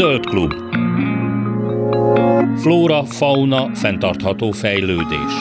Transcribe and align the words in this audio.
Zöld 0.00 0.26
klub. 0.26 0.52
Flóra, 2.60 3.04
fauna, 3.04 3.74
fenntartható 3.74 4.50
fejlődés. 4.50 5.32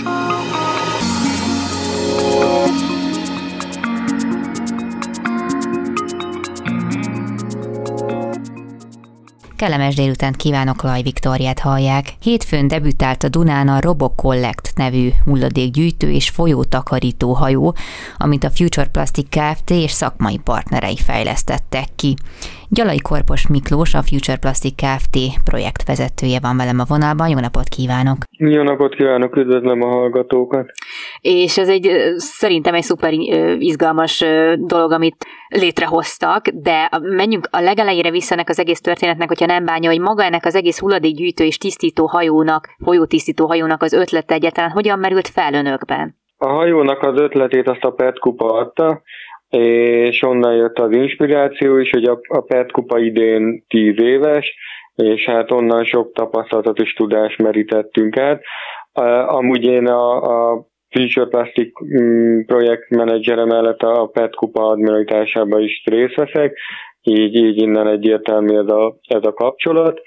Kellemes 9.55 9.95
délutánt 9.95 10.35
kívánok, 10.35 10.81
Laj 10.81 11.01
Viktoriát 11.01 11.59
hallják. 11.59 12.13
Hétfőn 12.21 12.67
debütált 12.67 13.23
a 13.23 13.29
Dunán 13.29 13.67
a 13.67 13.79
RoboCollect 13.79 14.71
nevű 14.75 15.09
hulladékgyűjtő 15.25 16.11
és 16.11 16.29
folyótakarító 16.29 17.33
hajó, 17.33 17.75
amit 18.17 18.43
a 18.43 18.49
Future 18.49 18.87
Plastic 18.87 19.29
Kft. 19.29 19.69
és 19.69 19.91
szakmai 19.91 20.37
partnerei 20.37 20.97
fejlesztettek 20.97 21.87
ki. 21.95 22.15
Gyalai 22.71 23.01
Korpos 23.01 23.47
Miklós, 23.47 23.93
a 23.93 24.01
Future 24.01 24.37
Plastic 24.37 24.75
Kft. 24.75 25.15
projektvezetője 25.49 26.39
van 26.41 26.57
velem 26.57 26.79
a 26.79 26.83
vonalban. 26.87 27.29
Jó 27.29 27.39
napot 27.39 27.67
kívánok! 27.77 28.17
Jó 28.37 28.63
napot 28.63 28.95
kívánok, 28.95 29.35
üdvözlöm 29.35 29.81
a 29.81 29.87
hallgatókat! 29.87 30.71
És 31.21 31.57
ez 31.57 31.69
egy 31.69 31.89
szerintem 32.15 32.73
egy 32.73 32.83
szuper 32.83 33.13
izgalmas 33.59 34.23
dolog, 34.57 34.91
amit 34.91 35.25
létrehoztak, 35.47 36.47
de 36.47 36.89
menjünk 37.01 37.47
a 37.51 37.59
legelejére 37.59 38.11
vissza 38.11 38.33
ennek 38.33 38.49
az 38.49 38.59
egész 38.59 38.81
történetnek, 38.81 39.27
hogyha 39.27 39.45
nem 39.45 39.65
bánja, 39.65 39.89
hogy 39.89 39.99
maga 39.99 40.23
ennek 40.23 40.45
az 40.45 40.55
egész 40.55 40.79
hulladékgyűjtő 40.79 41.43
és 41.43 41.57
tisztító 41.57 42.05
hajónak, 42.05 42.67
folyótisztító 42.83 43.47
hajónak 43.47 43.81
az 43.81 43.93
ötlete 43.93 44.33
egyáltalán 44.33 44.71
hogyan 44.71 44.99
merült 44.99 45.27
fel 45.27 45.53
önökben? 45.53 46.15
A 46.37 46.47
hajónak 46.47 47.01
az 47.01 47.19
ötletét 47.19 47.67
azt 47.67 47.83
a 47.83 47.91
PET 47.91 48.19
kupa 48.19 48.53
adta, 48.53 49.01
és 49.49 50.21
onnan 50.21 50.55
jött 50.55 50.79
az 50.79 50.91
inspiráció 50.91 51.77
is, 51.77 51.89
hogy 51.89 52.03
a, 52.03 52.19
a 52.27 52.41
PET 52.41 52.71
kupa 52.71 52.99
idén 52.99 53.63
10 53.67 53.93
éves, 54.01 54.55
és 54.95 55.25
hát 55.25 55.51
onnan 55.51 55.83
sok 55.83 56.13
tapasztalatot 56.13 56.79
és 56.79 56.93
tudást 56.93 57.41
merítettünk 57.41 58.17
át. 58.17 58.41
Amúgy 59.27 59.63
én 59.63 59.87
a, 59.87 60.21
a 60.21 60.67
Future 60.89 61.25
Plastic 61.25 61.71
mm, 61.83 62.41
projektmenedzsere 62.41 63.45
mellett 63.45 63.81
a 63.81 64.05
PET 64.05 64.35
kupa 64.35 64.67
admiralitásában 64.67 65.61
is 65.61 65.83
részt 65.85 66.15
veszek, 66.15 66.57
így, 67.01 67.35
így 67.35 67.61
innen 67.61 67.87
egyértelmű 67.87 68.57
ez 68.57 68.67
a, 68.67 68.97
ez 69.07 69.25
a 69.25 69.33
kapcsolat. 69.33 70.01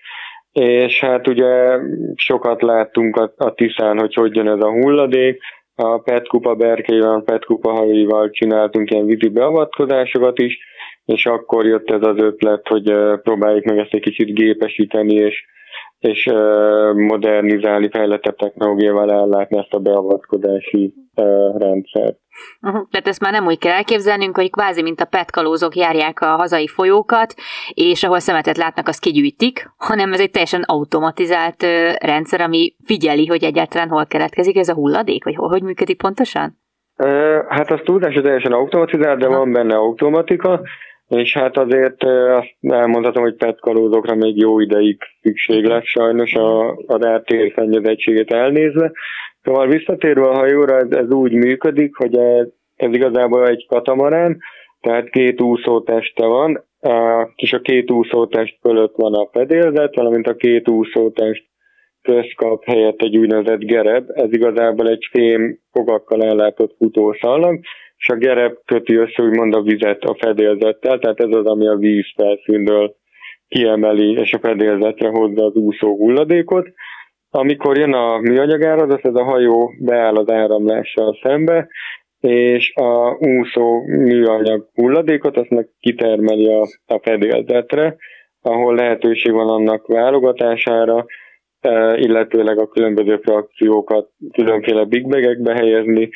És 0.52 1.00
hát 1.00 1.28
ugye 1.28 1.78
sokat 2.14 2.62
láttunk 2.62 3.16
a, 3.16 3.32
a 3.36 3.54
Tiszán, 3.54 3.98
hogy 3.98 4.14
hogy 4.14 4.36
jön 4.36 4.48
ez 4.48 4.60
a 4.60 4.70
hulladék, 4.70 5.40
a 5.74 5.98
PET 5.98 6.28
kupa 6.28 6.54
berkével, 6.54 7.14
a 7.14 7.20
PET 7.20 7.44
kupa 7.44 7.70
hajóival 7.70 8.30
csináltunk 8.30 8.90
ilyen 8.90 9.06
vízi 9.06 9.28
beavatkozásokat 9.28 10.38
is, 10.38 10.58
és 11.04 11.26
akkor 11.26 11.66
jött 11.66 11.90
ez 11.90 12.02
az 12.02 12.18
ötlet, 12.18 12.68
hogy 12.68 12.92
próbáljuk 13.22 13.64
meg 13.64 13.78
ezt 13.78 13.94
egy 13.94 14.00
kicsit 14.00 14.34
gépesíteni, 14.34 15.14
és 15.14 15.44
és 16.02 16.30
modernizálni, 16.94 17.88
fejlettebb 17.90 18.36
technológiával 18.36 19.12
ellátni 19.12 19.58
ezt 19.58 19.72
a 19.72 19.78
beavatkozási 19.78 20.94
rendszert. 21.54 22.16
Uh-huh. 22.62 22.88
Tehát 22.90 23.06
ezt 23.06 23.20
már 23.20 23.32
nem 23.32 23.46
úgy 23.46 23.58
kell 23.58 23.72
elképzelnünk, 23.72 24.36
hogy 24.36 24.50
kvázi 24.50 24.82
mint 24.82 25.00
a 25.00 25.04
petkalózok 25.04 25.76
járják 25.76 26.20
a 26.20 26.26
hazai 26.26 26.66
folyókat, 26.66 27.34
és 27.74 28.02
ahol 28.02 28.18
szemetet 28.18 28.56
látnak, 28.56 28.88
azt 28.88 29.00
kigyűjtik, 29.00 29.70
hanem 29.76 30.12
ez 30.12 30.20
egy 30.20 30.30
teljesen 30.30 30.62
automatizált 30.62 31.62
rendszer, 32.00 32.40
ami 32.40 32.74
figyeli, 32.84 33.26
hogy 33.26 33.44
egyáltalán 33.44 33.88
hol 33.88 34.06
keletkezik 34.06 34.56
ez 34.56 34.68
a 34.68 34.74
hulladék, 34.74 35.24
vagy 35.24 35.34
hogy 35.36 35.62
működik 35.62 35.96
pontosan? 35.96 36.60
Hát 37.48 37.70
az 37.70 37.80
tudás, 37.84 38.14
teljesen 38.14 38.52
automatizált, 38.52 39.18
de 39.18 39.26
uh-huh. 39.26 39.40
van 39.42 39.52
benne 39.52 39.74
automatika, 39.74 40.60
és 41.16 41.32
hát 41.32 41.56
azért 41.56 42.02
azt 42.02 42.54
elmondhatom, 42.60 43.22
hogy 43.22 43.36
petkalózokra 43.36 44.14
még 44.14 44.36
jó 44.36 44.60
ideig 44.60 44.98
szükség 45.22 45.64
lesz 45.64 45.86
sajnos 45.86 46.34
a, 46.34 46.68
a 46.68 47.16
RTR 47.16 47.52
szennyezettséget 47.54 48.30
elnézve. 48.30 48.92
Szóval 49.42 49.66
visszatérve 49.66 50.28
a 50.28 50.34
hajóra, 50.34 50.76
ez, 50.76 50.90
ez 50.90 51.10
úgy 51.10 51.32
működik, 51.32 51.96
hogy 51.96 52.16
ez, 52.16 52.46
ez 52.76 52.94
igazából 52.94 53.48
egy 53.48 53.66
katamarán, 53.68 54.38
tehát 54.80 55.10
két 55.10 55.40
úszóteste 55.40 56.26
van, 56.26 56.64
és 57.34 57.52
a 57.52 57.60
két 57.60 57.90
úszótest 57.90 58.58
fölött 58.60 58.94
van 58.96 59.14
a 59.14 59.28
fedélzet, 59.32 59.94
valamint 59.94 60.26
a 60.26 60.34
két 60.34 60.68
úszótest 60.68 61.44
közt 62.02 62.34
kap 62.34 62.64
helyett 62.64 63.02
egy 63.02 63.16
úgynevezett 63.16 63.64
gereb, 63.64 64.10
ez 64.14 64.32
igazából 64.32 64.88
egy 64.88 65.08
fém 65.10 65.58
fogakkal 65.72 66.24
ellátott 66.24 66.74
futószalag, 66.76 67.60
és 68.02 68.08
a 68.08 68.16
gereb 68.16 68.54
köti 68.64 68.94
össze 68.94 69.22
úgymond 69.22 69.54
a 69.54 69.62
vizet 69.62 70.02
a 70.02 70.14
fedélzettel, 70.14 70.98
tehát 70.98 71.20
ez 71.20 71.34
az, 71.34 71.46
ami 71.46 71.68
a 71.68 71.76
víz 71.76 72.12
felszínről 72.16 72.94
kiemeli, 73.48 74.12
és 74.12 74.32
a 74.32 74.38
fedélzetre 74.38 75.08
hozza 75.08 75.44
az 75.44 75.54
úszó 75.54 75.96
hulladékot. 75.96 76.68
Amikor 77.30 77.78
jön 77.78 77.92
a 77.92 78.18
műanyag 78.18 78.64
áradat, 78.64 79.06
ez 79.06 79.14
a 79.14 79.24
hajó 79.24 79.72
beáll 79.80 80.16
az 80.16 80.30
áramlással 80.30 81.18
szembe, 81.22 81.68
és 82.20 82.72
a 82.74 83.16
úszó 83.26 83.82
műanyag 83.86 84.68
hulladékot 84.74 85.36
azt 85.36 85.50
meg 85.50 85.68
kitermeli 85.80 86.46
a, 86.46 86.66
a 86.86 86.98
fedélzetre, 87.02 87.96
ahol 88.40 88.74
lehetőség 88.74 89.32
van 89.32 89.48
annak 89.48 89.86
válogatására, 89.86 91.04
e, 91.60 91.98
illetőleg 91.98 92.58
a 92.58 92.68
különböző 92.68 93.16
frakciókat 93.16 94.08
különféle 94.32 94.84
big 94.84 95.08
bag 95.08 95.48
helyezni, 95.48 96.10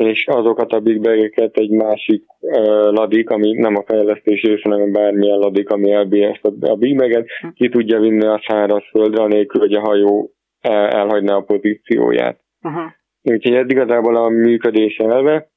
és 0.00 0.26
azokat 0.26 0.72
a 0.72 0.80
big 0.80 1.00
bag 1.00 1.50
egy 1.52 1.70
másik 1.70 2.24
uh, 2.40 2.92
ladik, 2.92 3.30
ami 3.30 3.52
nem 3.52 3.76
a 3.76 3.84
fejlesztés 3.86 4.42
része, 4.42 4.68
hanem 4.68 4.92
bármilyen 4.92 5.38
ladik, 5.38 5.68
ami 5.70 5.90
elbírja 5.92 6.28
ezt 6.30 6.44
a, 6.44 6.70
a 6.70 6.74
big 6.74 6.96
bag 6.96 7.24
ki 7.54 7.68
tudja 7.68 8.00
vinni 8.00 8.26
a 8.26 8.42
szárazföldre, 8.46 9.22
anélkül, 9.22 9.60
hogy 9.60 9.74
a 9.74 9.80
hajó 9.80 10.30
el, 10.60 10.88
elhagyná 10.88 11.34
a 11.34 11.42
pozícióját. 11.42 12.40
Uh-huh. 12.62 12.92
Úgyhogy 13.22 13.54
ez 13.54 13.70
igazából 13.70 14.16
a 14.16 14.28
működés 14.28 14.96
elve, 14.96 15.50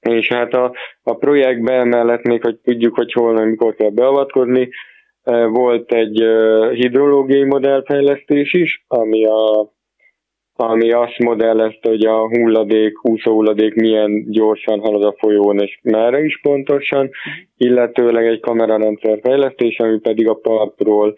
és 0.00 0.28
hát 0.28 0.54
a, 0.54 0.74
a 1.02 1.14
projektben 1.14 1.88
mellett 1.88 2.22
még, 2.22 2.42
hogy 2.42 2.56
tudjuk, 2.56 2.94
hogy 2.94 3.12
hol, 3.12 3.44
mikor 3.44 3.74
kell 3.74 3.90
beavatkozni, 3.90 4.68
volt 5.50 5.92
egy 5.92 6.24
hidrológiai 6.72 7.44
modellfejlesztés 7.44 8.52
is, 8.52 8.84
ami 8.86 9.24
a 9.24 9.72
ami 10.60 10.92
azt 10.92 11.18
modellezte, 11.18 11.88
hogy 11.88 12.06
a 12.06 12.28
hulladék, 12.28 13.04
úszó 13.04 13.32
hulladék 13.32 13.74
milyen 13.74 14.24
gyorsan 14.30 14.80
halad 14.80 15.04
a 15.04 15.14
folyón, 15.18 15.58
és 15.58 15.78
merre 15.82 16.20
is 16.20 16.40
pontosan, 16.40 17.10
illetőleg 17.56 18.26
egy 18.26 18.40
kamerarendszer 18.40 19.18
fejlesztés, 19.22 19.78
ami 19.78 19.98
pedig 19.98 20.28
a 20.28 20.34
partról 20.34 21.14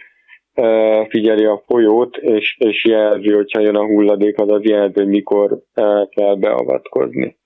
e, 0.54 1.06
figyeli 1.08 1.44
a 1.44 1.62
folyót, 1.66 2.16
és, 2.16 2.56
és 2.58 2.84
jelzi, 2.84 3.32
hogyha 3.32 3.60
jön 3.60 3.76
a 3.76 3.86
hulladék, 3.86 4.38
az 4.38 4.50
az 4.50 4.62
jelzi, 4.62 4.94
hogy 4.94 5.08
mikor 5.08 5.58
e, 5.74 6.08
kell 6.10 6.34
beavatkozni. 6.34 7.36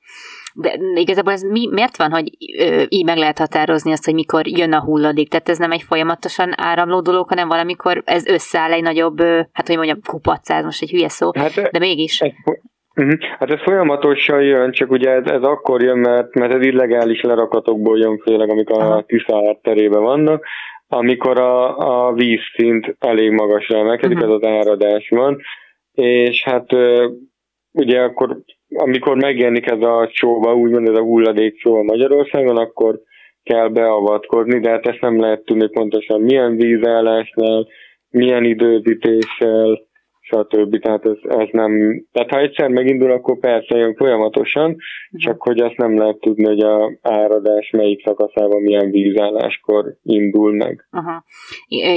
De 0.56 0.78
igazából 0.94 1.32
ez 1.32 1.42
mi, 1.42 1.69
miért 1.70 1.97
van, 1.97 2.10
hogy 2.10 2.31
így 2.88 3.04
meg 3.04 3.16
lehet 3.16 3.38
határozni 3.38 3.92
azt, 3.92 4.04
hogy 4.04 4.15
mikor 4.15 4.47
jön 4.47 4.72
a 4.72 4.82
hulladék? 4.82 5.28
Tehát 5.28 5.48
ez 5.48 5.59
nem 5.59 5.70
egy 5.70 5.82
folyamatosan 5.82 6.53
áramló 6.56 7.00
dolog, 7.00 7.28
hanem 7.28 7.48
valamikor 7.48 8.03
ez 8.04 8.26
összeáll 8.26 8.72
egy 8.72 8.82
nagyobb, 8.82 9.20
hát 9.53 9.66
hogy 9.66 9.76
mondjam, 9.76 10.00
kupacáz, 10.06 10.64
most 10.64 10.82
egy 10.82 10.91
hülye 10.91 11.09
szó, 11.09 11.31
hát, 11.34 11.70
de 11.70 11.78
mégis. 11.78 12.20
Ez, 12.20 12.31
uh-huh. 12.94 13.19
Hát 13.38 13.50
ez 13.50 13.60
folyamatosan 13.62 14.43
jön, 14.43 14.72
csak 14.72 14.91
ugye 14.91 15.10
ez, 15.10 15.26
ez 15.26 15.43
akkor 15.43 15.82
jön, 15.82 15.98
mert, 15.98 16.34
mert 16.34 16.53
ez 16.53 16.66
illegális 16.66 17.20
lerakatokból 17.20 17.98
jön, 17.98 18.19
főleg 18.19 18.50
amik 18.50 18.70
a 18.70 19.04
Tisza 19.06 19.59
terében 19.62 20.03
vannak, 20.03 20.47
amikor 20.87 21.38
a, 21.38 21.76
a 22.09 22.12
vízszint 22.12 22.97
elég 22.98 23.31
magasra 23.31 23.78
emelkedik, 23.78 24.16
uh-huh. 24.16 24.32
ez 24.32 24.41
az 24.43 24.48
áradás 24.48 25.09
van, 25.09 25.41
és 25.93 26.43
hát 26.44 26.66
ugye 27.72 28.00
akkor 28.00 28.38
amikor 28.74 29.16
megjelenik 29.16 29.70
ez 29.70 29.80
a 29.80 30.08
csóva, 30.12 30.54
úgymond 30.54 30.88
ez 30.88 30.94
a 30.94 31.02
hulladék 31.02 31.56
csóva 31.56 31.82
Magyarországon, 31.82 32.56
akkor 32.56 33.00
kell 33.43 33.69
beavatkozni, 33.69 34.60
de 34.60 34.70
hát 34.70 34.87
ezt 34.87 35.00
nem 35.00 35.20
lehet 35.20 35.44
tudni 35.44 35.69
pontosan 35.69 36.20
milyen 36.20 36.56
vízállásnál, 36.56 37.66
milyen 38.10 38.44
időzítéssel, 38.44 39.78
stb. 40.20 40.78
Tehát 40.81 41.06
ez, 41.06 41.16
ez 41.22 41.49
nem... 41.50 42.02
Tehát 42.12 42.31
ha 42.31 42.38
egyszer 42.38 42.69
megindul, 42.69 43.10
akkor 43.10 43.38
persze 43.38 43.76
jön 43.76 43.94
folyamatosan, 43.94 44.70
uh-huh. 44.70 45.20
csak 45.20 45.43
hogy 45.43 45.60
azt 45.60 45.76
nem 45.76 45.99
lehet 45.99 46.19
tudni, 46.19 46.44
hogy 46.44 46.60
a 46.60 46.93
áradás 47.02 47.70
melyik 47.70 48.02
szakaszában 48.04 48.62
milyen 48.62 48.90
vízálláskor 48.90 49.96
indul 50.02 50.52
meg. 50.52 50.88
Uh-huh. 50.93 51.22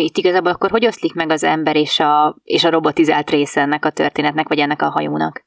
Itt 0.03 0.17
igazából 0.17 0.51
akkor 0.51 0.69
hogy 0.69 0.85
oszlik 0.85 1.13
meg 1.13 1.31
az 1.31 1.43
ember 1.43 1.75
és 1.75 1.99
a, 1.99 2.35
és 2.43 2.63
a 2.63 2.69
robotizált 2.69 3.29
része 3.29 3.61
ennek 3.61 3.85
a 3.85 3.89
történetnek, 3.89 4.47
vagy 4.47 4.59
ennek 4.59 4.81
a 4.81 4.89
hajónak? 4.89 5.46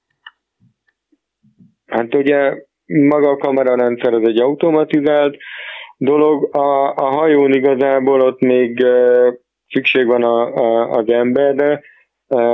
Hát 1.91 2.15
ugye 2.15 2.55
maga 2.87 3.29
a 3.29 3.37
kamerarendszer 3.37 4.15
az 4.15 4.29
egy 4.29 4.41
automatizált 4.41 5.37
dolog, 5.97 6.57
a, 6.57 6.95
a 6.95 7.05
hajón 7.05 7.53
igazából 7.53 8.21
ott 8.21 8.41
még 8.41 8.87
szükség 9.69 10.07
van 10.07 10.23
a, 10.23 10.55
a, 10.55 10.91
az 10.91 11.09
emberre, 11.09 11.83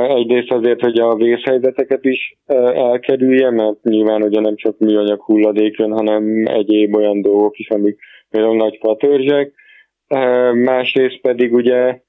egyrészt 0.08 0.50
azért, 0.50 0.80
hogy 0.80 0.98
a 0.98 1.14
vészhelyzeteket 1.14 2.04
is 2.04 2.38
elkerülje, 2.74 3.50
mert 3.50 3.82
nyilván 3.82 4.22
ugye 4.22 4.40
nem 4.40 4.56
csak 4.56 4.78
műanyag 4.78 5.20
hulladék 5.20 5.78
jön, 5.78 5.92
hanem 5.92 6.42
egyéb 6.46 6.94
olyan 6.94 7.20
dolgok 7.20 7.58
is, 7.58 7.68
amik 7.68 7.98
például 8.30 8.56
nagy 8.56 8.78
fatörzsek, 8.80 9.52
másrészt 10.54 11.20
pedig 11.20 11.54
ugye 11.54 12.00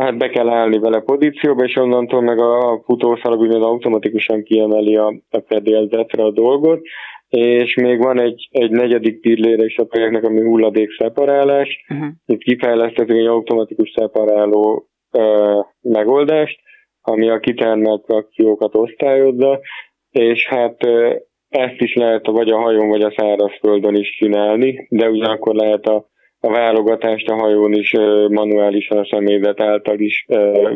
hát 0.00 0.18
be 0.18 0.28
kell 0.28 0.48
állni 0.48 0.78
vele 0.78 1.00
pozícióba, 1.00 1.64
és 1.64 1.76
onnantól 1.76 2.20
meg 2.20 2.38
a 2.38 2.82
futószalag 2.84 3.40
úgymond 3.40 3.62
automatikusan 3.62 4.42
kiemeli 4.42 4.96
a, 4.96 5.06
a 5.30 5.42
fedélzetre 5.46 6.24
a 6.24 6.30
dolgot, 6.30 6.80
és 7.28 7.74
még 7.74 7.98
van 7.98 8.20
egy, 8.20 8.48
egy 8.50 8.70
negyedik 8.70 9.20
pillére 9.20 9.64
is 9.64 9.76
a 9.76 9.84
projektnek, 9.84 10.24
ami 10.24 10.40
hulladék 10.40 10.90
szeparálás. 10.98 11.84
Uh-huh. 11.88 12.08
Itt 12.26 12.42
kifejlesztettünk 12.42 13.18
egy 13.18 13.26
automatikus 13.26 13.90
szeparáló 13.90 14.88
uh, 15.12 15.64
megoldást, 15.80 16.60
ami 17.00 17.28
a 17.28 17.38
kitermelt 17.38 18.04
frakciókat 18.04 18.74
osztályozza, 18.74 19.60
és 20.10 20.46
hát 20.46 20.84
uh, 20.86 21.14
ezt 21.48 21.80
is 21.80 21.94
lehet 21.94 22.26
vagy 22.26 22.50
a 22.50 22.58
hajón, 22.58 22.88
vagy 22.88 23.02
a 23.02 23.14
szárazföldön 23.16 23.94
is 23.94 24.16
csinálni, 24.16 24.86
de 24.90 25.10
ugyanakkor 25.10 25.54
lehet 25.54 25.86
a, 25.86 26.08
a 26.40 26.50
válogatást 26.50 27.28
a 27.28 27.34
hajón 27.34 27.72
is 27.72 27.92
manuálisan 28.28 28.98
a 28.98 29.06
személyzet 29.06 29.60
által 29.60 29.98
is 29.98 30.26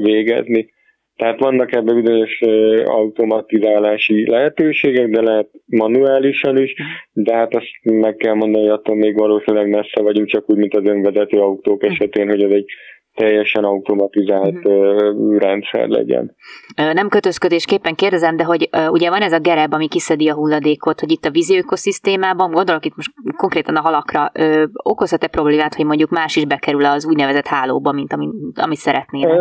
végezni. 0.00 0.70
Tehát 1.16 1.38
vannak 1.38 1.74
ebben 1.74 2.02
bizonyos 2.02 2.40
automatizálási 2.84 4.30
lehetőségek, 4.30 5.08
de 5.08 5.20
lehet 5.20 5.48
manuálisan 5.66 6.56
is, 6.56 6.74
de 7.12 7.34
hát 7.34 7.54
azt 7.54 7.68
meg 7.82 8.16
kell 8.16 8.34
mondani, 8.34 8.64
hogy 8.64 8.72
attól 8.72 8.96
még 8.96 9.18
valószínűleg 9.18 9.68
messze 9.68 10.02
vagyunk, 10.02 10.28
csak 10.28 10.50
úgy, 10.50 10.56
mint 10.56 10.74
az 10.74 10.84
önvezető 10.84 11.38
autók 11.38 11.84
esetén, 11.84 12.28
hogy 12.28 12.42
ez 12.42 12.50
egy 12.50 12.66
teljesen 13.14 13.64
automatizált 13.64 14.54
uh-huh. 14.54 15.38
rendszer 15.38 15.88
legyen. 15.88 16.34
Nem 16.74 17.08
kötözködésképpen 17.08 17.94
kérdezem, 17.94 18.36
de 18.36 18.44
hogy 18.44 18.68
ugye 18.88 19.10
van 19.10 19.22
ez 19.22 19.32
a 19.32 19.38
gereb, 19.38 19.72
ami 19.72 19.88
kiszedi 19.88 20.28
a 20.28 20.34
hulladékot, 20.34 21.00
hogy 21.00 21.10
itt 21.10 21.24
a 21.24 21.30
vízi 21.30 21.56
ökoszisztémában, 21.56 22.50
gondolok 22.50 22.84
itt 22.84 22.96
most 22.96 23.10
konkrétan 23.36 23.76
a 23.76 23.80
halakra, 23.80 24.32
okozhat-e 24.72 25.26
problémát, 25.26 25.74
hogy 25.74 25.84
mondjuk 25.84 26.10
más 26.10 26.36
is 26.36 26.46
bekerül 26.46 26.84
az 26.84 27.06
úgynevezett 27.06 27.46
hálóba, 27.46 27.92
mint 27.92 28.12
amit, 28.12 28.30
amit 28.54 28.78
szeretnének? 28.78 29.40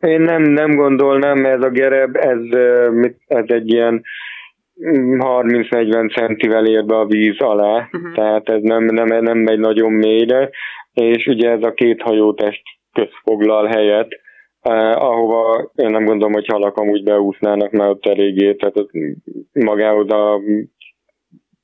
Én 0.00 0.20
nem, 0.20 0.42
nem 0.42 0.70
gondolnám, 0.70 1.38
mert 1.38 1.56
ez 1.56 1.64
a 1.64 1.70
gereb, 1.70 2.16
ez, 2.16 2.38
ez 3.26 3.44
egy 3.46 3.72
ilyen 3.72 4.02
30-40 4.80 6.02
mm, 6.02 6.06
centivel 6.06 6.66
ér 6.66 6.84
be 6.84 6.94
a 6.94 7.06
víz 7.06 7.40
alá, 7.40 7.88
uh-huh. 7.92 8.14
tehát 8.14 8.48
ez 8.48 8.62
nem, 8.62 8.84
nem, 8.84 9.22
nem 9.22 9.38
megy 9.38 9.58
nagyon 9.58 9.92
mélyre, 9.92 10.50
és 10.94 11.26
ugye 11.26 11.50
ez 11.50 11.62
a 11.62 11.72
két 11.72 12.02
hajótest 12.02 12.62
közfoglal 12.92 13.66
helyet, 13.66 14.08
eh, 14.60 15.02
ahova 15.02 15.70
én 15.74 15.90
nem 15.90 16.04
gondolom, 16.04 16.32
hogy 16.32 16.46
halak 16.46 16.76
amúgy 16.76 17.02
beúsznának, 17.02 17.70
mert 17.70 17.90
ott 17.90 18.06
eléggé, 18.06 18.54
tehát 18.54 18.74
magához 19.52 20.10
a 20.10 20.40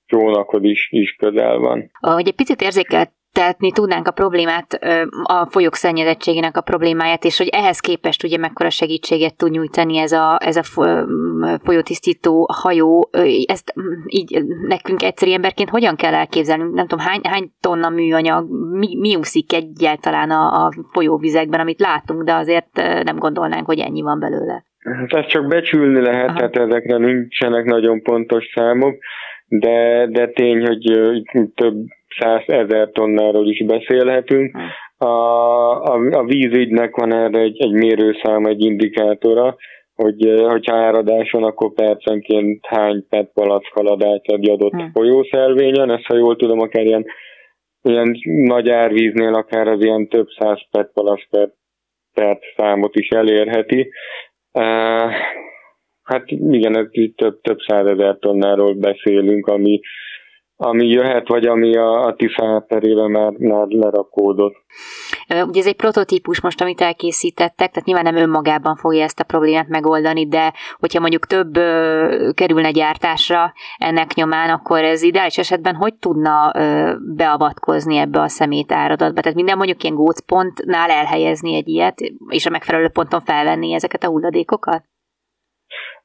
csónakhoz 0.07 0.65
is, 0.65 0.89
is 0.91 1.17
közel 1.19 1.59
van. 1.59 1.91
Ahogy 2.01 2.27
egy 2.29 2.35
picit 2.35 2.61
érzékelt 2.63 3.11
tetni 3.39 3.73
tudnánk 3.73 4.07
a 4.07 4.11
problémát, 4.11 4.79
a 5.23 5.47
folyók 5.51 5.75
szennyezettségének 5.75 6.57
a 6.57 6.61
problémáját, 6.61 7.25
és 7.25 7.39
hogy 7.39 7.49
ehhez 7.49 7.81
képest 7.81 8.25
ugye 8.25 8.39
mekkora 8.39 8.71
segítséget 8.71 9.37
tud 9.37 9.51
nyújtani 9.51 9.99
ez 9.99 10.13
a, 10.13 10.39
ez 10.41 10.57
a 10.57 10.63
folyótisztító 11.63 12.49
hajó, 12.53 13.11
ezt 13.47 13.75
így 14.07 14.45
nekünk 14.69 15.03
egyszerű 15.03 15.33
emberként 15.33 15.69
hogyan 15.69 15.97
kell 15.97 16.15
elképzelni? 16.15 16.63
Nem 16.63 16.87
tudom, 16.87 17.05
hány, 17.07 17.21
hány 17.23 17.51
tonna 17.61 17.89
műanyag, 17.89 18.47
mi, 18.73 18.97
mi 18.99 19.17
úszik 19.17 19.53
egyáltalán 19.53 20.31
a, 20.31 20.65
a 20.65 20.73
folyóvizekben, 20.93 21.61
amit 21.61 21.81
látunk, 21.81 22.23
de 22.23 22.35
azért 22.35 22.71
nem 23.03 23.19
gondolnánk, 23.19 23.67
hogy 23.67 23.79
ennyi 23.79 24.03
van 24.03 24.19
belőle. 24.19 24.65
Hát 24.79 25.13
ezt 25.13 25.29
csak 25.29 25.47
becsülni 25.47 26.01
lehet, 26.01 26.29
Aha. 26.29 26.37
tehát 26.37 26.57
ezekre 26.57 26.97
nincsenek 26.97 27.65
nagyon 27.65 28.03
pontos 28.03 28.45
számok, 28.55 28.95
de, 29.47 30.07
de 30.11 30.29
tény, 30.29 30.67
hogy 30.67 30.83
több 31.55 31.75
százezer 32.19 32.91
tonnáról 32.91 33.49
is 33.49 33.65
beszélhetünk. 33.65 34.57
A, 34.97 35.05
a, 35.05 36.11
a 36.11 36.25
vízügynek 36.25 36.97
van 36.97 37.15
erre 37.15 37.39
egy, 37.39 37.63
egy 37.63 37.73
mérőszám, 37.73 38.45
egy 38.45 38.61
indikátora, 38.61 39.57
hogy 39.95 40.43
hogyha 40.47 40.77
áradás 40.77 41.31
van, 41.31 41.45
akkor 41.45 41.73
percenként 41.73 42.67
hány 42.67 43.07
PET 43.09 43.31
palack 43.35 43.73
haladát 43.75 44.25
egy 44.25 44.51
adott 44.51 44.73
hmm. 44.73 44.91
folyószervényen, 44.93 45.91
ezt 45.91 46.07
ha 46.07 46.17
jól 46.17 46.37
tudom, 46.37 46.61
akár 46.61 46.85
ilyen, 46.85 47.05
ilyen 47.83 48.17
nagy 48.25 48.71
árvíznél 48.71 49.35
akár 49.35 49.69
az 49.69 49.85
ilyen 49.85 50.09
több 50.09 50.27
száz 50.39 50.61
PET 50.71 50.91
palack 50.93 51.27
per 51.31 51.49
perc 52.15 52.41
számot 52.57 52.97
is 52.97 53.09
elérheti. 53.09 53.91
Uh, 54.53 55.13
hát 56.03 56.25
igen, 56.31 56.77
ez 56.79 56.87
több, 57.17 57.41
több 57.41 57.59
százezer 57.67 58.17
tonnáról 58.19 58.75
beszélünk, 58.75 59.47
ami, 59.47 59.81
ami 60.61 60.87
jöhet, 60.87 61.29
vagy 61.29 61.47
ami 61.47 61.77
a, 61.77 62.07
a 62.07 62.15
Tisza 62.15 62.47
hátterében 62.47 63.11
már, 63.11 63.33
már 63.33 63.67
lerakódott. 63.67 64.55
Ugye 65.47 65.61
ez 65.61 65.67
egy 65.67 65.77
prototípus 65.77 66.41
most, 66.41 66.61
amit 66.61 66.81
elkészítettek, 66.81 67.71
tehát 67.71 67.85
nyilván 67.85 68.05
nem 68.05 68.23
önmagában 68.23 68.77
fogja 68.77 69.03
ezt 69.03 69.21
a 69.21 69.25
problémát 69.25 69.69
megoldani, 69.69 70.29
de 70.29 70.53
hogyha 70.79 71.01
mondjuk 71.01 71.27
több 71.27 71.57
ö, 71.57 72.31
kerülne 72.35 72.71
gyártásra 72.71 73.53
ennek 73.77 74.15
nyomán, 74.15 74.51
akkor 74.51 74.83
ez 74.83 75.03
ideális 75.03 75.39
esetben 75.39 75.75
hogy 75.75 75.95
tudna 75.95 76.53
ö, 76.55 76.93
beavatkozni 77.17 77.97
ebbe 77.97 78.21
a 78.21 78.29
szemét 78.29 78.73
áradatba? 78.73 79.21
Tehát 79.21 79.37
minden 79.37 79.57
mondjuk 79.57 79.83
ilyen 79.83 79.95
gócpontnál 79.95 80.91
elhelyezni 80.91 81.55
egy 81.55 81.69
ilyet, 81.69 81.99
és 82.29 82.47
a 82.47 82.51
megfelelő 82.51 82.89
ponton 82.89 83.21
felvenni 83.21 83.73
ezeket 83.73 84.05
a 84.05 84.09
hulladékokat? 84.09 84.85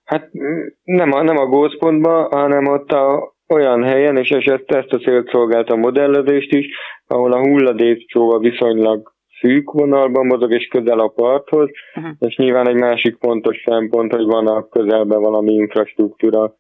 Hát 0.03 0.29
nem 0.83 1.11
a, 1.11 1.21
nem 1.21 1.37
a 1.37 1.45
gócpontban, 1.45 2.31
hanem 2.31 2.67
ott 2.67 2.91
a, 2.91 3.32
olyan 3.49 3.83
helyen, 3.83 4.17
és 4.17 4.29
ezt, 4.29 4.93
a 4.93 4.97
célt 4.97 5.29
szolgált 5.29 5.69
a 5.69 5.75
modellezést 5.75 6.53
is, 6.53 6.67
ahol 7.07 7.31
a 7.31 7.47
hulladékcsóva 7.47 8.37
viszonylag 8.37 9.11
szűk 9.39 9.71
vonalban 9.71 10.25
mozog, 10.25 10.53
és 10.53 10.67
közel 10.67 10.99
a 10.99 11.07
parthoz, 11.07 11.69
uh-huh. 11.95 12.13
és 12.19 12.35
nyilván 12.35 12.67
egy 12.67 12.75
másik 12.75 13.17
fontos 13.19 13.63
szempont, 13.65 14.13
hogy 14.13 14.25
van 14.25 14.47
a 14.47 14.67
közelben 14.67 15.21
valami 15.21 15.53
infrastruktúra 15.53 16.55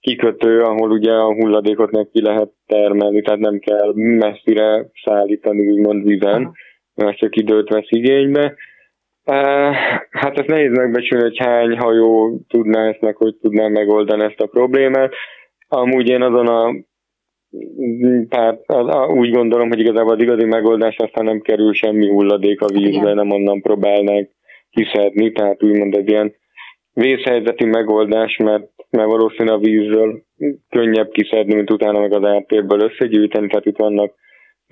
kikötő, 0.00 0.60
ahol 0.60 0.90
ugye 0.90 1.12
a 1.12 1.34
hulladékot 1.34 1.90
neki 1.90 2.22
lehet 2.22 2.50
termelni, 2.66 3.22
tehát 3.22 3.40
nem 3.40 3.58
kell 3.58 3.92
messzire 3.94 4.86
szállítani, 5.04 5.66
úgymond 5.66 6.04
vizen, 6.04 6.40
uh-huh. 6.40 6.54
mert 6.94 7.16
csak 7.16 7.36
időt 7.36 7.68
vesz 7.68 7.90
igénybe. 7.90 8.54
Hát 10.10 10.38
ezt 10.38 10.46
nehéz 10.48 10.76
megbecsülni, 10.76 11.24
hogy 11.24 11.38
hány 11.38 11.78
hajó 11.78 12.40
tudná 12.48 12.88
ezt 12.88 13.00
meg, 13.00 13.16
hogy 13.16 13.34
tudná 13.40 13.68
megoldani 13.68 14.24
ezt 14.24 14.40
a 14.40 14.46
problémát. 14.46 15.12
Amúgy 15.68 16.08
én 16.08 16.22
azon 16.22 16.46
a 16.46 16.74
tehát 18.28 18.62
az, 18.66 18.88
a, 18.88 19.06
úgy 19.06 19.30
gondolom, 19.30 19.68
hogy 19.68 19.78
igazából 19.78 20.12
az 20.14 20.22
igazi 20.22 20.44
megoldás 20.44 20.96
aztán 20.96 21.24
nem 21.24 21.40
kerül 21.40 21.74
semmi 21.74 22.08
hulladék 22.08 22.60
a 22.60 22.66
vízbe, 22.66 22.90
Igen. 22.90 23.14
nem 23.14 23.30
onnan 23.30 23.60
próbálnák 23.60 24.30
kiszedni, 24.70 25.32
tehát 25.32 25.62
úgymond 25.62 25.94
egy 25.94 26.08
ilyen 26.08 26.34
vészhelyzeti 26.92 27.64
megoldás, 27.64 28.36
mert, 28.36 28.70
mert 28.90 29.08
valószínűleg 29.08 29.58
a 29.58 29.62
vízről 29.62 30.22
könnyebb 30.68 31.10
kiszedni, 31.10 31.54
mint 31.54 31.70
utána 31.70 32.00
meg 32.00 32.12
az 32.12 32.24
ártérből 32.24 32.80
összegyűjteni, 32.80 33.46
tehát 33.46 33.66
itt 33.66 33.76
vannak 33.76 34.14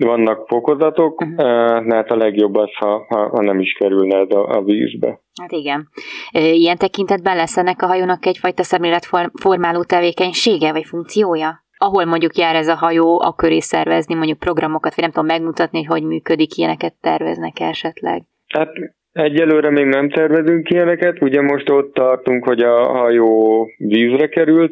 vannak 0.03 0.47
fokozatok, 0.47 1.21
uh-huh. 1.21 1.89
hát 1.89 2.11
a 2.11 2.15
legjobb 2.15 2.55
az, 2.55 2.69
ha, 2.79 3.05
ha, 3.09 3.41
nem 3.41 3.59
is 3.59 3.73
kerülne 3.73 4.17
ez 4.17 4.29
a, 4.29 4.57
a 4.57 4.63
vízbe. 4.63 5.21
Hát 5.41 5.51
igen. 5.51 5.89
Ilyen 6.31 6.77
tekintetben 6.77 7.35
lesz 7.35 7.57
ennek 7.57 7.81
a 7.81 7.85
hajónak 7.85 8.25
egyfajta 8.25 8.63
szemléletformáló 8.63 9.83
tevékenysége 9.83 10.71
vagy 10.71 10.85
funkciója? 10.85 11.61
Ahol 11.77 12.05
mondjuk 12.05 12.37
jár 12.37 12.55
ez 12.55 12.67
a 12.67 12.75
hajó, 12.75 13.21
a 13.21 13.33
köré 13.33 13.59
szervezni 13.59 14.15
mondjuk 14.15 14.39
programokat, 14.39 14.95
vagy 14.95 15.03
nem 15.03 15.13
tudom 15.13 15.27
megmutatni, 15.27 15.83
hogy 15.83 16.03
hogy 16.03 16.11
működik, 16.11 16.57
ilyeneket 16.57 16.93
terveznek 17.01 17.59
esetleg? 17.59 18.23
Hát 18.47 18.69
Egyelőre 19.13 19.69
még 19.69 19.85
nem 19.85 20.09
tervezünk 20.09 20.69
ilyeneket, 20.69 21.21
ugye 21.21 21.41
most 21.41 21.69
ott 21.69 21.93
tartunk, 21.93 22.45
hogy 22.45 22.61
a 22.61 22.83
hajó 22.87 23.69
vízre 23.77 24.27
került, 24.27 24.71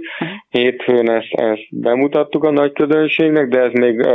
hétfőn 0.49 1.09
ezt, 1.09 1.31
ezt 1.31 1.67
bemutattuk 1.69 2.43
a 2.43 2.51
nagy 2.51 2.73
közönségnek, 2.73 3.47
de 3.47 3.59
ez 3.59 3.71
még 3.71 4.07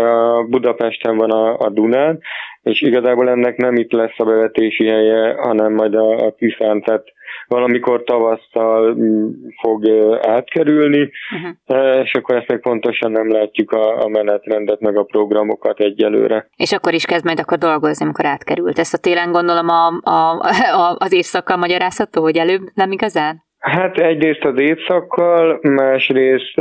Budapesten 0.49 1.17
van 1.17 1.31
a, 1.31 1.59
a 1.59 1.71
Dunán, 1.71 2.21
és 2.63 2.81
igazából 2.81 3.29
ennek 3.29 3.57
nem 3.57 3.75
itt 3.75 3.93
lesz 3.93 4.19
a 4.19 4.25
bevetési 4.25 4.87
helye, 4.87 5.35
hanem 5.35 5.73
majd 5.73 5.95
a, 5.95 6.27
a 6.27 6.31
Tiszán, 6.31 6.83
tehát 6.83 7.05
valamikor 7.47 8.03
tavasszal 8.03 8.95
mm, 8.95 9.29
fog 9.63 9.89
átkerülni, 10.21 11.11
uh-huh. 11.37 12.03
és 12.03 12.15
akkor 12.15 12.37
ezt 12.37 12.49
még 12.49 12.61
pontosan 12.61 13.13
nem 13.13 13.31
látjuk 13.31 13.71
a, 13.71 14.05
a 14.05 14.09
menetrendet, 14.09 14.81
meg 14.81 14.97
a 14.97 15.03
programokat 15.03 15.81
egyelőre. 15.81 16.49
És 16.57 16.73
akkor 16.73 16.95
is 16.95 17.05
kezd 17.05 17.25
majd 17.25 17.41
akkor 17.41 17.59
dolgozni, 17.59 18.05
amikor 18.05 18.25
átkerült. 18.25 18.79
Ezt 18.79 18.95
a 18.95 18.99
télen 18.99 19.33
gondolom 19.33 19.69
a, 19.69 19.87
a, 20.11 20.41
a, 20.83 20.97
az 20.99 21.13
évszakkal 21.13 21.57
magyarázható, 21.57 22.23
hogy 22.23 22.37
előbb 22.37 22.63
nem 22.75 22.93
igazán? 22.93 23.45
Hát 23.59 23.99
egyrészt 23.99 24.45
az 24.45 24.61
évszakkal, 24.61 25.59
másrészt 25.63 26.55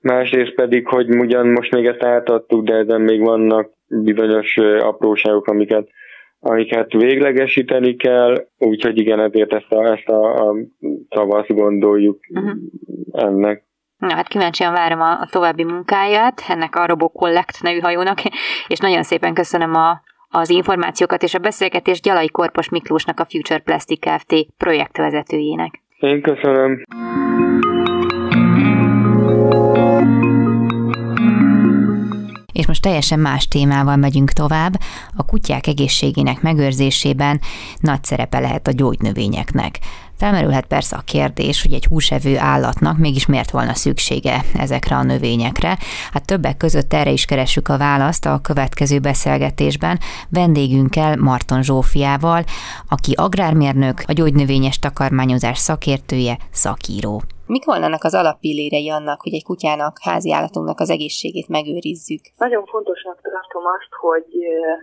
másrészt 0.00 0.54
pedig, 0.54 0.86
hogy 0.86 1.08
ugyan 1.08 1.46
most 1.46 1.74
még 1.74 1.86
ezt 1.86 2.02
átadtuk, 2.02 2.64
de 2.64 2.74
ezen 2.74 3.00
még 3.00 3.20
vannak 3.20 3.70
bizonyos 3.86 4.56
apróságok, 4.78 5.46
amiket 5.46 5.88
amiket 6.40 6.92
véglegesíteni 6.92 7.96
kell, 7.96 8.46
úgyhogy 8.58 8.98
igen, 8.98 9.20
ezért 9.20 9.52
ezt 9.52 9.72
a, 9.72 9.92
ezt 9.92 10.08
a, 10.08 10.48
a 10.48 10.54
tavaszt 11.08 11.54
gondoljuk 11.54 12.18
uh-huh. 12.28 12.56
ennek. 13.12 13.64
Na 13.98 14.14
hát 14.14 14.28
kíváncsian 14.28 14.72
várom 14.72 15.00
a, 15.00 15.10
a 15.10 15.28
további 15.30 15.64
munkáját 15.64 16.42
ennek 16.48 16.76
a 16.76 16.86
Robo 16.86 17.08
Collect 17.08 17.62
nevű 17.62 17.78
hajónak, 17.78 18.18
és 18.68 18.78
nagyon 18.78 19.02
szépen 19.02 19.34
köszönöm 19.34 19.74
a, 19.74 20.00
Az 20.28 20.50
információkat 20.50 21.22
és 21.22 21.34
a 21.34 21.38
beszélgetést 21.38 22.02
Gyalai 22.02 22.28
Korpos 22.28 22.68
Miklósnak 22.68 23.20
a 23.20 23.26
Future 23.28 23.58
Plastic 23.58 24.00
Kft. 24.00 24.46
projektvezetőjének. 24.56 25.82
Én 25.98 26.22
köszönöm. 26.22 26.84
Most 32.80 32.92
teljesen 32.92 33.18
más 33.18 33.48
témával 33.48 33.96
megyünk 33.96 34.32
tovább. 34.32 34.80
A 35.16 35.24
kutyák 35.24 35.66
egészségének 35.66 36.42
megőrzésében 36.42 37.40
nagy 37.80 38.04
szerepe 38.04 38.38
lehet 38.38 38.66
a 38.66 38.72
gyógynövényeknek. 38.72 39.78
Felmerülhet 40.16 40.66
persze 40.66 40.96
a 40.96 41.00
kérdés, 41.00 41.62
hogy 41.62 41.72
egy 41.72 41.84
húsevő 41.84 42.38
állatnak 42.38 42.98
mégis 42.98 43.26
miért 43.26 43.50
volna 43.50 43.74
szüksége 43.74 44.44
ezekre 44.56 44.96
a 44.96 45.02
növényekre. 45.02 45.78
Hát 46.12 46.24
többek 46.24 46.56
között 46.56 46.94
erre 46.94 47.10
is 47.10 47.24
keressük 47.24 47.68
a 47.68 47.78
választ 47.78 48.26
a 48.26 48.40
következő 48.42 48.98
beszélgetésben 48.98 49.98
vendégünkkel, 50.28 51.16
Marton 51.16 51.62
Zsófiával, 51.62 52.44
aki 52.88 53.12
agrármérnök, 53.12 54.02
a 54.06 54.12
gyógynövényes 54.12 54.78
takarmányozás 54.78 55.58
szakértője, 55.58 56.38
szakíró. 56.50 57.22
Mik 57.56 57.64
volnának 57.64 58.04
az 58.04 58.14
alappillérei 58.14 58.90
annak, 58.98 59.18
hogy 59.24 59.34
egy 59.34 59.48
kutyának, 59.50 59.94
házi 60.08 60.30
állatunknak 60.32 60.80
az 60.80 60.90
egészségét 60.90 61.48
megőrizzük? 61.48 62.22
Nagyon 62.36 62.64
fontosnak 62.74 63.18
tartom 63.22 63.64
azt, 63.76 63.92
hogy 64.04 64.28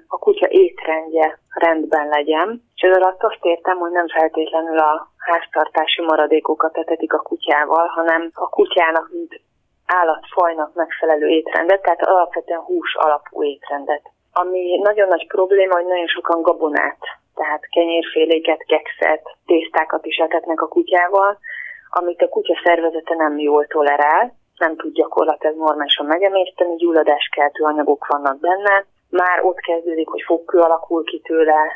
a 0.08 0.18
kutya 0.18 0.48
étrendje 0.50 1.40
rendben 1.66 2.08
legyen, 2.08 2.48
és 2.76 2.82
ez 2.82 2.96
alatt 2.96 3.24
azt 3.24 3.44
értem, 3.54 3.78
hogy 3.78 3.92
nem 3.92 4.08
feltétlenül 4.08 4.78
a 4.78 5.12
háztartási 5.18 6.02
maradékokat 6.02 6.78
etetik 6.78 7.14
a 7.14 7.26
kutyával, 7.30 7.88
hanem 7.88 8.32
a 8.34 8.50
kutyának, 8.50 9.10
mint 9.12 9.42
állatfajnak 9.86 10.74
megfelelő 10.74 11.28
étrendet, 11.28 11.82
tehát 11.82 12.02
alapvetően 12.02 12.60
hús 12.60 12.96
alapú 12.96 13.44
étrendet. 13.44 14.04
Ami 14.34 14.80
nagyon 14.84 15.08
nagy 15.08 15.28
probléma, 15.28 15.74
hogy 15.76 15.86
nagyon 15.86 16.08
sokan 16.08 16.42
gabonát, 16.42 17.00
tehát 17.36 17.70
kenyérféléket, 17.70 18.64
kekszet, 18.66 19.24
tésztákat 19.46 20.06
is 20.06 20.18
etetnek 20.18 20.62
a 20.62 20.68
kutyával, 20.68 21.40
amit 21.90 22.22
a 22.22 22.30
kutya 22.30 22.62
szervezete 22.64 23.16
nem 23.16 23.38
jól 23.38 23.66
tolerál, 23.66 24.34
nem 24.58 24.76
tud 24.76 24.94
gyakorlatilag 24.94 25.56
normálisan 25.56 26.06
megemészteni, 26.06 26.76
gyulladáskeltő 26.76 27.64
anyagok 27.64 28.08
vannak 28.08 28.40
benne, 28.40 28.86
már 29.10 29.44
ott 29.44 29.60
kezdődik, 29.60 30.08
hogy 30.08 30.22
fogkő 30.26 30.60
alakul 30.60 31.04
ki 31.04 31.20
tőle, 31.20 31.72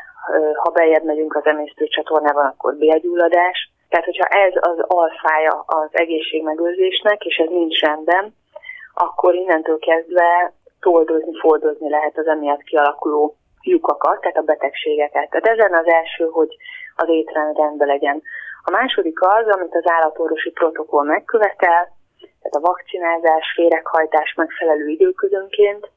ha 0.54 0.70
bejebb 0.70 1.04
megyünk 1.04 1.36
az 1.36 1.46
emésztőcsatornában, 1.46 2.46
akkor 2.46 2.74
bélgyulladás. 2.74 3.70
Tehát, 3.88 4.04
hogyha 4.04 4.24
ez 4.24 4.52
az 4.54 4.78
alfája 4.78 5.64
az 5.66 5.88
egészségmegőrzésnek, 5.92 7.24
és 7.24 7.36
ez 7.36 7.48
nincs 7.48 7.80
rendben, 7.80 8.34
akkor 8.94 9.34
innentől 9.34 9.78
kezdve 9.78 10.52
toldozni, 10.80 11.38
fordozni 11.38 11.88
lehet 11.90 12.18
az 12.18 12.26
emiatt 12.26 12.62
kialakuló 12.62 13.36
lyukakat, 13.62 14.20
tehát 14.20 14.36
a 14.36 14.42
betegségeket. 14.42 15.30
Tehát 15.30 15.46
ezen 15.46 15.74
az 15.74 15.86
első, 15.86 16.24
hogy 16.24 16.56
az 16.96 17.08
étrend 17.08 17.56
rendben 17.56 17.88
legyen. 17.88 18.22
A 18.64 18.70
második 18.70 19.20
az, 19.20 19.46
amit 19.48 19.74
az 19.74 19.90
állatorvosi 19.90 20.50
protokoll 20.50 21.04
megkövetel, 21.04 21.82
tehát 22.18 22.58
a 22.58 22.60
vakcinázás, 22.60 23.52
féreghajtás 23.54 24.34
megfelelő 24.34 24.86
időközönként, 24.88 25.90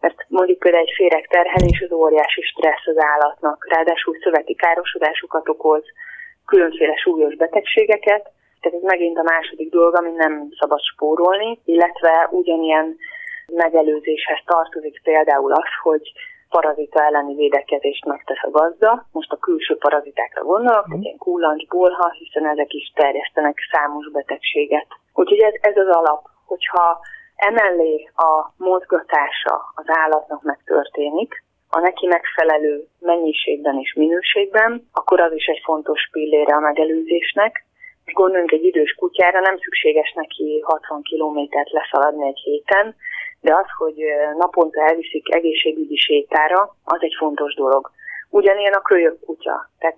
mert 0.00 0.24
mondjuk 0.28 0.58
például 0.58 0.82
egy 0.82 0.94
féregterhelés 0.96 1.80
az 1.80 1.92
óriási 1.92 2.42
stressz 2.42 2.86
az 2.86 3.04
állatnak, 3.04 3.66
ráadásul 3.68 4.16
szöveti 4.22 4.54
károsodásokat 4.54 5.48
okoz, 5.48 5.84
különféle 6.46 6.96
súlyos 6.96 7.36
betegségeket, 7.36 8.22
tehát 8.60 8.78
ez 8.78 8.82
megint 8.82 9.18
a 9.18 9.22
második 9.22 9.70
dolog, 9.70 9.96
ami 9.96 10.10
nem 10.10 10.48
szabad 10.58 10.80
spórolni, 10.80 11.60
illetve 11.64 12.28
ugyanilyen 12.30 12.96
megelőzéshez 13.46 14.38
tartozik 14.46 15.00
például 15.02 15.52
az, 15.52 15.70
hogy 15.82 16.12
parazita 16.56 17.04
elleni 17.04 17.34
védekezést 17.34 18.04
megtesz 18.04 18.42
a 18.48 18.50
gazda. 18.50 19.06
Most 19.12 19.32
a 19.32 19.36
külső 19.36 19.76
parazitákra 19.76 20.42
gondolok, 20.42 20.86
mm. 20.88 21.00
ilyen 21.00 21.16
kullancs, 21.16 21.66
bolha, 21.66 22.10
hiszen 22.10 22.46
ezek 22.46 22.72
is 22.72 22.92
terjesztenek 22.94 23.56
számos 23.72 24.10
betegséget. 24.10 24.86
Úgyhogy 25.14 25.38
ez, 25.38 25.54
ez 25.60 25.76
az 25.76 25.90
alap, 25.96 26.22
hogyha 26.46 27.00
emellé 27.36 28.10
a 28.14 28.52
mozgatása 28.56 29.54
az 29.74 29.84
állatnak 29.86 30.42
megtörténik, 30.42 31.44
a 31.70 31.78
neki 31.78 32.06
megfelelő 32.06 32.86
mennyiségben 33.00 33.78
és 33.78 33.94
minőségben, 33.94 34.88
akkor 34.92 35.20
az 35.20 35.32
is 35.32 35.46
egy 35.46 35.60
fontos 35.64 36.08
pillére 36.12 36.54
a 36.54 36.60
megelőzésnek. 36.60 37.64
Gondoljunk 38.12 38.52
egy 38.52 38.64
idős 38.64 38.94
kutyára, 38.94 39.40
nem 39.40 39.58
szükséges 39.58 40.12
neki 40.12 40.60
60 40.64 41.02
kilométert 41.02 41.70
leszaladni 41.70 42.26
egy 42.26 42.40
héten, 42.44 42.96
de 43.44 43.54
az, 43.54 43.68
hogy 43.78 43.98
naponta 44.36 44.80
elviszik 44.80 45.34
egészségügyi 45.34 45.96
sétára, 45.96 46.76
az 46.84 47.02
egy 47.02 47.14
fontos 47.18 47.54
dolog. 47.54 47.90
Ugyanilyen 48.30 48.72
a 48.72 48.82
kölyök 48.82 49.20
kutya. 49.20 49.70
Tehát 49.78 49.96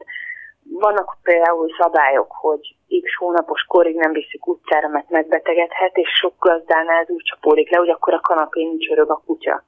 vannak 0.71 1.17
például 1.23 1.69
szabályok, 1.79 2.33
hogy 2.41 2.61
x 3.03 3.17
hónapos 3.19 3.63
korig 3.63 3.97
nem 3.97 4.13
viszik 4.13 4.47
utcára, 4.47 4.89
mert 4.89 5.09
megbetegedhet, 5.09 5.97
és 5.97 6.09
sok 6.09 6.35
gazdánál 6.39 7.01
ez 7.01 7.11
úgy 7.11 7.23
csapódik 7.23 7.71
le, 7.71 7.79
hogy 7.79 7.89
akkor 7.89 8.15
a 8.15 8.21
kanapén 8.21 8.79
csörög 8.79 9.11
a 9.11 9.23
kutya. 9.27 9.63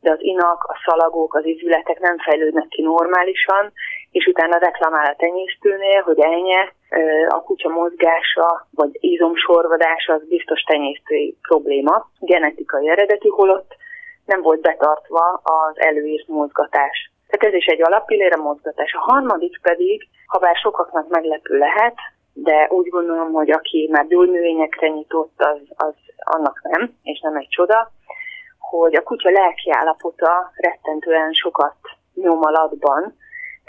De 0.00 0.10
az 0.10 0.18
inak, 0.20 0.64
a 0.64 0.80
szalagok, 0.84 1.34
az 1.34 1.44
izületek 1.44 1.98
nem 1.98 2.18
fejlődnek 2.18 2.68
ki 2.68 2.82
normálisan, 2.82 3.72
és 4.10 4.26
utána 4.26 4.58
reklamál 4.58 5.06
a 5.06 5.16
tenyésztőnél, 5.16 6.02
hogy 6.02 6.20
ennyi 6.20 6.54
a 7.28 7.42
kutya 7.42 7.68
mozgása 7.68 8.66
vagy 8.70 8.90
izomsorvadása 9.00 10.12
az 10.12 10.28
biztos 10.28 10.60
tenyésztői 10.60 11.36
probléma, 11.42 12.10
genetikai 12.20 12.88
eredetű, 12.88 13.28
holott 13.28 13.76
nem 14.24 14.42
volt 14.42 14.60
betartva 14.60 15.40
az 15.42 15.80
előírt 15.80 16.28
mozgatás. 16.28 17.12
Tehát 17.28 17.54
ez 17.54 17.60
is 17.60 17.66
egy 17.66 17.82
alapillér 17.82 18.32
a 18.32 18.42
mozgatás. 18.42 18.92
A 18.92 19.12
harmadik 19.12 19.60
pedig, 19.62 20.08
ha 20.26 20.38
bár 20.38 20.56
sokaknak 20.56 21.08
meglepő 21.08 21.58
lehet, 21.58 21.94
de 22.32 22.66
úgy 22.70 22.88
gondolom, 22.88 23.32
hogy 23.32 23.50
aki 23.50 23.88
már 23.92 24.06
gyógynövényekre 24.06 24.88
nyitott, 24.88 25.34
az, 25.36 25.58
az 25.76 25.94
annak 26.16 26.60
nem, 26.62 26.96
és 27.02 27.20
nem 27.20 27.36
egy 27.36 27.48
csoda, 27.48 27.90
hogy 28.58 28.94
a 28.94 29.02
kutya 29.02 29.30
lelki 29.30 29.70
állapota 29.70 30.52
rettentően 30.56 31.32
sokat 31.32 31.76
nyom 32.14 32.38
alatban, 32.42 33.16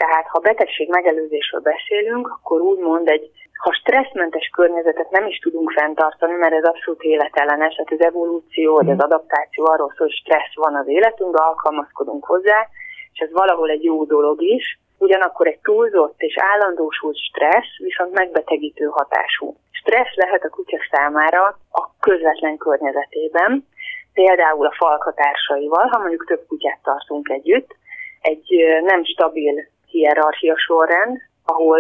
tehát 0.02 0.28
ha 0.28 0.40
betegség 0.40 0.90
megelőzésről 0.90 1.62
beszélünk, 1.62 2.28
akkor 2.28 2.62
úgymond 2.62 3.08
egy, 3.08 3.32
ha 3.64 3.74
stresszmentes 3.74 4.48
környezetet 4.48 5.10
nem 5.10 5.26
is 5.26 5.38
tudunk 5.38 5.72
fenntartani, 5.72 6.34
mert 6.34 6.54
ez 6.54 6.64
abszolút 6.64 7.02
életellenes, 7.02 7.74
tehát 7.76 7.92
az 7.92 8.06
evolúció, 8.06 8.76
vagy 8.76 8.90
az 8.90 8.96
mm. 8.96 9.08
adaptáció 9.08 9.66
arról 9.66 9.94
szól, 9.98 10.08
hogy 10.08 10.22
stressz 10.22 10.56
van 10.56 10.76
az 10.76 10.88
életünkben, 10.88 11.46
alkalmazkodunk 11.46 12.26
hozzá, 12.26 12.68
és 13.14 13.20
ez 13.20 13.32
valahol 13.32 13.70
egy 13.70 13.84
jó 13.84 14.04
dolog 14.04 14.42
is, 14.42 14.80
ugyanakkor 14.98 15.48
egy 15.48 15.60
túlzott 15.60 16.20
és 16.22 16.36
állandósult 16.38 17.18
stressz 17.18 17.78
viszont 17.78 18.14
megbetegítő 18.14 18.86
hatású. 18.86 19.56
Stressz 19.72 20.16
lehet 20.16 20.44
a 20.44 20.50
kutya 20.50 20.78
számára 20.92 21.44
a 21.72 21.90
közvetlen 22.00 22.58
környezetében, 22.58 23.68
például 24.14 24.66
a 24.66 24.76
falkatársaival, 24.78 25.88
ha 25.88 26.00
mondjuk 26.00 26.26
több 26.26 26.46
kutyát 26.48 26.80
tartunk 26.84 27.30
együtt, 27.30 27.76
egy 28.22 28.48
nem 28.84 29.04
stabil 29.04 29.68
hierarchia 29.90 30.58
sorrend, 30.58 31.18
ahol 31.46 31.80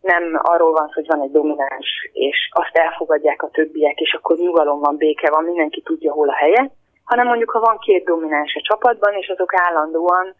nem 0.00 0.40
arról 0.42 0.72
van 0.72 0.86
szó, 0.86 0.92
hogy 0.94 1.06
van 1.06 1.22
egy 1.22 1.30
domináns, 1.30 2.10
és 2.12 2.48
azt 2.52 2.76
elfogadják 2.76 3.42
a 3.42 3.50
többiek, 3.50 3.98
és 4.00 4.12
akkor 4.12 4.36
nyugalom 4.36 4.80
van, 4.80 4.96
béke 4.96 5.30
van, 5.30 5.44
mindenki 5.44 5.80
tudja, 5.80 6.12
hol 6.12 6.28
a 6.28 6.34
helye, 6.34 6.70
hanem 7.04 7.26
mondjuk, 7.26 7.50
ha 7.50 7.60
van 7.60 7.78
két 7.78 8.04
domináns 8.04 8.54
a 8.54 8.60
csapatban, 8.62 9.14
és 9.14 9.28
azok 9.28 9.52
állandóan 9.54 10.34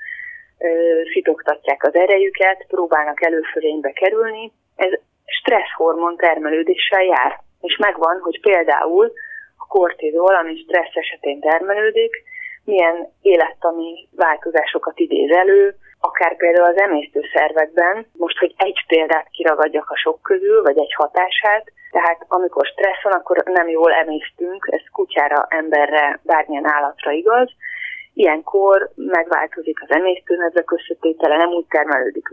ö, 0.58 0.68
szitoktatják 1.12 1.84
az 1.84 1.94
erejüket, 1.94 2.64
próbálnak 2.68 3.24
előfölénybe 3.24 3.90
kerülni, 3.90 4.52
ez 4.76 4.92
stresszhormon 5.24 6.16
termelődéssel 6.16 7.04
jár. 7.04 7.40
És 7.60 7.76
megvan, 7.76 8.18
hogy 8.20 8.40
például 8.40 9.12
a 9.56 9.66
kortizol, 9.66 10.34
ami 10.34 10.56
stressz 10.56 10.94
esetén 10.94 11.40
termelődik, 11.40 12.22
milyen 12.64 13.08
élettani 13.22 14.08
változásokat 14.16 14.98
idéz 14.98 15.30
elő, 15.30 15.74
akár 16.00 16.36
például 16.36 16.68
az 16.68 16.80
emésztőszervekben, 16.80 18.06
most, 18.12 18.38
hogy 18.38 18.54
egy 18.56 18.84
példát 18.86 19.28
kiragadjak 19.30 19.90
a 19.90 19.96
sok 19.96 20.22
közül, 20.22 20.62
vagy 20.62 20.78
egy 20.78 20.94
hatását, 20.96 21.72
tehát 21.90 22.24
amikor 22.28 22.66
stressz 22.66 23.02
van, 23.02 23.12
akkor 23.12 23.42
nem 23.44 23.68
jól 23.68 23.92
emésztünk, 23.92 24.68
ez 24.70 24.80
kutyára, 24.92 25.46
emberre, 25.48 26.20
bármilyen 26.22 26.66
állatra 26.66 27.10
igaz, 27.10 27.50
Ilyenkor 28.14 28.90
megváltozik 28.94 29.82
az 29.82 29.90
emésztőnedvek 29.90 30.70
összetétele, 30.70 31.36
nem 31.36 31.48
úgy 31.48 31.66
termelődik 31.68 32.28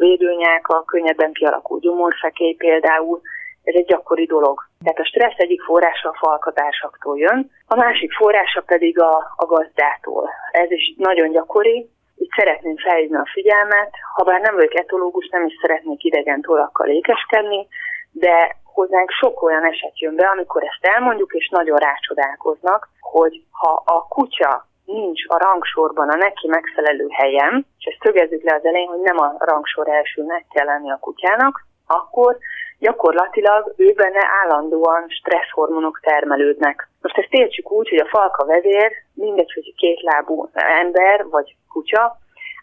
a 0.62 0.84
könnyebben 0.86 1.32
kialakul 1.32 1.80
gyomorfekély 1.80 2.54
például, 2.54 3.22
ez 3.64 3.74
egy 3.76 3.86
gyakori 3.86 4.26
dolog. 4.26 4.70
Tehát 4.84 5.00
a 5.00 5.06
stressz 5.06 5.38
egyik 5.38 5.62
forrása 5.62 6.10
a 6.10 6.18
falkatársaktól 6.20 7.18
jön, 7.18 7.52
a 7.68 7.76
másik 7.76 8.14
forrása 8.14 8.62
pedig 8.62 9.00
a, 9.00 9.34
a 9.36 9.46
gazdától. 9.46 10.30
Ez 10.52 10.72
is 10.72 10.96
nagyon 10.98 11.32
gyakori, 11.32 11.90
itt 12.18 12.32
szeretném 12.38 12.78
felhívni 12.78 13.18
a 13.18 13.30
figyelmet, 13.34 13.92
ha 14.14 14.24
bár 14.24 14.42
nem 14.42 14.56
vagyok 14.56 14.76
etológus, 14.76 15.30
nem 15.30 15.46
is 15.46 15.58
szeretnék 15.62 16.04
idegen 16.04 16.42
tollakkal 16.42 16.88
ékeskedni, 16.88 17.68
de 18.12 18.56
hozzánk 18.64 19.10
sok 19.12 19.42
olyan 19.42 19.66
eset 19.66 20.00
jön 20.00 20.16
be, 20.16 20.28
amikor 20.28 20.64
ezt 20.64 20.94
elmondjuk, 20.96 21.34
és 21.34 21.50
nagyon 21.50 21.78
rácsodálkoznak, 21.78 22.90
hogy 23.00 23.44
ha 23.52 23.84
a 23.86 24.08
kutya 24.08 24.68
nincs 24.86 25.22
a 25.28 25.38
rangsorban 25.38 26.10
a 26.10 26.16
neki 26.16 26.48
megfelelő 26.48 27.08
helyem, 27.12 27.66
és 27.78 27.86
ezt 27.86 28.02
szögezzük 28.02 28.44
le 28.44 28.56
az 28.56 28.66
elején, 28.66 28.88
hogy 28.88 29.00
nem 29.00 29.20
a 29.20 29.36
rangsor 29.38 29.88
elsőnek 29.90 30.46
kell 30.54 30.66
lenni 30.66 30.92
a 30.92 31.00
kutyának, 31.02 31.66
akkor 31.88 32.38
gyakorlatilag 32.80 33.74
ő 33.78 33.94
benne 33.94 34.28
állandóan 34.44 35.06
stresszhormonok 35.08 36.00
termelődnek. 36.04 36.90
Most 37.08 37.20
ezt 37.20 37.34
értsük 37.34 37.72
úgy, 37.72 37.90
hogy 37.90 38.00
a 38.00 38.08
falka 38.08 38.46
vezér, 38.46 38.92
mindegy, 39.14 39.54
hogy 39.54 39.74
kétlábú 39.76 40.50
ember 40.54 41.26
vagy 41.30 41.56
kutya, 41.70 42.18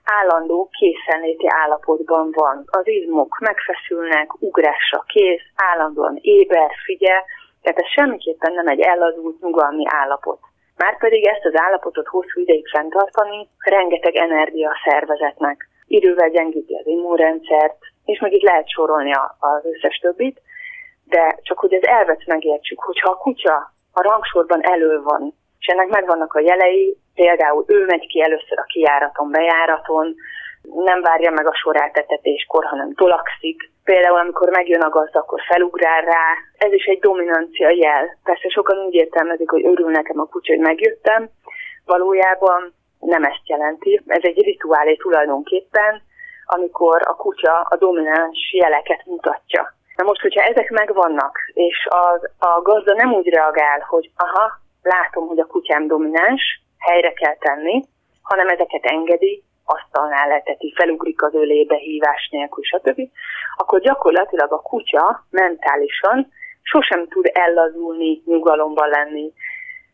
állandó 0.05 0.69
készenléti 0.79 1.47
állapotban 1.49 2.31
van. 2.33 2.65
Az 2.67 2.87
izmok 2.87 3.39
megfeszülnek, 3.41 4.43
ugrásra 4.43 5.05
kész, 5.07 5.43
állandóan 5.57 6.19
éber, 6.21 6.71
figyel, 6.85 7.25
tehát 7.63 7.79
ez 7.79 7.89
semmiképpen 7.89 8.53
nem 8.53 8.69
egy 8.69 8.81
ellazult 8.81 9.41
nyugalmi 9.41 9.85
állapot. 9.87 10.39
Márpedig 10.77 11.27
ezt 11.27 11.45
az 11.45 11.61
állapotot 11.61 12.07
hosszú 12.07 12.41
ideig 12.41 12.69
fenntartani 12.69 13.49
rengeteg 13.59 14.15
energia 14.15 14.69
a 14.71 14.91
szervezetnek. 14.91 15.69
Idővel 15.87 16.29
gyengíti 16.29 16.75
az 16.75 16.87
immunrendszert, 16.87 17.79
és 18.05 18.21
meg 18.21 18.33
itt 18.33 18.49
lehet 18.49 18.69
sorolni 18.69 19.13
az 19.39 19.65
összes 19.65 19.99
többit, 19.99 20.41
de 21.05 21.39
csak 21.43 21.59
hogy 21.59 21.75
az 21.75 21.87
elvet 21.87 22.27
megértsük, 22.27 22.81
hogyha 22.81 23.11
a 23.11 23.17
kutya 23.17 23.73
a 23.95 24.03
rangsorban 24.03 24.61
elő 24.63 25.03
van, 25.03 25.35
és 25.59 25.67
ennek 25.67 25.89
megvannak 25.89 26.35
a 26.35 26.41
jelei, 26.41 26.97
például 27.15 27.65
ő 27.67 27.85
megy 27.85 28.07
ki 28.07 28.23
először 28.23 28.59
a 28.59 28.71
kijáraton, 28.73 29.31
bejáraton, 29.31 30.15
nem 30.73 31.01
várja 31.03 31.31
meg 31.31 31.47
a 31.47 31.55
soráltetetéskor, 31.55 32.65
hanem 32.65 32.95
tolakszik. 32.95 33.71
Például, 33.85 34.19
amikor 34.19 34.49
megjön 34.49 34.81
a 34.81 34.89
gazda, 34.89 35.19
akkor 35.19 35.41
felugrál 35.49 36.01
rá. 36.01 36.27
Ez 36.57 36.73
is 36.73 36.85
egy 36.85 36.99
dominancia 36.99 37.71
jel. 37.71 38.19
Persze 38.23 38.49
sokan 38.49 38.79
úgy 38.79 38.95
értelmezik, 38.95 39.51
hogy 39.51 39.67
örül 39.67 39.91
nekem 39.91 40.21
a 40.21 40.25
kutya, 40.25 40.53
hogy 40.53 40.63
megjöttem. 40.63 41.29
Valójában 41.85 42.75
nem 42.99 43.25
ezt 43.25 43.49
jelenti. 43.49 44.03
Ez 44.07 44.23
egy 44.23 44.43
rituálé 44.43 44.97
tulajdonképpen, 44.97 46.03
amikor 46.45 47.01
a 47.05 47.17
kutya 47.17 47.61
a 47.61 47.77
domináns 47.77 48.53
jeleket 48.53 49.03
mutatja. 49.07 49.75
Na 49.97 50.05
most, 50.05 50.21
hogyha 50.21 50.43
ezek 50.43 50.71
megvannak, 50.71 51.39
és 51.53 51.87
az, 51.89 52.31
a 52.39 52.63
gazda 52.63 52.95
nem 52.95 53.13
úgy 53.13 53.29
reagál, 53.29 53.85
hogy 53.89 54.11
aha, 54.17 54.53
látom, 54.83 55.27
hogy 55.27 55.39
a 55.39 55.47
kutyám 55.47 55.87
domináns, 55.87 56.43
helyre 56.79 57.13
kell 57.13 57.37
tenni, 57.37 57.85
hanem 58.23 58.49
ezeket 58.49 58.85
engedi, 58.85 59.43
asztalnál 59.65 60.29
leteti, 60.29 60.73
felugrik 60.77 61.23
az 61.23 61.35
ölébe 61.35 61.77
hívás 61.77 62.29
nélkül, 62.31 62.65
stb., 62.65 63.01
akkor 63.57 63.81
gyakorlatilag 63.81 64.53
a 64.53 64.61
kutya 64.61 65.27
mentálisan 65.31 66.33
sosem 66.63 67.09
tud 67.09 67.31
ellazulni, 67.33 68.23
nyugalomban 68.27 68.89
lenni, 68.89 69.33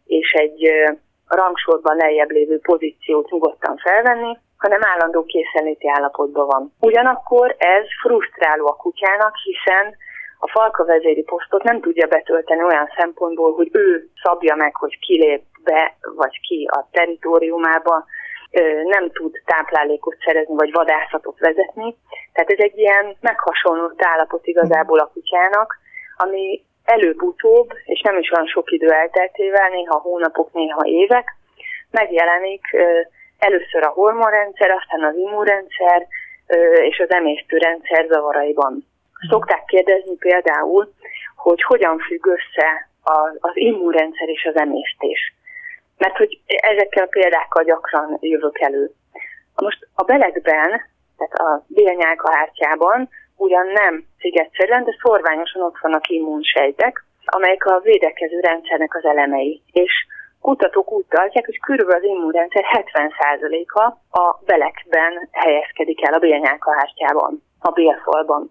és 0.06 0.32
egy 0.32 0.70
rangsorban 1.26 1.96
lejjebb 1.96 2.30
lévő 2.30 2.58
pozíciót 2.58 3.30
nyugodtan 3.30 3.76
felvenni, 3.76 4.38
hanem 4.60 4.84
állandó 4.84 5.24
készenléti 5.24 5.88
állapotban 5.88 6.46
van. 6.46 6.72
Ugyanakkor 6.80 7.54
ez 7.58 7.84
frusztráló 8.02 8.66
a 8.66 8.76
kutyának, 8.76 9.34
hiszen 9.36 9.96
a 10.38 10.48
falka 10.48 10.84
vezéri 10.84 11.22
posztot 11.22 11.62
nem 11.62 11.80
tudja 11.80 12.06
betölteni 12.06 12.62
olyan 12.62 12.92
szempontból, 12.96 13.54
hogy 13.54 13.68
ő 13.72 14.08
szabja 14.22 14.54
meg, 14.54 14.76
hogy 14.76 14.98
kilép 14.98 15.42
be 15.64 15.96
vagy 16.16 16.40
ki 16.40 16.68
a 16.72 16.88
teritoriumába, 16.90 18.04
nem 18.84 19.10
tud 19.10 19.42
táplálékot 19.44 20.16
szerezni, 20.24 20.54
vagy 20.54 20.72
vadászatot 20.72 21.38
vezetni. 21.38 21.96
Tehát 22.32 22.50
ez 22.50 22.58
egy 22.58 22.78
ilyen 22.78 23.16
meghasonlott 23.20 24.04
állapot 24.04 24.46
igazából 24.46 24.98
a 24.98 25.10
kutyának, 25.12 25.78
ami 26.16 26.64
előbb-utóbb, 26.84 27.72
és 27.84 28.00
nem 28.00 28.18
is 28.18 28.30
olyan 28.30 28.46
sok 28.46 28.70
idő 28.70 28.90
elteltével, 28.90 29.68
néha 29.68 29.98
hónapok, 29.98 30.52
néha 30.52 30.80
évek, 30.84 31.34
megjelenik 31.90 32.62
először 33.40 33.82
a 33.82 33.94
hormonrendszer, 33.94 34.70
aztán 34.70 35.04
az 35.04 35.16
immunrendszer 35.16 36.06
és 36.82 36.98
az 36.98 37.10
emésztőrendszer 37.10 38.06
zavaraiban. 38.08 38.86
Szokták 39.28 39.64
kérdezni 39.64 40.16
például, 40.16 40.92
hogy 41.36 41.62
hogyan 41.62 41.98
függ 41.98 42.26
össze 42.26 42.88
az, 43.02 43.36
az 43.40 43.52
immunrendszer 43.54 44.28
és 44.28 44.44
az 44.44 44.56
emésztés 44.56 45.32
mert 46.00 46.16
hogy 46.16 46.40
ezekkel 46.46 47.04
a 47.04 47.14
példákkal 47.16 47.64
gyakran 47.64 48.18
jövök 48.20 48.60
elő. 48.60 48.90
Most 49.56 49.88
a 49.94 50.02
belegben, 50.02 50.70
tehát 51.16 51.32
a 51.32 51.64
bélnyálkahártyában 51.66 53.08
ugyan 53.36 53.66
nem 53.66 54.04
szigetszerűen, 54.18 54.84
de 54.84 54.96
szorványosan 55.02 55.62
ott 55.62 55.78
vannak 55.80 56.08
immunsejtek, 56.08 57.04
amelyek 57.24 57.64
a 57.66 57.80
védekező 57.80 58.40
rendszernek 58.40 58.94
az 58.94 59.04
elemei. 59.04 59.62
És 59.72 59.92
kutatók 60.40 60.92
úgy 60.92 61.04
tartják, 61.08 61.44
hogy 61.44 61.60
körülbelül 61.60 62.02
az 62.02 62.16
immunrendszer 62.16 62.64
70%-a 62.72 63.82
a 64.20 64.40
belekben 64.44 65.28
helyezkedik 65.32 66.06
el 66.06 66.14
a 66.14 66.18
bélnyálkahártyában, 66.18 67.42
a 67.60 67.70
bélfalban. 67.70 68.50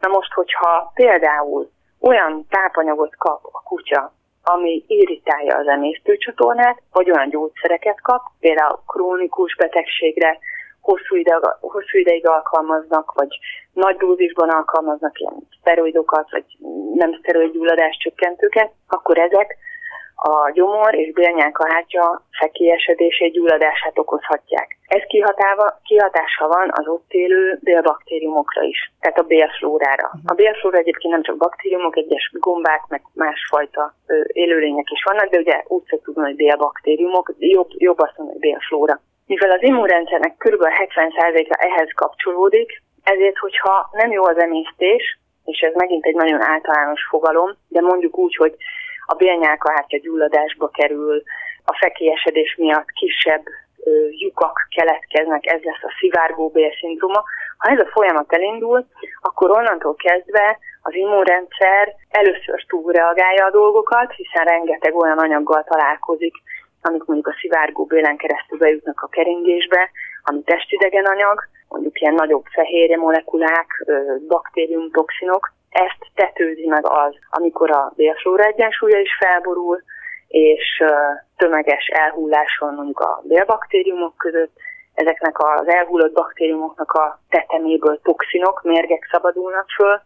Na 0.00 0.08
most, 0.08 0.32
hogyha 0.32 0.90
például 0.94 1.70
olyan 2.00 2.46
tápanyagot 2.48 3.16
kap 3.16 3.40
a 3.52 3.62
kutya, 3.62 4.12
ami 4.42 4.84
irritálja 4.86 5.56
az 5.56 5.66
emésztőcsatornát, 5.66 6.82
vagy 6.92 7.10
olyan 7.10 7.28
gyógyszereket 7.28 8.00
kap, 8.00 8.22
például 8.40 8.82
krónikus 8.86 9.56
betegségre 9.56 10.38
hosszú, 10.80 11.16
ide, 11.16 11.38
hosszú 11.60 11.98
ideig 11.98 12.26
alkalmaznak, 12.26 13.12
vagy 13.12 13.38
nagy 13.72 13.96
dózisban 13.96 14.48
alkalmaznak 14.48 15.20
ilyen 15.20 15.48
szteroidokat, 15.60 16.30
vagy 16.30 16.44
nem 16.94 17.18
szteroid 17.20 17.52
gyulladás 17.52 17.96
csökkentőket, 17.96 18.72
akkor 18.88 19.18
ezek 19.18 19.56
a 20.26 20.50
gyomor 20.50 20.94
és 20.94 21.12
bélnyálkahártya 21.12 22.22
fekélyesedését, 22.38 23.32
gyulladását 23.32 23.98
okozhatják. 23.98 24.76
Ez 24.86 25.02
kihatáva, 25.06 25.80
kihatása 25.82 26.48
van 26.48 26.68
az 26.72 26.86
ott 26.86 27.12
élő 27.12 27.58
bélbaktériumokra 27.62 28.62
is, 28.62 28.92
tehát 29.00 29.18
a 29.18 29.22
bélflórára. 29.22 30.10
A 30.24 30.34
bélflóra 30.34 30.78
egyébként 30.78 31.12
nem 31.12 31.22
csak 31.22 31.36
baktériumok, 31.36 31.96
egyes 31.96 32.30
gombák, 32.32 32.82
meg 32.88 33.02
másfajta 33.14 33.94
élőlények 34.26 34.90
is 34.90 35.02
vannak, 35.04 35.28
de 35.30 35.38
ugye 35.38 35.62
úgy 35.66 35.84
szoktuk 35.88 36.14
tudni, 36.14 36.22
hogy 36.22 36.36
bélbaktériumok, 36.36 37.34
jobb, 37.38 37.68
jobb 37.68 37.98
azt 37.98 38.16
mondani, 38.16 38.38
hogy 38.38 38.48
bélflóra. 38.50 39.00
Mivel 39.26 39.50
az 39.50 39.62
immunrendszernek 39.62 40.34
kb. 40.36 40.62
70%-a 40.62 41.56
ehhez 41.58 41.90
kapcsolódik, 41.94 42.82
ezért, 43.02 43.38
hogyha 43.38 43.88
nem 43.92 44.10
jó 44.10 44.24
az 44.24 44.38
emésztés, 44.38 45.18
és 45.44 45.60
ez 45.60 45.74
megint 45.74 46.06
egy 46.06 46.14
nagyon 46.14 46.42
általános 46.42 47.06
fogalom, 47.08 47.50
de 47.68 47.80
mondjuk 47.80 48.18
úgy, 48.18 48.36
hogy 48.36 48.56
a 49.06 49.14
bélnyálkahártya 49.14 49.98
gyulladásba 49.98 50.68
kerül, 50.68 51.22
a 51.64 51.76
fekélyesedés 51.80 52.56
miatt 52.56 52.90
kisebb 52.90 53.42
lyukak 54.10 54.66
keletkeznek, 54.76 55.46
ez 55.46 55.62
lesz 55.62 55.82
a 55.82 55.94
szivárgó 55.98 56.48
bélszindróma. 56.48 57.24
Ha 57.58 57.70
ez 57.70 57.78
a 57.78 57.90
folyamat 57.92 58.32
elindul, 58.32 58.86
akkor 59.20 59.50
onnantól 59.50 59.94
kezdve 59.94 60.58
az 60.82 60.94
immunrendszer 60.94 61.94
először 62.10 62.64
túlreagálja 62.68 63.44
a 63.44 63.50
dolgokat, 63.50 64.12
hiszen 64.12 64.44
rengeteg 64.44 64.96
olyan 64.96 65.18
anyaggal 65.18 65.64
találkozik, 65.64 66.34
amik 66.82 67.04
mondjuk 67.04 67.26
a 67.28 67.36
szivárgó 67.40 67.84
bélen 67.84 68.16
keresztül 68.16 68.58
bejutnak 68.58 69.00
a 69.00 69.08
keringésbe, 69.08 69.90
ami 70.24 70.42
testidegen 70.42 71.04
anyag, 71.04 71.38
mondjuk 71.68 72.00
ilyen 72.00 72.14
nagyobb 72.14 72.44
fehérje 72.44 72.96
molekulák, 72.96 73.84
baktérium, 74.28 74.90
toxinok, 74.90 75.52
ezt 75.70 76.10
tetőzi 76.14 76.66
meg 76.66 76.86
az, 76.86 77.14
amikor 77.30 77.70
a 77.70 77.92
bélflóra 77.96 78.44
egyensúlya 78.44 78.98
is 78.98 79.16
felborul, 79.18 79.82
és 80.28 80.82
tömeges 81.36 81.86
elhulláson 81.86 82.74
mondjuk 82.74 83.00
a 83.00 83.22
bélbaktériumok 83.24 84.16
között, 84.16 84.52
ezeknek 84.94 85.38
az 85.38 85.68
elhullott 85.68 86.12
baktériumoknak 86.12 86.92
a 86.92 87.20
teteméből 87.28 88.00
toxinok, 88.02 88.62
mérgek 88.62 89.08
szabadulnak 89.10 89.66
föl, 89.76 90.00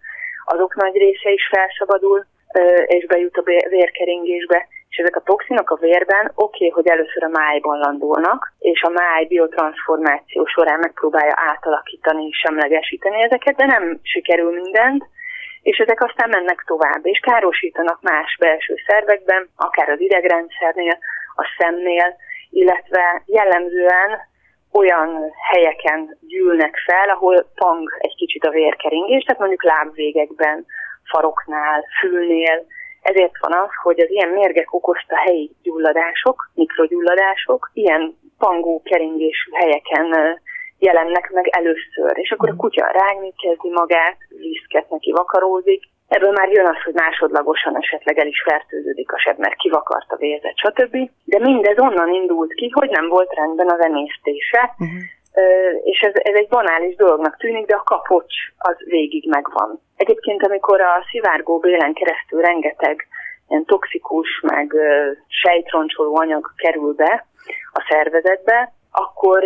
azok 0.44 0.74
nagy 0.74 0.96
része 0.96 1.30
is 1.30 1.48
felszabadul, 1.50 2.26
és 2.86 3.06
bejut 3.06 3.36
a 3.36 3.42
vérkeringésbe, 3.68 4.68
és 4.88 4.96
ezek 4.96 5.16
a 5.16 5.20
toxinok 5.20 5.70
a 5.70 5.76
vérben 5.80 6.32
oké, 6.34 6.66
okay, 6.66 6.68
hogy 6.68 6.88
először 6.88 7.22
a 7.22 7.28
májban 7.28 7.78
landolnak, 7.78 8.52
és 8.58 8.82
a 8.82 8.88
máj 8.88 9.24
biotranszformáció 9.24 10.44
során 10.46 10.78
megpróbálja 10.78 11.34
átalakítani, 11.36 12.30
semlegesíteni 12.32 13.22
ezeket, 13.22 13.56
de 13.56 13.66
nem 13.66 13.98
sikerül 14.02 14.52
mindent, 14.52 15.04
és 15.62 15.78
ezek 15.78 16.02
aztán 16.02 16.28
mennek 16.28 16.64
tovább, 16.66 17.06
és 17.06 17.18
károsítanak 17.18 18.02
más 18.02 18.36
belső 18.40 18.74
szervekben, 18.86 19.48
akár 19.56 19.88
az 19.88 20.00
idegrendszernél, 20.00 20.98
a 21.34 21.44
szemnél, 21.58 22.16
illetve 22.50 23.22
jellemzően 23.26 24.10
olyan 24.72 25.32
helyeken 25.50 26.16
gyűlnek 26.20 26.76
fel, 26.86 27.08
ahol 27.08 27.50
pang 27.54 27.96
egy 27.98 28.14
kicsit 28.14 28.44
a 28.44 28.50
vérkeringés, 28.50 29.24
tehát 29.24 29.40
mondjuk 29.40 29.62
lábvégekben, 29.62 30.66
faroknál, 31.10 31.84
fülnél. 32.00 32.66
Ezért 33.02 33.38
van 33.40 33.58
az, 33.58 33.70
hogy 33.82 34.00
az 34.00 34.10
ilyen 34.10 34.28
mérgek 34.28 34.74
okozta 34.74 35.16
helyi 35.16 35.50
gyulladások, 35.62 36.50
mikrogyulladások, 36.54 37.70
ilyen 37.72 38.18
pangó 38.38 38.82
keringésű 38.84 39.50
helyeken 39.52 40.40
jelennek 40.78 41.30
meg 41.30 41.48
először, 41.48 42.12
és 42.12 42.30
akkor 42.30 42.48
a 42.48 42.56
kutya 42.56 42.86
rágni 42.86 43.32
kezdi 43.42 43.70
magát, 43.70 44.16
viszket 44.28 44.90
neki 44.90 45.10
vakarózik, 45.12 45.82
Ebből 46.08 46.32
már 46.32 46.48
jön 46.48 46.66
az, 46.66 46.82
hogy 46.84 46.94
másodlagosan 46.94 47.76
esetleg 47.76 48.18
el 48.18 48.26
is 48.26 48.42
fertőződik 48.42 49.12
a 49.12 49.18
seb, 49.18 49.38
mert 49.38 49.56
kivakart 49.56 50.10
a 50.10 50.16
vérzet, 50.16 50.56
stb. 50.56 51.10
De 51.24 51.38
mindez 51.38 51.78
onnan 51.78 52.12
indult 52.14 52.52
ki, 52.54 52.70
hogy 52.74 52.90
nem 52.90 53.08
volt 53.08 53.34
rendben 53.34 53.70
az 53.70 53.80
emésztése, 53.80 54.74
uh-huh. 54.78 55.00
És 55.82 56.00
ez, 56.00 56.12
ez 56.14 56.34
egy 56.34 56.48
banális 56.48 56.96
dolognak 56.96 57.36
tűnik, 57.36 57.66
de 57.66 57.74
a 57.74 57.82
kapocs 57.82 58.34
az 58.58 58.76
végig 58.84 59.28
megvan. 59.28 59.80
Egyébként, 59.96 60.42
amikor 60.42 60.80
a 60.80 61.04
szivárgó 61.10 61.58
bélen 61.58 61.92
keresztül 61.92 62.40
rengeteg 62.40 63.06
ilyen 63.48 63.64
toxikus, 63.64 64.40
meg 64.42 64.74
sejtroncsoló 65.26 66.16
anyag 66.16 66.52
kerül 66.56 66.94
be 66.94 67.26
a 67.72 67.86
szervezetbe, 67.88 68.72
akkor 68.90 69.42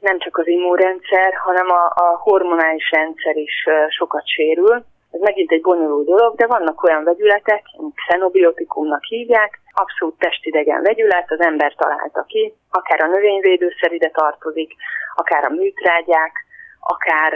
nem 0.00 0.18
csak 0.18 0.36
az 0.36 0.46
immunrendszer, 0.46 1.34
hanem 1.34 1.70
a, 1.70 1.84
a 1.84 2.18
hormonális 2.20 2.90
rendszer 2.90 3.36
is 3.36 3.66
sokat 3.88 4.26
sérül. 4.28 4.84
Ez 5.10 5.20
megint 5.20 5.52
egy 5.52 5.60
bonyolult 5.60 6.06
dolog, 6.06 6.34
de 6.36 6.46
vannak 6.46 6.82
olyan 6.82 7.04
vegyületek, 7.04 7.62
xenobiotikumnak 7.94 9.04
hívják, 9.04 9.60
abszolút 9.72 10.18
testidegen 10.18 10.82
vegyület, 10.82 11.30
az 11.30 11.40
ember 11.40 11.74
találta 11.74 12.22
ki, 12.22 12.54
akár 12.70 13.02
a 13.02 13.06
növényvédőszer 13.06 13.92
ide 13.92 14.10
tartozik, 14.10 14.74
akár 15.20 15.44
a 15.44 15.54
műtrágyák, 15.58 16.32
akár 16.80 17.32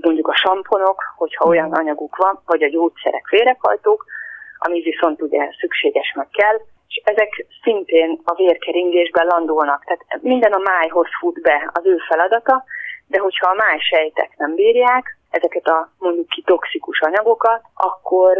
mondjuk 0.00 0.28
a 0.28 0.36
samponok, 0.36 1.02
hogyha 1.16 1.48
olyan 1.48 1.72
anyaguk 1.72 2.16
van, 2.16 2.42
vagy 2.46 2.62
a 2.62 2.68
gyógyszerek, 2.68 3.26
félrekhajtók, 3.26 4.04
ami 4.58 4.80
viszont 4.80 5.22
ugye 5.22 5.48
szükséges 5.60 6.12
meg 6.14 6.28
kell, 6.32 6.56
és 6.88 7.02
ezek 7.04 7.46
szintén 7.62 8.20
a 8.24 8.34
vérkeringésben 8.34 9.26
landolnak. 9.26 9.84
Tehát 9.84 10.22
minden 10.22 10.52
a 10.52 10.58
májhoz 10.70 11.08
fut 11.20 11.40
be 11.40 11.70
az 11.72 11.86
ő 11.86 11.96
feladata, 12.08 12.64
de 13.06 13.18
hogyha 13.18 13.50
a 13.50 13.54
máj 13.54 13.78
sejtek 13.78 14.30
nem 14.36 14.54
bírják 14.54 15.16
ezeket 15.30 15.66
a 15.66 15.88
mondjuk 15.98 16.28
ki 16.28 16.42
toxikus 16.42 17.00
anyagokat, 17.00 17.62
akkor 17.74 18.36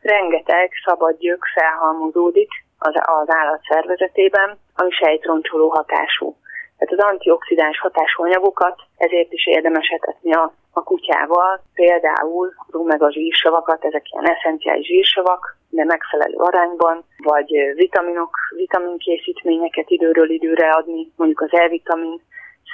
rengeteg 0.00 0.72
szabad 0.84 1.18
gyök 1.18 1.44
felhalmozódik 1.54 2.50
az, 2.78 2.94
az 2.94 3.34
állat 3.34 3.60
szervezetében, 3.68 4.58
ami 4.74 4.90
sejtroncsoló 4.90 5.68
hatású. 5.68 6.36
Tehát 6.84 7.04
az 7.04 7.12
antioxidáns 7.12 7.78
hatású 7.78 8.22
anyagokat 8.22 8.80
ezért 8.96 9.32
is 9.32 9.46
érdemes 9.46 9.88
etetni 9.88 10.32
a, 10.32 10.52
a 10.72 10.82
kutyával, 10.82 11.60
például 11.74 12.54
meg 12.70 13.02
a 13.02 13.12
zsírsavakat, 13.12 13.84
ezek 13.84 14.04
ilyen 14.10 14.34
eszenciális 14.34 14.86
zsírsavak, 14.86 15.56
de 15.70 15.84
megfelelő 15.84 16.36
arányban, 16.36 17.04
vagy 17.16 17.50
vitaminok, 17.74 18.36
vitaminkészítményeket 18.56 19.90
időről 19.90 20.30
időre 20.30 20.70
adni, 20.70 21.12
mondjuk 21.16 21.40
az 21.40 21.52
E-vitamin, 21.52 22.20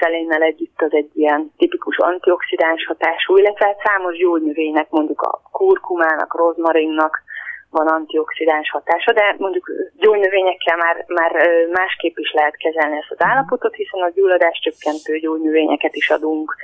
szelénnel 0.01 0.43
együtt 0.43 0.81
az 0.83 0.93
egy 0.93 1.11
ilyen 1.15 1.53
tipikus 1.57 1.97
antioxidáns 1.97 2.87
hatású, 2.87 3.37
illetve 3.37 3.67
hát 3.67 3.81
számos 3.85 4.17
gyógynövénynek, 4.17 4.91
mondjuk 4.91 5.21
a 5.21 5.41
kurkumának, 5.53 6.35
rozmarinnak, 6.35 7.23
van 7.71 7.87
antioxidáns 7.87 8.71
hatása, 8.71 9.13
de 9.13 9.35
mondjuk 9.39 9.71
gyógynövényekkel 9.97 10.77
már, 10.77 11.05
már 11.07 11.33
másképp 11.73 12.17
is 12.17 12.33
lehet 12.33 12.57
kezelni 12.57 12.97
ezt 12.97 13.11
az 13.11 13.25
állapotot, 13.25 13.75
hiszen 13.75 14.01
a 14.01 14.11
gyulladás 14.15 14.61
csökkentő 14.63 15.19
gyógynövényeket 15.19 15.95
is 15.95 16.11
adunk, 16.11 16.57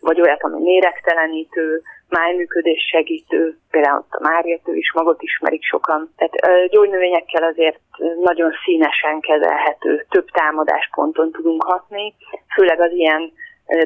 vagy 0.00 0.20
olyat, 0.20 0.42
ami 0.42 0.60
méregtelenítő, 0.60 1.82
májműködés 2.08 2.88
segítő, 2.90 3.58
például 3.70 4.04
a 4.10 4.18
márjatő 4.22 4.74
is 4.74 4.92
magot 4.92 5.22
ismerik 5.22 5.64
sokan. 5.64 6.14
Tehát 6.16 6.68
gyógynövényekkel 6.70 7.42
azért 7.42 7.80
nagyon 8.20 8.52
színesen 8.64 9.20
kezelhető, 9.20 10.06
több 10.08 10.26
támadásponton 10.30 11.32
tudunk 11.32 11.62
hatni, 11.62 12.14
főleg 12.54 12.80
az 12.80 12.92
ilyen 12.92 13.32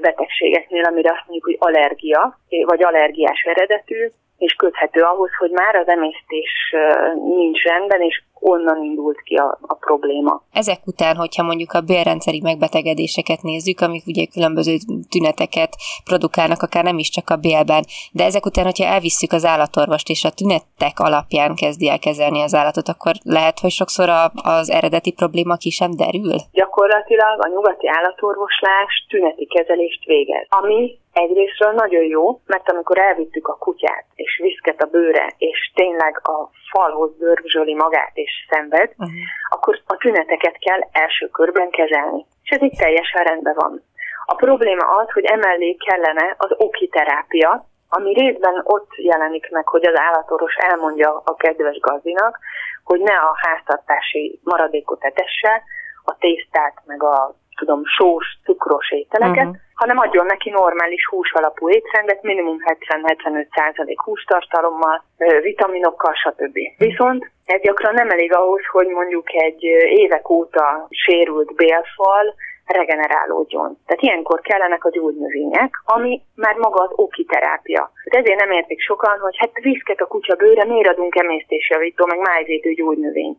betegségeknél, 0.01 0.85
amire 0.85 1.11
azt 1.11 1.27
mondjuk, 1.27 1.45
hogy 1.45 1.57
allergia, 1.59 2.39
vagy 2.65 2.83
allergiás 2.83 3.43
eredetű, 3.43 4.09
és 4.45 4.53
köthető 4.53 5.01
ahhoz, 5.03 5.31
hogy 5.39 5.51
már 5.51 5.75
az 5.75 5.89
emésztés 5.89 6.75
nincs 7.15 7.63
rendben, 7.63 8.01
és 8.01 8.23
onnan 8.45 8.83
indult 8.83 9.21
ki 9.23 9.35
a, 9.35 9.59
a 9.63 9.75
probléma. 9.75 10.43
Ezek 10.53 10.81
után, 10.87 11.17
hogyha 11.17 11.43
mondjuk 11.43 11.73
a 11.73 11.81
bélrendszeri 11.81 12.41
megbetegedéseket 12.41 13.43
nézzük, 13.43 13.81
amik 13.81 14.07
ugye 14.07 14.25
különböző 14.27 14.77
tüneteket 15.11 15.73
produkálnak, 16.05 16.63
akár 16.63 16.85
nem 16.85 16.99
is 16.99 17.09
csak 17.09 17.31
a 17.31 17.37
bélben, 17.37 17.85
de 18.13 18.25
ezek 18.25 18.47
után, 18.47 18.65
hogyha 18.65 18.93
elvisszük 18.95 19.33
az 19.33 19.45
állatorvost, 19.45 20.09
és 20.09 20.25
a 20.25 20.31
tünetek 20.31 20.97
alapján 20.99 21.55
kezdi 21.55 21.89
el 21.89 21.99
kezelni 21.99 22.41
az 22.43 22.55
állatot, 22.55 22.89
akkor 22.89 23.13
lehet, 23.23 23.59
hogy 23.59 23.71
sokszor 23.71 24.09
a, 24.09 24.23
az 24.35 24.71
eredeti 24.71 25.13
probléma 25.13 25.57
ki 25.57 25.71
sem 25.71 25.91
derül? 25.97 26.37
Gyakorlatilag 26.53 27.45
a 27.45 27.49
nyugati 27.49 27.89
állatorvoslás 27.89 29.07
tüneti 29.09 29.47
kezelést 29.47 30.05
végez, 30.05 30.47
ami 30.49 30.99
egyrésztről 31.13 31.73
nagyon 31.73 32.05
jó, 32.05 32.41
mert 32.47 32.71
amikor 32.71 32.99
elvittük 32.99 33.49
a 33.49 33.57
kutyát, 33.57 34.07
és 34.15 34.41
viszket 34.43 34.83
a 34.83 34.87
bőre, 34.87 35.35
és 35.39 35.73
tényleg 35.75 36.21
a 36.23 36.51
falhoz 36.71 37.17
bőrbzsöli 37.19 37.75
magát, 37.75 38.11
és 38.15 38.31
szenved, 38.49 38.91
uh-huh. 38.97 39.15
akkor 39.49 39.81
a 39.87 39.97
tüneteket 39.97 40.57
kell 40.59 40.81
első 40.93 41.27
körben 41.29 41.71
kezelni. 41.71 42.27
És 42.43 42.51
ez 42.51 42.63
itt 42.63 42.79
teljesen 42.79 43.23
rendben 43.25 43.55
van. 43.57 43.83
A 44.27 44.35
probléma 44.35 44.87
az, 45.01 45.11
hogy 45.11 45.25
emellé 45.25 45.77
kellene 45.87 46.35
az 46.37 46.51
okiterápia, 46.57 47.67
ami 47.89 48.13
részben 48.13 48.61
ott 48.65 48.91
jelenik 48.97 49.51
meg, 49.51 49.69
hogy 49.69 49.87
az 49.87 49.99
állatorvos 49.99 50.55
elmondja 50.55 51.23
a 51.25 51.35
kedves 51.35 51.79
gazdinak, 51.79 52.39
hogy 52.85 53.01
ne 53.01 53.15
a 53.15 53.35
háztartási 53.37 54.41
maradékot 54.43 55.05
etesse, 55.05 55.63
a 56.05 56.17
tésztát, 56.19 56.83
meg 56.87 57.03
a 57.03 57.35
tudom, 57.57 57.81
sós, 57.85 58.27
cukros 58.45 58.91
ételeket, 58.91 59.47
uh-huh. 59.47 59.63
Hanem 59.75 59.99
adjon 59.99 60.27
neki 60.27 60.51
normális 60.51 61.07
hús 61.07 61.33
étrendet, 61.67 62.23
minimum 62.23 62.57
70-75% 62.65 63.95
hústartalommal, 64.05 65.05
vitaminokkal, 65.41 66.15
stb. 66.15 66.59
Viszont 66.77 67.31
ez 67.45 67.61
gyakran 67.61 67.95
nem 67.95 68.11
elég 68.11 68.35
ahhoz, 68.35 68.63
hogy 68.71 68.87
mondjuk 68.87 69.35
egy 69.35 69.63
évek 70.05 70.31
óta 70.31 70.87
sérült 70.91 71.55
bélfal 71.55 72.35
regenerálódjon. 72.67 73.79
Tehát 73.87 74.03
ilyenkor 74.03 74.41
kellenek 74.41 74.85
a 74.85 74.91
gyógynövények, 74.91 75.75
ami 75.85 76.23
már 76.35 76.55
maga 76.57 76.83
az 76.83 76.91
okiterápia. 76.95 77.91
Tehát 78.05 78.27
ezért 78.27 78.41
nem 78.41 78.51
értik 78.51 78.81
sokan, 78.81 79.19
hogy 79.19 79.37
hát 79.37 79.51
viszket 79.63 80.01
a 80.01 80.07
kutya 80.07 80.35
bőre, 80.35 80.65
miért 80.65 80.89
adunk 80.89 81.15
emésztésjavító, 81.17 82.07
meg 82.07 82.19
májvédő 82.19 82.73
gyógynövényt. 82.73 83.39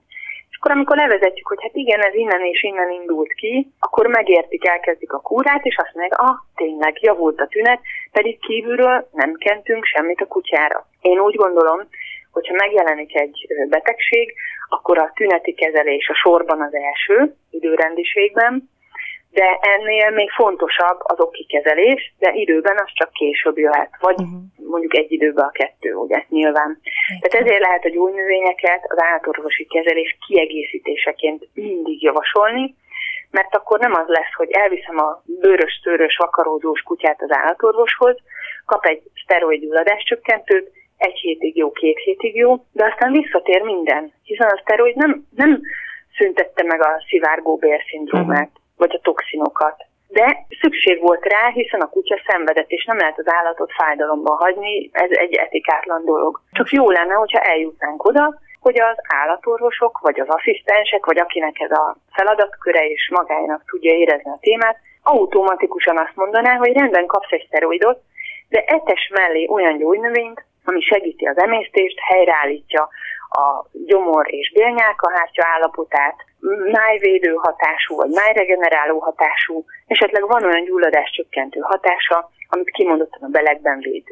És 0.55 0.61
akkor 0.61 0.75
amikor 0.75 0.97
levezetjük, 0.97 1.47
hogy 1.47 1.61
hát 1.61 1.75
igen, 1.75 2.01
ez 2.01 2.13
innen 2.13 2.41
és 2.41 2.63
innen 2.63 2.91
indult 2.91 3.33
ki, 3.33 3.67
akkor 3.79 4.07
megértik, 4.07 4.67
elkezdik 4.67 5.13
a 5.13 5.19
kúrát, 5.19 5.65
és 5.65 5.77
azt 5.77 5.93
mondják, 5.93 6.19
ah, 6.19 6.35
tényleg 6.55 7.01
javult 7.01 7.39
a 7.39 7.47
tünet, 7.47 7.79
pedig 8.11 8.39
kívülről 8.39 9.09
nem 9.11 9.33
kentünk 9.33 9.85
semmit 9.85 10.21
a 10.21 10.27
kutyára. 10.27 10.87
Én 11.01 11.19
úgy 11.19 11.35
gondolom, 11.35 11.79
hogyha 12.31 12.53
megjelenik 12.53 13.15
egy 13.15 13.47
betegség, 13.69 14.33
akkor 14.69 14.97
a 14.97 15.11
tüneti 15.15 15.53
kezelés 15.53 16.09
a 16.09 16.13
sorban 16.13 16.61
az 16.61 16.73
első 16.73 17.35
időrendiségben, 17.49 18.69
de 19.39 19.59
ennél 19.75 20.09
még 20.09 20.29
fontosabb 20.29 20.99
az 20.99 21.19
oki 21.19 21.45
kezelés, 21.45 22.13
de 22.19 22.31
időben 22.33 22.77
az 22.77 22.91
csak 22.93 23.11
később 23.11 23.57
jöhet, 23.57 23.91
vagy 23.99 24.19
uh-huh. 24.19 24.69
mondjuk 24.71 24.95
egy 24.95 25.11
időben 25.11 25.45
a 25.45 25.51
kettő, 25.51 25.93
ugye, 25.93 26.23
nyilván. 26.29 26.69
Uh-huh. 26.69 27.19
Tehát 27.21 27.45
ezért 27.45 27.65
lehet 27.65 27.85
a 27.85 27.89
gyógynövényeket 27.89 28.81
az 28.87 29.01
állatorvosi 29.01 29.65
kezelés 29.65 30.17
kiegészítéseként 30.27 31.47
mindig 31.53 32.01
javasolni, 32.01 32.75
mert 33.31 33.55
akkor 33.55 33.79
nem 33.79 33.93
az 33.93 34.07
lesz, 34.07 34.33
hogy 34.35 34.51
elviszem 34.51 34.97
a 34.97 35.23
bőrös, 35.25 35.79
tőrös, 35.83 36.17
vakarózós 36.17 36.81
kutyát 36.81 37.21
az 37.21 37.31
állatorvoshoz, 37.31 38.17
kap 38.65 38.85
egy 38.85 39.01
szteroid 39.23 39.63
csökkentőt, 40.03 40.71
egy 40.97 41.17
hétig 41.19 41.57
jó, 41.57 41.71
két 41.71 41.97
hétig 41.97 42.35
jó, 42.35 42.65
de 42.71 42.85
aztán 42.85 43.11
visszatér 43.11 43.61
minden, 43.61 44.13
hiszen 44.23 44.47
a 44.47 44.59
szteroid 44.61 44.95
nem, 44.95 45.25
nem 45.35 45.61
szüntette 46.17 46.63
meg 46.63 46.81
a 46.81 47.03
szivárgó 47.07 47.55
bérszindrómát. 47.55 48.49
Uh-huh 48.49 48.63
vagy 48.77 48.91
a 48.95 48.99
toxinokat. 49.03 49.75
De 50.07 50.45
szükség 50.61 51.01
volt 51.01 51.25
rá, 51.25 51.49
hiszen 51.49 51.81
a 51.81 51.89
kutya 51.89 52.21
szenvedett, 52.27 52.69
és 52.69 52.85
nem 52.85 52.97
lehet 52.97 53.19
az 53.19 53.33
állatot 53.33 53.71
fájdalomba 53.71 54.35
hagyni, 54.35 54.89
ez 54.91 55.09
egy 55.09 55.33
etikátlan 55.33 56.05
dolog. 56.05 56.41
Csak 56.51 56.69
jó 56.69 56.89
lenne, 56.89 57.13
hogyha 57.13 57.39
eljutnánk 57.39 58.03
oda, 58.03 58.39
hogy 58.59 58.79
az 58.79 58.97
állatorvosok, 59.21 59.99
vagy 59.99 60.19
az 60.19 60.27
asszisztensek, 60.29 61.05
vagy 61.05 61.19
akinek 61.19 61.59
ez 61.59 61.71
a 61.71 61.95
feladatköre 62.11 62.87
és 62.87 63.09
magának 63.13 63.63
tudja 63.65 63.91
érezni 63.91 64.31
a 64.31 64.37
témát, 64.41 64.77
automatikusan 65.03 65.97
azt 65.97 66.15
mondaná, 66.15 66.55
hogy 66.55 66.73
rendben 66.73 67.05
kapsz 67.05 67.31
egy 67.31 67.45
szteroidot, 67.47 68.01
de 68.49 68.63
etes 68.65 69.11
mellé 69.13 69.47
olyan 69.47 69.77
gyógynövényt, 69.77 70.45
ami 70.65 70.81
segíti 70.81 71.25
az 71.25 71.37
emésztést, 71.37 71.99
helyreállítja 71.99 72.89
a 73.29 73.67
gyomor 73.85 74.33
és 74.33 74.51
bélnyálkahártya 74.53 75.43
állapotát, 75.45 76.15
májvédő 76.71 77.33
hatású 77.33 77.95
vagy 77.95 78.09
májregeneráló 78.09 78.99
hatású, 78.99 79.65
esetleg 79.87 80.27
van 80.27 80.45
olyan 80.45 80.63
gyulladás 80.63 81.09
csökkentő 81.11 81.59
hatása, 81.59 82.29
amit 82.49 82.69
kimondottan 82.69 83.23
a 83.23 83.27
belegben 83.27 83.79
véd, 83.79 84.03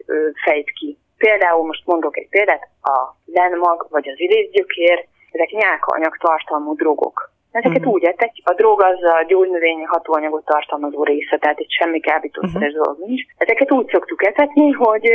fejt 0.43 0.69
ki. 0.71 0.97
Például 1.17 1.65
most 1.65 1.85
mondok 1.85 2.17
egy 2.17 2.29
példát, 2.29 2.67
a 2.81 3.15
lenmag 3.25 3.87
vagy 3.89 4.09
az 4.09 4.19
ilészgyökér, 4.19 5.07
ezek 5.31 5.49
nyálkaanyag 5.49 6.17
tartalmú 6.17 6.75
drogok. 6.75 7.32
Ezeket 7.53 7.77
uh-huh. 7.77 7.93
úgy 7.93 8.03
ettek, 8.03 8.31
a 8.43 8.53
drog 8.53 8.81
az 8.81 9.03
a 9.03 9.23
gyógynövényi 9.27 9.83
hatóanyagot 9.83 10.45
tartalmazó 10.45 11.03
része, 11.03 11.37
tehát 11.37 11.59
itt 11.59 11.71
semmi 11.71 11.99
kábítószeres 11.99 12.71
uh-huh. 12.71 12.83
dolog 12.83 12.99
nincs. 13.05 13.21
Ezeket 13.37 13.71
úgy 13.71 13.89
szoktuk 13.91 14.25
etetni, 14.25 14.71
hogy 14.71 15.05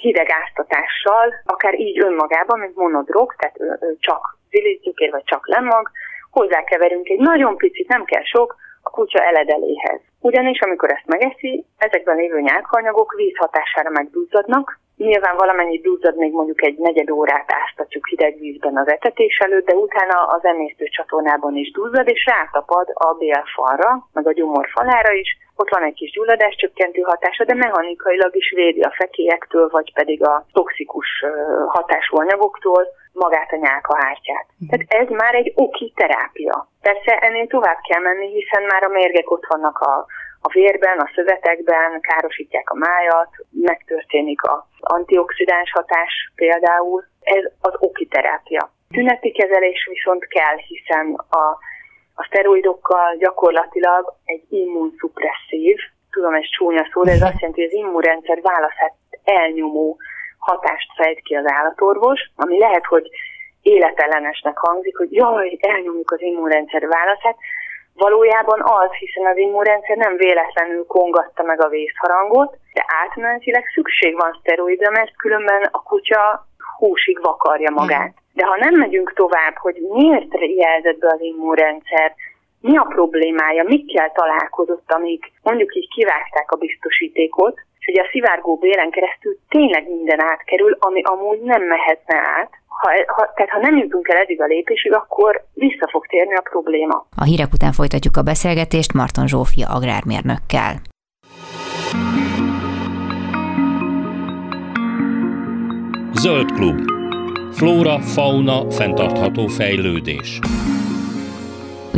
hideg 0.00 0.28
áztatással, 0.30 1.34
akár 1.44 1.74
így 1.80 2.00
önmagában, 2.00 2.58
mint 2.58 2.76
monodrog, 2.76 3.34
tehát 3.38 3.56
csak 3.98 4.38
zilizgyukér 4.50 5.10
vagy 5.10 5.24
csak 5.24 5.48
lemag, 5.48 5.90
hozzákeverünk 6.30 7.08
egy 7.08 7.18
nagyon 7.18 7.56
picit, 7.56 7.88
nem 7.88 8.04
kell 8.04 8.22
sok, 8.22 8.56
a 8.82 8.90
kutya 8.90 9.20
eledeléhez. 9.22 10.00
Ugyanis, 10.20 10.60
amikor 10.60 10.90
ezt 10.90 11.06
megeszi, 11.06 11.66
ezekben 11.78 12.16
lévő 12.16 12.40
nyálkanyagok 12.40 13.14
víz 13.16 13.36
hatására 13.36 13.90
megduzzadnak, 13.90 14.80
Nyilván 14.96 15.36
valamennyi 15.36 15.78
duzzad 15.80 16.16
még 16.16 16.32
mondjuk 16.32 16.62
egy 16.62 16.78
negyed 16.78 17.10
órát 17.10 17.52
áztatjuk 17.52 18.06
hideg 18.06 18.38
vízben 18.38 18.76
az 18.76 18.88
etetés 18.88 19.38
előtt, 19.38 19.66
de 19.66 19.74
utána 19.74 20.18
az 20.22 20.44
emésztő 20.44 20.84
csatornában 20.84 21.56
is 21.56 21.70
duzzad, 21.70 22.08
és 22.08 22.24
rátapad 22.26 22.88
a 22.94 23.14
bélfalra, 23.14 24.08
meg 24.12 24.26
a 24.26 24.32
gyomor 24.32 24.68
falára 24.72 25.12
is. 25.12 25.38
Ott 25.56 25.70
van 25.70 25.82
egy 25.82 25.94
kis 25.94 26.10
gyulladás 26.10 26.54
csökkentő 26.56 27.00
hatása, 27.00 27.44
de 27.44 27.54
mechanikailag 27.54 28.36
is 28.36 28.52
védi 28.54 28.80
a 28.80 28.94
fekélyektől, 28.96 29.68
vagy 29.68 29.92
pedig 29.92 30.26
a 30.26 30.46
toxikus 30.52 31.24
hatású 31.66 32.18
anyagoktól 32.18 32.86
magát 33.12 33.52
a 33.52 33.56
nyálkahártyát. 33.56 34.46
Mm. 34.64 34.66
Tehát 34.68 34.86
ez 34.88 35.08
már 35.08 35.34
egy 35.34 35.52
oki 35.54 35.92
terápia. 35.96 36.68
Persze 36.80 37.18
ennél 37.18 37.46
tovább 37.46 37.78
kell 37.88 38.02
menni, 38.02 38.32
hiszen 38.32 38.62
már 38.62 38.82
a 38.82 38.88
mérgek 38.88 39.30
ott 39.30 39.46
vannak 39.48 39.78
a 39.78 40.06
a 40.46 40.52
vérben, 40.52 40.98
a 40.98 41.10
szövetekben, 41.14 42.00
károsítják 42.00 42.70
a 42.70 42.74
májat, 42.74 43.30
megtörténik 43.50 44.42
az 44.42 44.62
antioxidáns 44.80 45.70
hatás 45.70 46.12
például. 46.34 47.04
Ez 47.20 47.44
az 47.60 47.74
oki 47.78 48.06
terápia. 48.06 48.70
Tüneti 48.88 49.32
kezelés 49.32 49.88
viszont 49.90 50.24
kell, 50.26 50.56
hiszen 50.56 51.06
a, 51.28 51.44
a 52.14 52.24
szteroidokkal 52.28 53.16
gyakorlatilag 53.16 54.14
egy 54.24 54.44
immunszupresszív, 54.48 55.76
tudom 56.10 56.34
ez 56.34 56.48
csúnya 56.56 56.88
szó, 56.92 57.02
de 57.02 57.10
ez 57.10 57.22
azt 57.22 57.40
jelenti, 57.40 57.60
hogy 57.60 57.70
az 57.70 57.78
immunrendszer 57.84 58.40
válaszát 58.40 58.94
elnyomó 59.24 59.96
hatást 60.38 60.90
fejt 60.96 61.20
ki 61.22 61.34
az 61.34 61.44
állatorvos, 61.46 62.20
ami 62.36 62.58
lehet, 62.58 62.84
hogy 62.84 63.08
életellenesnek 63.62 64.58
hangzik, 64.58 64.96
hogy 64.96 65.12
jaj, 65.12 65.58
elnyomjuk 65.60 66.10
az 66.10 66.20
immunrendszer 66.20 66.86
válaszát, 66.88 67.36
Valójában 67.94 68.60
az, 68.62 68.90
hiszen 68.90 69.26
az 69.26 69.36
immunrendszer 69.36 69.96
nem 69.96 70.16
véletlenül 70.16 70.86
kongatta 70.86 71.42
meg 71.42 71.62
a 71.62 71.68
vészharangot, 71.68 72.56
de 72.72 72.84
átmenetileg 73.02 73.64
szükség 73.74 74.14
van 74.16 74.38
szteroidra, 74.40 74.90
mert 74.90 75.16
különben 75.16 75.68
a 75.70 75.82
kutya 75.82 76.46
húsig 76.78 77.18
vakarja 77.22 77.70
magát. 77.70 78.14
De 78.32 78.44
ha 78.46 78.56
nem 78.56 78.74
megyünk 78.74 79.12
tovább, 79.12 79.56
hogy 79.56 79.76
miért 79.90 80.32
jelzett 80.56 80.98
be 80.98 81.06
az 81.06 81.20
immunrendszer, 81.20 82.14
mi 82.60 82.76
a 82.76 82.82
problémája, 82.82 83.64
mikkel 83.64 84.12
találkozott, 84.12 84.92
amíg 84.92 85.32
mondjuk 85.42 85.74
így 85.74 85.88
kivágták 85.88 86.50
a 86.50 86.56
biztosítékot, 86.56 87.60
és 87.84 87.92
hogy 87.92 88.04
a 88.04 88.10
szivárgó 88.10 88.56
bélen 88.56 88.90
keresztül 88.90 89.36
tényleg 89.48 89.88
minden 89.88 90.20
átkerül, 90.22 90.76
ami 90.78 91.00
amúgy 91.02 91.40
nem 91.40 91.62
mehetne 91.62 92.16
át, 92.16 92.50
ha, 92.66 92.88
ha, 93.06 93.32
tehát 93.34 93.50
ha 93.50 93.58
nem 93.58 93.76
jutunk 93.76 94.08
el 94.08 94.16
eddig 94.16 94.40
a 94.40 94.46
lépésig, 94.46 94.92
akkor 94.92 95.44
vissza 95.54 95.88
fog 95.90 96.06
térni 96.06 96.34
a 96.34 96.40
probléma. 96.50 97.06
A 97.16 97.24
hírek 97.24 97.52
után 97.52 97.72
folytatjuk 97.72 98.16
a 98.16 98.22
beszélgetést 98.22 98.92
Marton 98.92 99.26
Zsófia 99.26 99.66
agrármérnökkel. 99.68 100.72
Zöld 106.12 106.52
klub. 106.52 106.78
Flóra, 107.52 107.98
fauna, 107.98 108.70
fenntartható 108.70 109.46
fejlődés. 109.46 110.38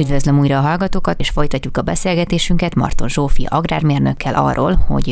Üdvözlöm 0.02 0.38
újra 0.42 0.56
a 0.59 0.66
hallgatókat, 0.68 1.18
és 1.24 1.30
folytatjuk 1.38 1.76
a 1.76 1.88
beszélgetésünket 1.92 2.74
Marton 2.82 3.11
Zsófia 3.14 3.48
agrármérnökkel 3.59 4.35
arról, 4.48 4.72
hogy 4.92 5.09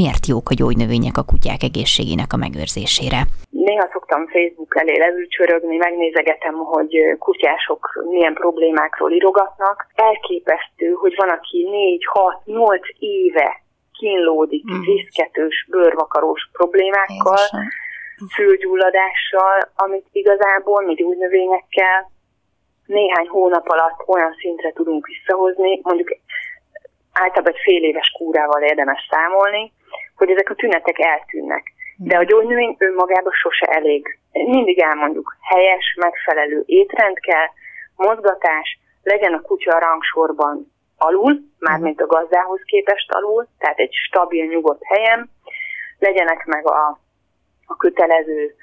miért 0.00 0.24
jók 0.32 0.46
a 0.50 0.58
gyógynövények 0.60 1.16
a 1.18 1.28
kutyák 1.30 1.62
egészségének 1.68 2.30
a 2.32 2.42
megőrzésére. 2.44 3.20
Néha 3.68 3.86
szoktam 3.94 4.20
Facebook 4.34 4.72
elé 4.80 4.94
levülcsörögni, 5.04 5.76
megnézegetem, 5.76 6.54
hogy 6.72 6.92
kutyások 7.18 7.82
milyen 8.14 8.34
problémákról 8.34 9.10
írogatnak. 9.18 9.76
Elképesztő, 9.94 10.86
hogy 11.02 11.14
van, 11.16 11.30
aki 11.36 11.58
4-6-8 12.46 12.82
éve 12.98 13.48
kínlódik 13.98 14.64
mm. 14.72 14.80
viszketős, 14.80 15.66
bőrvakarós 15.70 16.42
problémákkal, 16.52 17.44
fülgyulladással, 18.34 19.58
amit 19.76 20.06
igazából 20.12 20.82
mi 20.86 20.94
gyógynövényekkel 20.94 22.10
néhány 22.86 23.28
hónap 23.28 23.68
alatt 23.68 24.08
olyan 24.08 24.34
szintre 24.38 24.72
tudunk 24.72 25.06
visszahozni, 25.06 25.80
mondjuk 25.82 26.16
általában 27.12 27.52
egy 27.52 27.60
fél 27.62 27.82
éves 27.82 28.10
kúrával 28.18 28.62
érdemes 28.62 29.08
számolni, 29.10 29.72
hogy 30.16 30.30
ezek 30.30 30.50
a 30.50 30.54
tünetek 30.54 30.98
eltűnnek. 30.98 31.72
De 31.96 32.16
a 32.16 32.24
gyógynövény 32.24 32.76
önmagában 32.78 33.32
sose 33.32 33.66
elég. 33.66 34.18
Mindig 34.32 34.78
elmondjuk, 34.78 35.36
helyes, 35.40 35.96
megfelelő 36.00 36.62
étrend 36.66 37.18
kell, 37.18 37.46
mozgatás, 37.96 38.78
legyen 39.02 39.32
a 39.32 39.40
kutya 39.40 39.74
a 39.74 39.78
rangsorban 39.78 40.72
alul, 40.96 41.40
mármint 41.58 42.00
a 42.00 42.06
gazdához 42.06 42.60
képest 42.64 43.12
alul, 43.12 43.46
tehát 43.58 43.78
egy 43.78 43.92
stabil, 43.92 44.46
nyugodt 44.46 44.82
helyen, 44.84 45.30
legyenek 45.98 46.44
meg 46.44 46.66
a, 46.66 46.98
a 47.66 47.76
kötelező 47.76 48.54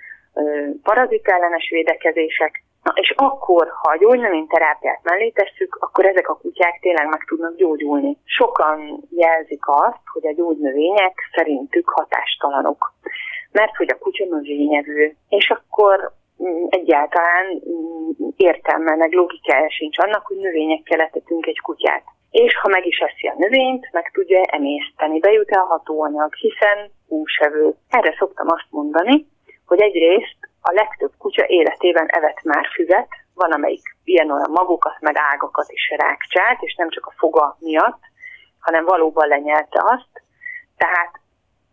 parazitellenes 0.83 1.69
védekezések, 1.69 2.63
Na, 2.83 2.91
és 2.95 3.13
akkor, 3.15 3.67
ha 3.81 3.91
a 3.91 3.97
gyógynövényterápiát 3.97 4.99
mellé 5.03 5.29
tesszük, 5.29 5.77
akkor 5.79 6.05
ezek 6.05 6.29
a 6.29 6.37
kutyák 6.37 6.79
tényleg 6.81 7.07
meg 7.07 7.23
tudnak 7.27 7.55
gyógyulni. 7.55 8.17
Sokan 8.23 9.03
jelzik 9.09 9.67
azt, 9.67 10.03
hogy 10.13 10.27
a 10.27 10.33
gyógynövények 10.33 11.13
szerintük 11.35 11.89
hatástalanok, 11.89 12.93
mert 13.51 13.75
hogy 13.75 13.89
a 13.91 13.97
kutya 13.97 14.25
növényevő, 14.25 15.15
és 15.29 15.49
akkor 15.49 16.11
mm, 16.43 16.65
egyáltalán 16.69 17.45
mm, 17.69 18.27
értelme, 18.35 18.95
meg 18.95 19.11
logikája 19.11 19.69
sincs 19.69 19.97
annak, 19.99 20.25
hogy 20.25 20.37
növényekkel 20.37 20.99
etetünk 20.99 21.45
egy 21.45 21.59
kutyát. 21.59 22.03
És 22.31 22.57
ha 22.57 22.67
meg 22.67 22.85
is 22.85 22.97
eszi 22.97 23.27
a 23.27 23.35
növényt, 23.37 23.89
meg 23.91 24.11
tudja 24.13 24.41
emészteni, 24.41 25.19
bejut-e 25.19 25.59
a 25.59 25.65
hatóanyag, 25.65 26.33
hiszen 26.33 26.91
húsevő. 27.07 27.73
Erre 27.89 28.15
szoktam 28.19 28.47
azt 28.49 28.67
mondani, 28.69 29.27
hogy 29.65 29.81
egyrészt 29.81 30.48
a 30.61 30.71
legtöbb 30.71 31.11
kutya 31.17 31.45
életében 31.47 32.05
evett 32.07 32.43
már 32.43 32.65
füvet, 32.73 33.07
van 33.33 33.51
amelyik 33.51 33.95
ilyen-olyan 34.03 34.51
magokat, 34.51 34.95
meg 34.99 35.15
ágakat 35.17 35.71
is 35.71 35.93
rákcsált, 35.97 36.61
és 36.61 36.75
nem 36.75 36.89
csak 36.89 37.05
a 37.05 37.13
foga 37.17 37.57
miatt, 37.59 37.99
hanem 38.59 38.85
valóban 38.85 39.27
lenyelte 39.27 39.81
azt. 39.83 40.23
Tehát 40.77 41.19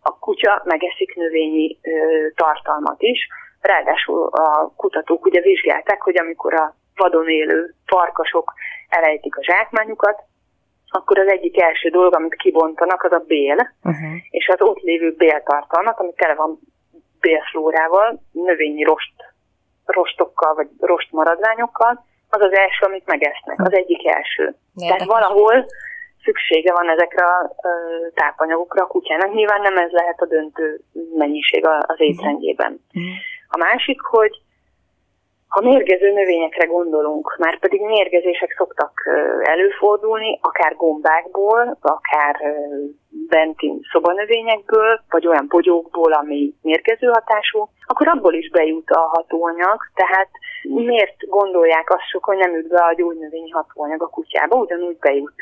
a 0.02 0.18
kutya 0.18 0.62
megeszik 0.64 1.14
növényi 1.14 1.78
ö, 1.82 1.90
tartalmat 2.34 3.02
is. 3.02 3.28
Ráadásul 3.60 4.26
a 4.26 4.72
kutatók 4.76 5.24
ugye 5.24 5.40
vizsgálták, 5.40 6.02
hogy 6.02 6.18
amikor 6.18 6.54
a 6.54 6.74
vadon 6.96 7.28
élő 7.28 7.74
farkasok 7.86 8.52
elejtik 8.88 9.36
a 9.36 9.44
zsákmányukat, 9.44 10.22
akkor 10.88 11.18
az 11.18 11.28
egyik 11.28 11.60
első 11.60 11.88
dolog, 11.88 12.14
amit 12.14 12.34
kibontanak, 12.34 13.02
az 13.02 13.12
a 13.12 13.24
bél, 13.26 13.56
uh-huh. 13.82 14.12
és 14.30 14.48
az 14.48 14.60
ott 14.60 14.80
lévő 14.80 15.14
béltartalmat, 15.16 15.98
ami 15.98 16.12
tele 16.16 16.34
van 16.34 16.58
bélflórával, 17.20 18.20
növényi 18.32 18.82
rost, 18.82 19.14
rostokkal, 19.84 20.54
vagy 20.54 20.68
rost 20.80 21.12
maradványokkal, 21.12 22.04
az 22.28 22.40
az 22.40 22.52
első, 22.52 22.86
amit 22.86 23.06
megesznek, 23.06 23.60
az 23.60 23.72
egyik 23.72 24.06
első. 24.06 24.42
Érdekes. 24.42 24.56
Tehát 24.74 25.04
valahol 25.04 25.66
szüksége 26.24 26.72
van 26.72 26.90
ezekre 26.90 27.24
a 27.26 27.54
tápanyagokra 28.14 28.82
a 28.84 28.86
kutyának. 28.86 29.34
Nyilván 29.34 29.60
nem 29.60 29.76
ez 29.76 29.90
lehet 29.90 30.20
a 30.20 30.26
döntő 30.26 30.80
mennyiség 31.14 31.66
az 31.66 32.00
étrendjében. 32.00 32.80
Uh-huh. 32.94 33.12
A 33.48 33.56
másik, 33.56 34.00
hogy 34.00 34.40
ha 35.48 35.60
mérgező 35.60 36.12
növényekre 36.12 36.66
gondolunk, 36.66 37.36
már 37.38 37.58
pedig 37.58 37.80
mérgezések 37.80 38.54
szoktak 38.56 38.92
előfordulni, 39.42 40.38
akár 40.42 40.76
gombákból, 40.76 41.78
akár 41.80 42.36
benti 43.28 43.80
szobanövényekből, 43.92 45.00
vagy 45.10 45.26
olyan 45.26 45.46
bogyókból, 45.48 46.12
ami 46.12 46.54
mérgező 46.62 47.06
hatású, 47.06 47.68
akkor 47.86 48.08
abból 48.08 48.34
is 48.34 48.50
bejut 48.50 48.90
a 48.90 49.00
hatóanyag, 49.00 49.78
tehát 49.94 50.28
miért 50.62 51.26
gondolják 51.28 51.90
azt 51.90 52.08
sok, 52.10 52.24
hogy 52.24 52.36
nem 52.36 52.54
üt 52.54 52.68
be 52.68 52.78
a 52.78 52.94
gyógynövényi 52.94 53.50
hatóanyag 53.50 54.02
a 54.02 54.08
kutyába, 54.08 54.56
ugyanúgy 54.56 54.98
bejut. 54.98 55.34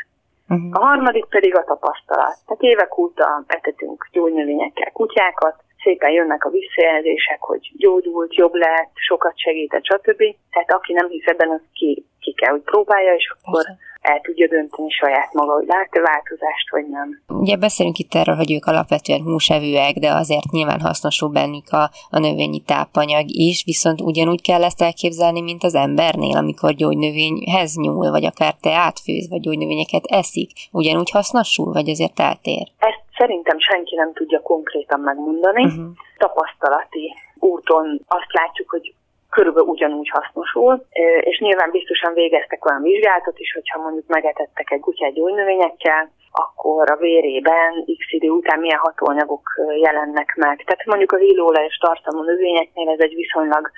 Uh-huh. 0.48 0.68
A 0.72 0.84
harmadik 0.84 1.24
pedig 1.24 1.56
a 1.56 1.64
tapasztalat. 1.64 2.36
Tehát 2.46 2.62
évek 2.62 2.98
óta 2.98 3.44
etetünk 3.46 4.08
gyógynövényekkel 4.12 4.92
kutyákat, 4.92 5.63
szépen 5.84 6.10
jönnek 6.10 6.44
a 6.44 6.50
visszajelzések, 6.50 7.40
hogy 7.40 7.72
gyógyult, 7.76 8.34
jobb 8.34 8.54
lett, 8.54 8.92
sokat 8.94 9.38
segített, 9.38 9.84
stb. 9.84 10.22
Tehát 10.52 10.70
aki 10.72 10.92
nem 10.92 11.08
hisz 11.08 11.26
ebben, 11.26 11.50
az 11.50 11.60
ki, 11.72 12.04
ki 12.20 12.32
kell, 12.32 12.50
hogy 12.50 12.62
próbálja, 12.62 13.14
és 13.14 13.34
akkor 13.36 13.64
el 14.00 14.20
tudja 14.20 14.46
dönteni 14.48 14.90
saját 14.90 15.32
maga, 15.32 15.52
hogy 15.52 15.66
lát-e 15.66 16.00
változást, 16.00 16.70
vagy 16.70 16.86
nem. 16.88 17.22
Ugye 17.28 17.56
beszélünk 17.56 17.98
itt 17.98 18.14
erről, 18.14 18.34
hogy 18.34 18.52
ők 18.52 18.66
alapvetően 18.66 19.22
húsevőek, 19.22 19.94
de 19.94 20.10
azért 20.12 20.50
nyilván 20.50 20.80
hasznosul 20.80 21.28
bennük 21.28 21.68
a, 21.70 21.90
a 22.10 22.18
növényi 22.18 22.60
tápanyag 22.60 23.24
is, 23.26 23.64
viszont 23.64 24.00
ugyanúgy 24.00 24.42
kell 24.42 24.64
ezt 24.64 24.82
elképzelni, 24.82 25.40
mint 25.40 25.64
az 25.64 25.74
embernél, 25.74 26.36
amikor 26.36 26.72
gyógynövényhez 26.72 27.76
nyúl, 27.76 28.10
vagy 28.10 28.24
akár 28.24 28.54
te 28.60 28.74
átfőz, 28.74 29.28
vagy 29.28 29.40
gyógynövényeket 29.40 30.04
eszik, 30.04 30.50
ugyanúgy 30.70 31.10
hasznosul, 31.10 31.72
vagy 31.72 31.88
azért 31.88 32.20
eltér? 32.20 32.66
Ezt 32.78 33.03
szerintem 33.16 33.58
senki 33.58 33.94
nem 33.94 34.12
tudja 34.12 34.40
konkrétan 34.40 35.00
megmondani. 35.00 35.64
Uh-huh. 35.64 35.84
Tapasztalati 36.18 37.14
úton 37.38 38.00
azt 38.08 38.32
látjuk, 38.32 38.70
hogy 38.70 38.94
körülbelül 39.30 39.68
ugyanúgy 39.68 40.08
hasznosul, 40.08 40.86
és 41.20 41.38
nyilván 41.38 41.70
biztosan 41.70 42.12
végeztek 42.14 42.66
olyan 42.66 42.82
vizsgálatot 42.82 43.38
is, 43.38 43.52
hogyha 43.52 43.82
mondjuk 43.82 44.06
megetettek 44.06 44.70
egy 44.70 44.80
kutyát 44.80 45.12
gyógynövényekkel, 45.12 46.10
akkor 46.32 46.90
a 46.90 46.96
vérében 46.96 47.84
x 47.98 48.12
idő 48.12 48.28
után 48.28 48.58
milyen 48.60 48.78
hatóanyagok 48.78 49.50
jelennek 49.80 50.34
meg. 50.36 50.62
Tehát 50.64 50.84
mondjuk 50.84 51.12
az 51.12 51.20
illóolajos 51.20 51.76
tartalmú 51.76 52.22
növényeknél 52.22 52.88
ez 52.88 53.00
egy 53.00 53.14
viszonylag 53.14 53.70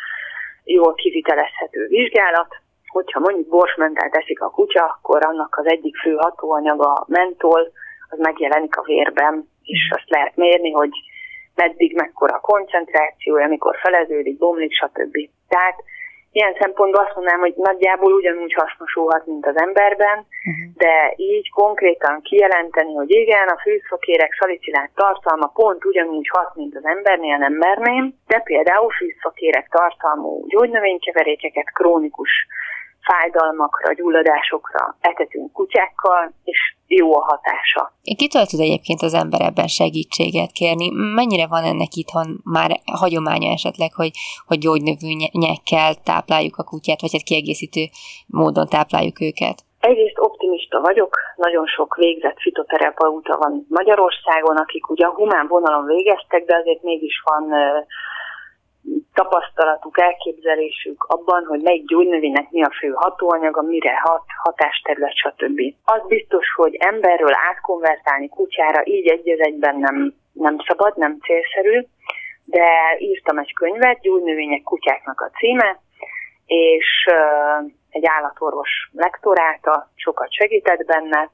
jól 0.64 0.94
kivitelezhető 0.94 1.86
vizsgálat, 1.86 2.56
hogyha 2.86 3.20
mondjuk 3.20 3.48
borsmentát 3.48 4.14
eszik 4.14 4.40
a 4.40 4.50
kutya, 4.50 4.84
akkor 4.84 5.24
annak 5.24 5.56
az 5.60 5.66
egyik 5.66 5.96
fő 5.96 6.14
hatóanyaga 6.14 6.92
a 6.92 7.04
mentol, 7.08 7.72
az 8.08 8.18
megjelenik 8.18 8.76
a 8.76 8.82
vérben, 8.82 9.48
és 9.62 9.92
azt 9.96 10.10
lehet 10.10 10.36
mérni, 10.36 10.70
hogy 10.70 10.90
meddig 11.54 11.94
mekkora 11.94 12.34
a 12.34 12.40
koncentrációja, 12.40 13.44
amikor 13.44 13.76
feleződik, 13.82 14.38
bomlik, 14.38 14.72
stb. 14.72 15.16
Tehát 15.48 15.76
ilyen 16.38 16.56
szempontból 16.60 17.04
azt 17.04 17.14
mondanám, 17.14 17.40
hogy 17.40 17.54
nagyjából 17.56 18.12
ugyanúgy 18.12 18.52
hasznosulhat, 18.52 19.26
mint 19.26 19.46
az 19.46 19.58
emberben, 19.58 20.16
uh-huh. 20.18 20.74
de 20.74 21.14
így 21.16 21.50
konkrétan 21.50 22.20
kijelenteni, 22.22 22.94
hogy 22.94 23.10
igen, 23.10 23.48
a 23.48 23.60
fűszfakérek 23.62 24.36
szalicilát 24.40 24.90
tartalma 24.94 25.46
pont 25.46 25.84
ugyanúgy 25.84 26.28
hat, 26.28 26.54
mint 26.54 26.76
az 26.76 26.84
embernél, 26.84 27.36
nem 27.36 27.52
merném, 27.52 28.14
de 28.26 28.38
például 28.38 28.90
fűszfakérek 28.90 29.68
tartalmú 29.68 30.46
gyógynövénykeverékeket 30.48 31.72
krónikus 31.72 32.30
fájdalmakra, 33.08 33.92
gyulladásokra 33.92 34.96
etetünk 35.00 35.52
kutyákkal, 35.52 36.32
és 36.44 36.60
jó 36.86 37.16
a 37.16 37.24
hatása. 37.24 37.92
Kitől 38.16 38.46
tud 38.46 38.60
egyébként 38.60 39.02
az 39.02 39.14
ember 39.14 39.40
ebben 39.40 39.66
segítséget 39.66 40.52
kérni? 40.52 40.90
Mennyire 41.14 41.46
van 41.46 41.64
ennek 41.64 41.94
itthon 41.94 42.40
már 42.44 42.70
hagyománya 43.02 43.50
esetleg, 43.52 43.90
hogy, 43.94 44.10
hogy 44.46 44.58
gyógynövényekkel 44.58 45.94
tápláljuk 45.94 46.56
a 46.56 46.64
kutyát, 46.64 47.00
vagy 47.00 47.14
egy 47.14 47.24
kiegészítő 47.24 47.82
módon 48.26 48.66
tápláljuk 48.68 49.20
őket? 49.20 49.56
Egyrészt 49.80 50.18
optimista 50.18 50.80
vagyok, 50.80 51.16
nagyon 51.36 51.66
sok 51.66 51.96
végzett 51.96 52.38
fitoterapeuta 52.40 53.36
van 53.36 53.66
Magyarországon, 53.68 54.56
akik 54.56 54.90
ugye 54.90 55.06
a 55.06 55.14
humán 55.14 55.46
vonalon 55.46 55.84
végeztek, 55.84 56.44
de 56.44 56.56
azért 56.56 56.82
mégis 56.82 57.22
van 57.24 57.44
tapasztalatuk, 59.14 60.00
elképzelésük 60.00 61.04
abban, 61.04 61.44
hogy 61.44 61.60
melyik 61.60 61.86
gyógynövénynek 61.86 62.50
mi 62.50 62.62
a 62.62 62.70
fő 62.78 62.88
hatóanyaga, 62.94 63.62
mire 63.62 64.00
hat, 64.00 64.24
hatásterület, 64.42 65.16
stb. 65.16 65.60
Az 65.84 66.02
biztos, 66.08 66.46
hogy 66.54 66.74
emberről 66.74 67.34
átkonvertálni 67.50 68.28
kutyára 68.28 68.80
így 68.84 69.08
egy 69.08 69.28
egyben 69.28 69.76
nem, 69.78 70.14
nem 70.32 70.56
szabad, 70.66 70.96
nem 70.96 71.18
célszerű, 71.18 71.86
de 72.44 72.96
írtam 72.98 73.38
egy 73.38 73.52
könyvet, 73.54 74.00
gyógynövények 74.00 74.62
kutyáknak 74.62 75.20
a 75.20 75.30
címe, 75.38 75.80
és 76.46 77.08
egy 77.90 78.06
állatorvos 78.06 78.90
lektoráta 78.92 79.90
sokat 79.94 80.32
segített 80.32 80.84
benne, 80.84 81.30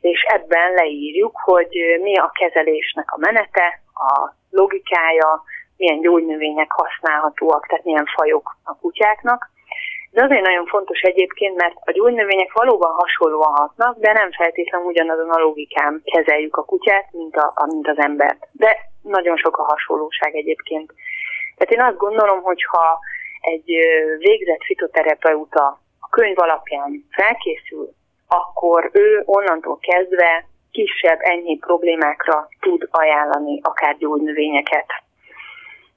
és 0.00 0.22
ebben 0.22 0.72
leírjuk, 0.72 1.36
hogy 1.44 1.98
mi 2.02 2.16
a 2.16 2.30
kezelésnek 2.34 3.12
a 3.12 3.18
menete, 3.18 3.80
a 3.94 4.34
logikája, 4.50 5.42
milyen 5.82 6.00
gyógynövények 6.00 6.70
használhatóak, 6.70 7.66
tehát 7.66 7.84
milyen 7.84 8.08
fajok 8.16 8.56
a 8.64 8.76
kutyáknak. 8.80 9.50
De 10.10 10.22
azért 10.22 10.46
nagyon 10.46 10.66
fontos 10.66 11.00
egyébként, 11.00 11.56
mert 11.56 11.74
a 11.84 11.90
gyógynövények 11.90 12.52
valóban 12.52 12.92
hasonlóan 12.92 13.54
hatnak, 13.54 13.98
de 13.98 14.12
nem 14.12 14.30
feltétlenül 14.32 14.86
ugyanazon 14.86 15.30
a 15.30 15.38
logikán 15.38 16.02
kezeljük 16.04 16.56
a 16.56 16.64
kutyát, 16.64 17.06
mint, 17.12 17.36
a, 17.36 17.66
mint 17.66 17.88
az 17.88 17.98
embert. 17.98 18.48
De 18.52 18.76
nagyon 19.02 19.36
sok 19.36 19.58
a 19.58 19.62
hasonlóság 19.62 20.34
egyébként. 20.34 20.92
Tehát 21.56 21.74
én 21.74 21.82
azt 21.82 22.04
gondolom, 22.06 22.42
hogy 22.42 22.64
ha 22.64 22.98
egy 23.40 23.70
végzett 24.18 24.62
fitoterapeuta 24.64 25.64
a 26.00 26.08
könyv 26.10 26.38
alapján 26.38 27.04
felkészül, 27.10 27.88
akkor 28.28 28.90
ő 28.92 29.22
onnantól 29.24 29.78
kezdve 29.78 30.44
kisebb, 30.70 31.18
ennyi 31.20 31.58
problémákra 31.58 32.48
tud 32.60 32.88
ajánlani 32.90 33.60
akár 33.62 33.96
gyógynövényeket 33.96 34.86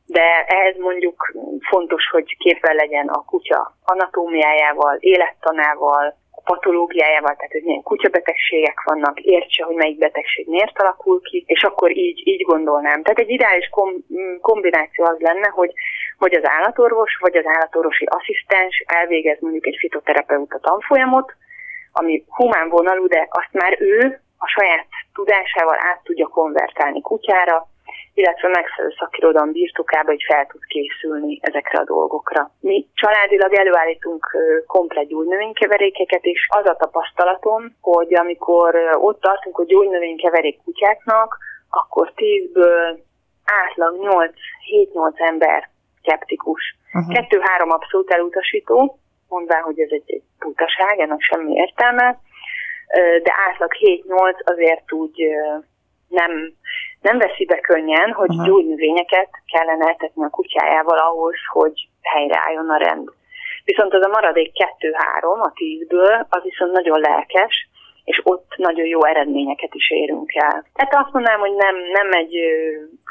de 0.06 0.46
ehhez 0.48 0.78
mondjuk 0.78 1.34
fontos, 1.70 2.10
hogy 2.10 2.38
képben 2.38 2.76
legyen 2.76 3.08
a 3.08 3.26
kutya 3.26 3.76
anatómiájával, 3.86 4.98
élettanával, 5.00 6.16
a 6.32 6.42
patológiájával, 6.44 7.36
tehát 7.36 7.52
hogy 7.52 7.64
milyen 7.64 7.82
kutyabetegségek 7.82 8.82
vannak, 8.84 9.20
értse, 9.20 9.64
hogy 9.64 9.76
melyik 9.76 9.98
betegség 9.98 10.48
miért 10.48 10.80
alakul 10.80 11.22
ki, 11.22 11.44
és 11.48 11.64
akkor 11.64 11.98
így, 11.98 12.28
így 12.28 12.42
gondolnám. 12.42 13.04
Tehát 13.04 13.20
egy 13.20 13.30
ideális 13.30 13.70
kom- 13.70 14.06
kombináció 14.42 15.06
az 15.06 15.20
lenne, 15.20 15.48
hogy 15.48 15.72
vagy 16.18 16.34
az 16.34 16.44
állatorvos, 16.48 17.18
vagy 17.20 17.36
az 17.36 17.46
állatorvosi 17.46 18.06
asszisztens 18.06 18.84
elvégez 18.86 19.40
mondjuk 19.40 19.68
egy 19.68 19.78
fitoterapeuta 19.80 20.60
tanfolyamot, 20.60 21.34
ami 21.92 22.24
humán 22.28 22.70
vonalú, 22.70 23.08
de 23.08 23.28
azt 23.30 23.54
már 23.54 23.82
ő 23.82 24.22
a 24.38 24.48
saját 24.48 24.88
tudásával 25.14 25.78
át 25.80 26.02
tudja 26.04 26.28
konvertálni 26.28 27.02
kutyára, 27.02 27.68
illetve 28.16 28.48
megfelelő 28.48 28.94
szakirodalom 29.00 29.52
birtokába, 29.52 30.10
hogy 30.10 30.24
fel 30.28 30.46
tud 30.46 30.66
készülni 30.66 31.40
ezekre 31.42 31.80
a 31.80 31.84
dolgokra. 31.84 32.52
Mi 32.60 32.88
családilag 32.94 33.54
előállítunk 33.54 34.38
komplet 34.68 35.08
gyógynövénykeverékeket, 35.08 36.24
és 36.24 36.48
az 36.50 36.66
a 36.66 36.76
tapasztalatom, 36.76 37.76
hogy 37.82 38.16
amikor 38.16 38.76
ott 39.00 39.22
tartunk, 39.22 39.56
hogy 39.56 39.66
gyógynövénykeverék 39.66 40.62
kutyáknak, 40.64 41.38
akkor 41.70 42.12
10-ből 42.16 42.98
átlag 43.46 43.96
8-7-8 44.94 45.30
ember 45.30 45.70
skeptikus. 46.02 46.78
Uh-huh. 46.94 47.14
Kettő-három 47.14 47.72
abszolút 47.72 48.12
elutasító, 48.12 49.00
mondván, 49.30 49.62
hogy 49.62 49.80
ez 49.80 49.90
egy, 49.92 50.04
egy 50.06 50.24
butaság, 50.40 51.00
ennek 51.00 51.22
semmi 51.22 51.54
értelme, 51.54 52.20
de 53.24 53.34
átlag 53.50 53.72
7-8 53.80 54.44
azért 54.44 54.92
úgy 54.92 55.22
nem, 56.08 56.54
nem 57.10 57.18
veszi 57.18 57.46
be 57.46 57.60
könnyen, 57.60 58.12
hogy 58.12 58.30
Aha. 58.30 58.46
gyógynövényeket 58.48 59.30
kellene 59.52 59.86
eltetni 59.88 60.24
a 60.24 60.30
kutyájával 60.30 60.98
ahhoz, 60.98 61.36
hogy 61.52 61.88
helyreálljon 62.02 62.70
a 62.70 62.78
rend. 62.78 63.10
Viszont 63.64 63.94
az 63.94 64.04
a 64.06 64.16
maradék 64.18 64.52
2-3 64.80 65.42
a 65.42 65.52
10-ből, 65.54 66.26
az 66.30 66.42
viszont 66.44 66.72
nagyon 66.72 67.00
lelkes, 67.00 67.70
és 68.04 68.22
ott 68.24 68.54
nagyon 68.58 68.86
jó 68.86 69.06
eredményeket 69.06 69.74
is 69.74 69.90
érünk 69.90 70.34
el. 70.34 70.66
Tehát 70.74 70.96
azt 70.96 71.14
mondanám, 71.14 71.40
hogy 71.40 71.56
nem, 71.56 71.76
nem 71.76 72.12
egy 72.12 72.36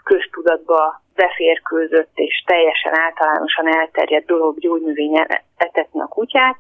köztudatba 0.05 1.03
beférkőzött 1.15 2.13
és 2.15 2.43
teljesen 2.47 2.99
általánosan 2.99 3.77
elterjedt 3.77 4.27
dolog 4.27 4.59
gyógynövénye 4.59 5.27
etetni 5.57 6.01
a 6.01 6.07
kutyát, 6.07 6.59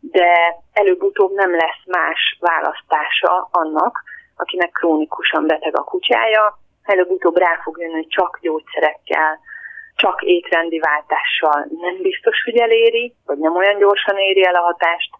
de 0.00 0.56
előbb-utóbb 0.72 1.32
nem 1.34 1.50
lesz 1.50 1.82
más 1.86 2.36
választása 2.40 3.48
annak, 3.50 4.02
akinek 4.36 4.70
krónikusan 4.70 5.46
beteg 5.46 5.78
a 5.78 5.84
kutyája, 5.84 6.58
előbb-utóbb 6.84 7.36
rá 7.36 7.60
fog 7.62 7.78
jönni, 7.80 7.92
hogy 7.92 8.08
csak 8.08 8.38
gyógyszerekkel, 8.40 9.38
csak 9.96 10.22
étrendi 10.22 10.78
váltással 10.78 11.66
nem 11.80 11.96
biztos, 12.02 12.42
hogy 12.44 12.56
eléri, 12.56 13.14
vagy 13.26 13.38
nem 13.38 13.56
olyan 13.56 13.78
gyorsan 13.78 14.18
éri 14.18 14.44
el 14.44 14.54
a 14.54 14.62
hatást, 14.62 15.10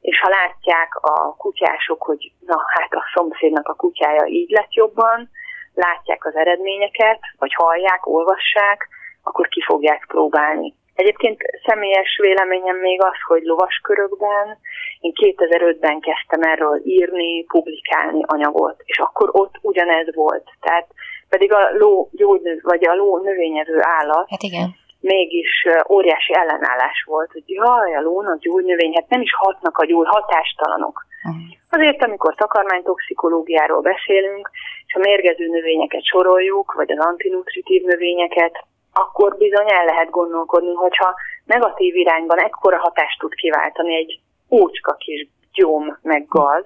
és 0.00 0.20
ha 0.20 0.28
látják 0.28 0.94
a 0.94 1.36
kutyások, 1.36 2.02
hogy 2.02 2.32
na 2.46 2.56
hát 2.66 2.92
a 2.92 3.10
szomszédnak 3.14 3.68
a 3.68 3.74
kutyája 3.74 4.24
így 4.26 4.50
lett 4.50 4.72
jobban, 4.72 5.30
látják 5.74 6.24
az 6.24 6.36
eredményeket, 6.36 7.18
vagy 7.38 7.54
hallják, 7.54 8.06
olvassák, 8.06 8.88
akkor 9.22 9.48
ki 9.48 9.62
fogják 9.62 10.04
próbálni. 10.08 10.74
Egyébként 10.94 11.40
személyes 11.66 12.18
véleményem 12.22 12.76
még 12.76 13.02
az, 13.02 13.18
hogy 13.26 13.42
lovaskörökben 13.42 14.58
én 15.00 15.12
2005-ben 15.14 16.00
kezdtem 16.00 16.42
erről 16.42 16.80
írni, 16.84 17.44
publikálni 17.44 18.22
anyagot, 18.26 18.82
és 18.84 18.98
akkor 18.98 19.28
ott 19.32 19.54
ugyanez 19.60 20.14
volt. 20.14 20.50
Tehát 20.60 20.86
pedig 21.28 21.52
a 21.52 21.70
ló 21.78 22.08
gyógynöv, 22.12 22.58
vagy 22.62 22.88
a 22.88 22.94
ló 22.94 23.18
növényező 23.18 23.78
állat 23.80 24.30
hát 24.30 24.42
igen. 24.42 24.68
mégis 25.00 25.66
óriási 25.88 26.34
ellenállás 26.34 27.04
volt, 27.06 27.32
hogy 27.32 27.42
jaj, 27.46 27.94
a 27.94 28.00
lónak 28.00 28.38
gyógynövény, 28.38 28.94
hát 28.94 29.08
nem 29.08 29.20
is 29.20 29.34
hatnak 29.34 29.78
a 29.78 29.86
gyógy, 29.86 30.06
hatástalanok. 30.08 31.06
Uh-huh. 31.24 31.42
Azért, 31.70 32.02
amikor 32.04 32.34
takarmánytoxikológiáról 32.34 33.80
beszélünk, 33.80 34.50
és 34.86 34.94
a 34.94 34.98
mérgező 34.98 35.46
növényeket 35.46 36.04
soroljuk, 36.04 36.72
vagy 36.72 36.90
az 36.90 36.98
antinutritív 36.98 37.82
növényeket, 37.82 38.64
akkor 38.92 39.36
bizony 39.36 39.72
el 39.72 39.84
lehet 39.84 40.10
gondolkodni, 40.10 40.74
hogyha 40.74 41.14
negatív 41.44 41.94
irányban 41.94 42.38
ekkora 42.38 42.78
hatást 42.78 43.18
tud 43.18 43.34
kiváltani 43.34 43.96
egy 43.96 44.20
úcska 44.48 44.94
kis 44.94 45.28
gyom 45.52 45.98
meg 46.02 46.26
gaz, 46.28 46.64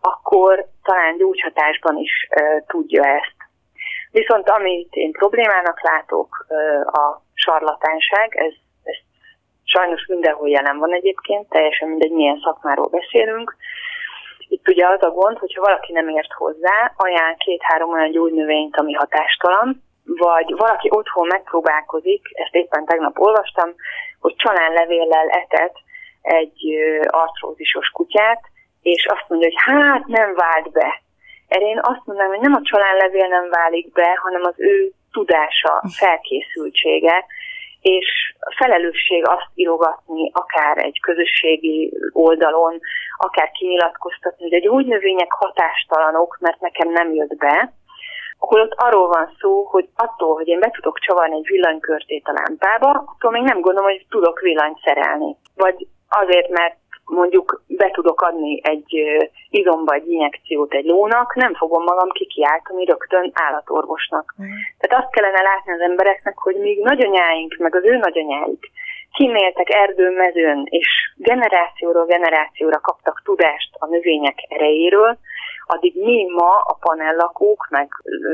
akkor 0.00 0.66
talán 0.82 1.16
gyógyhatásban 1.16 1.96
is 1.96 2.26
e, 2.28 2.64
tudja 2.66 3.04
ezt. 3.04 3.36
Viszont 4.10 4.48
amit 4.48 4.94
én 4.94 5.12
problémának 5.12 5.82
látok, 5.82 6.46
e, 6.48 6.54
a 6.80 7.22
sarlatánság, 7.34 8.36
ez, 8.36 8.52
ez 8.82 8.96
sajnos 9.64 10.06
mindenhol 10.06 10.48
jelen 10.48 10.78
van 10.78 10.92
egyébként, 10.92 11.48
teljesen 11.48 11.88
mindegy, 11.88 12.12
milyen 12.12 12.40
szakmáról 12.44 12.88
beszélünk. 12.88 13.56
Itt 14.48 14.68
ugye 14.68 14.86
az 14.86 15.02
a 15.02 15.10
gond, 15.10 15.38
hogyha 15.38 15.62
valaki 15.62 15.92
nem 15.92 16.08
ért 16.08 16.32
hozzá, 16.32 16.92
ajánl 16.96 17.36
két-három 17.36 17.92
olyan 17.92 18.10
gyógynövényt, 18.10 18.76
ami 18.76 18.92
hatástalan, 18.92 19.82
vagy 20.04 20.54
valaki 20.56 20.88
otthon 20.90 21.26
megpróbálkozik, 21.26 22.28
ezt 22.32 22.54
éppen 22.54 22.84
tegnap 22.84 23.18
olvastam, 23.18 23.74
hogy 24.20 24.34
csalánlevéllel 24.36 25.28
etet 25.28 25.76
egy 26.22 26.74
artrózisos 27.06 27.88
kutyát, 27.88 28.40
és 28.82 29.06
azt 29.06 29.24
mondja, 29.28 29.48
hogy 29.48 29.74
hát 29.74 30.06
nem 30.06 30.34
vált 30.34 30.70
be. 30.72 31.02
Erre 31.48 31.66
én 31.66 31.80
azt 31.82 32.02
mondanám, 32.04 32.30
hogy 32.30 32.40
nem 32.40 32.54
a 32.54 32.62
csalánlevél 32.62 33.28
nem 33.28 33.48
válik 33.48 33.92
be, 33.92 34.18
hanem 34.22 34.42
az 34.42 34.54
ő 34.56 34.92
tudása, 35.12 35.82
felkészültsége, 35.96 37.24
és 37.80 38.34
felelősség 38.56 39.28
azt 39.28 39.50
írogatni 39.54 40.30
akár 40.34 40.78
egy 40.78 41.00
közösségi 41.00 41.92
oldalon, 42.12 42.80
akár 43.16 43.50
kinyilatkoztatni, 43.50 44.42
hogy 44.42 44.54
a 44.54 44.66
gyógynövények 44.66 45.32
hatástalanok, 45.32 46.38
mert 46.40 46.60
nekem 46.60 46.90
nem 46.90 47.14
jött 47.14 47.36
be, 47.36 47.72
akkor 48.38 48.60
ott 48.60 48.74
arról 48.76 49.08
van 49.08 49.36
szó, 49.40 49.62
hogy 49.62 49.88
attól, 49.96 50.34
hogy 50.34 50.48
én 50.48 50.60
be 50.60 50.70
tudok 50.70 50.98
csavarni 50.98 51.36
egy 51.36 51.46
villanykörtét 51.46 52.28
a 52.28 52.32
lámpába, 52.32 52.90
attól 52.90 53.30
még 53.30 53.42
nem 53.42 53.60
gondolom, 53.60 53.90
hogy 53.90 54.06
tudok 54.08 54.40
villanyt 54.40 54.78
szerelni. 54.84 55.36
Vagy 55.54 55.86
azért, 56.08 56.48
mert 56.48 56.76
mondjuk 57.04 57.62
be 57.66 57.90
tudok 57.90 58.20
adni 58.20 58.60
egy 58.62 58.94
izomba 59.50 59.94
egy 59.94 60.08
injekciót 60.08 60.72
egy 60.74 60.84
lónak, 60.84 61.34
nem 61.34 61.54
fogom 61.54 61.82
magam 61.82 62.08
kikiáltani 62.08 62.84
rögtön 62.84 63.30
állatorvosnak. 63.32 64.34
Mm. 64.42 64.46
Tehát 64.78 65.04
azt 65.04 65.12
kellene 65.12 65.42
látni 65.42 65.72
az 65.72 65.80
embereknek, 65.80 66.38
hogy 66.38 66.56
míg 66.56 66.82
nagyanyáink, 66.82 67.56
meg 67.58 67.74
az 67.74 67.84
ő 67.84 67.96
nagyanyáik 67.96 68.70
kiméltek 69.12 69.70
erdőn, 69.70 70.12
mezőn, 70.12 70.66
és 70.70 70.88
generációról 71.16 72.06
generációra 72.06 72.80
kaptak 72.80 73.22
tudást 73.24 73.70
a 73.78 73.86
növények 73.86 74.38
erejéről, 74.48 75.18
addig 75.66 75.94
mi 76.02 76.26
ma 76.28 76.52
a 76.58 76.76
panellakók, 76.80 77.66
meg 77.70 77.88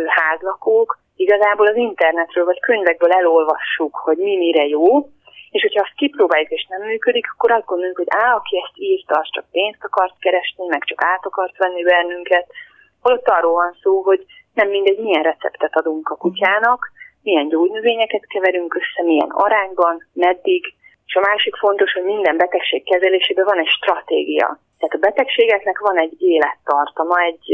házlakók 0.07 0.99
igazából 1.16 1.66
az 1.66 1.76
internetről 1.76 2.45
vagy 2.45 2.61
könyvekből 2.61 3.12
elolvassuk, 3.12 3.95
hogy 3.97 4.16
mi 4.16 4.37
mire 4.37 4.66
jó, 4.66 5.09
és 5.51 5.62
hogyha 5.62 5.83
azt 5.83 5.97
kipróbáljuk 5.97 6.51
és 6.51 6.66
nem 6.68 6.83
működik, 6.83 7.26
akkor 7.33 7.51
azt 7.51 7.66
gondoljuk, 7.66 7.97
hogy 7.97 8.07
á, 8.09 8.35
aki 8.35 8.57
ezt 8.57 8.76
írta, 8.78 9.18
az 9.18 9.28
csak 9.31 9.51
pénzt 9.51 9.85
akart 9.85 10.14
keresni, 10.18 10.66
meg 10.66 10.85
csak 10.85 11.05
át 11.05 11.24
akart 11.26 11.57
venni 11.57 11.83
bennünket. 11.83 12.47
Holott 13.01 13.28
arról 13.28 13.53
van 13.53 13.76
szó, 13.83 14.03
hogy 14.03 14.24
nem 14.55 14.68
mindegy, 14.68 14.99
milyen 14.99 15.22
receptet 15.22 15.76
adunk 15.76 16.09
a 16.09 16.16
kutyának, 16.16 16.91
milyen 17.22 17.49
gyógynövényeket 17.49 18.26
keverünk 18.26 18.74
össze, 18.74 19.03
milyen 19.03 19.31
arányban, 19.31 20.09
meddig, 20.12 20.74
és 21.11 21.16
a 21.16 21.28
másik 21.30 21.56
fontos, 21.56 21.92
hogy 21.92 22.02
minden 22.02 22.36
betegség 22.36 22.84
kezelésében 22.84 23.44
van 23.44 23.58
egy 23.58 23.72
stratégia. 23.78 24.48
Tehát 24.78 24.94
a 24.98 25.04
betegségeknek 25.06 25.78
van 25.78 25.98
egy 25.98 26.14
élettartama, 26.18 27.20
egy, 27.20 27.46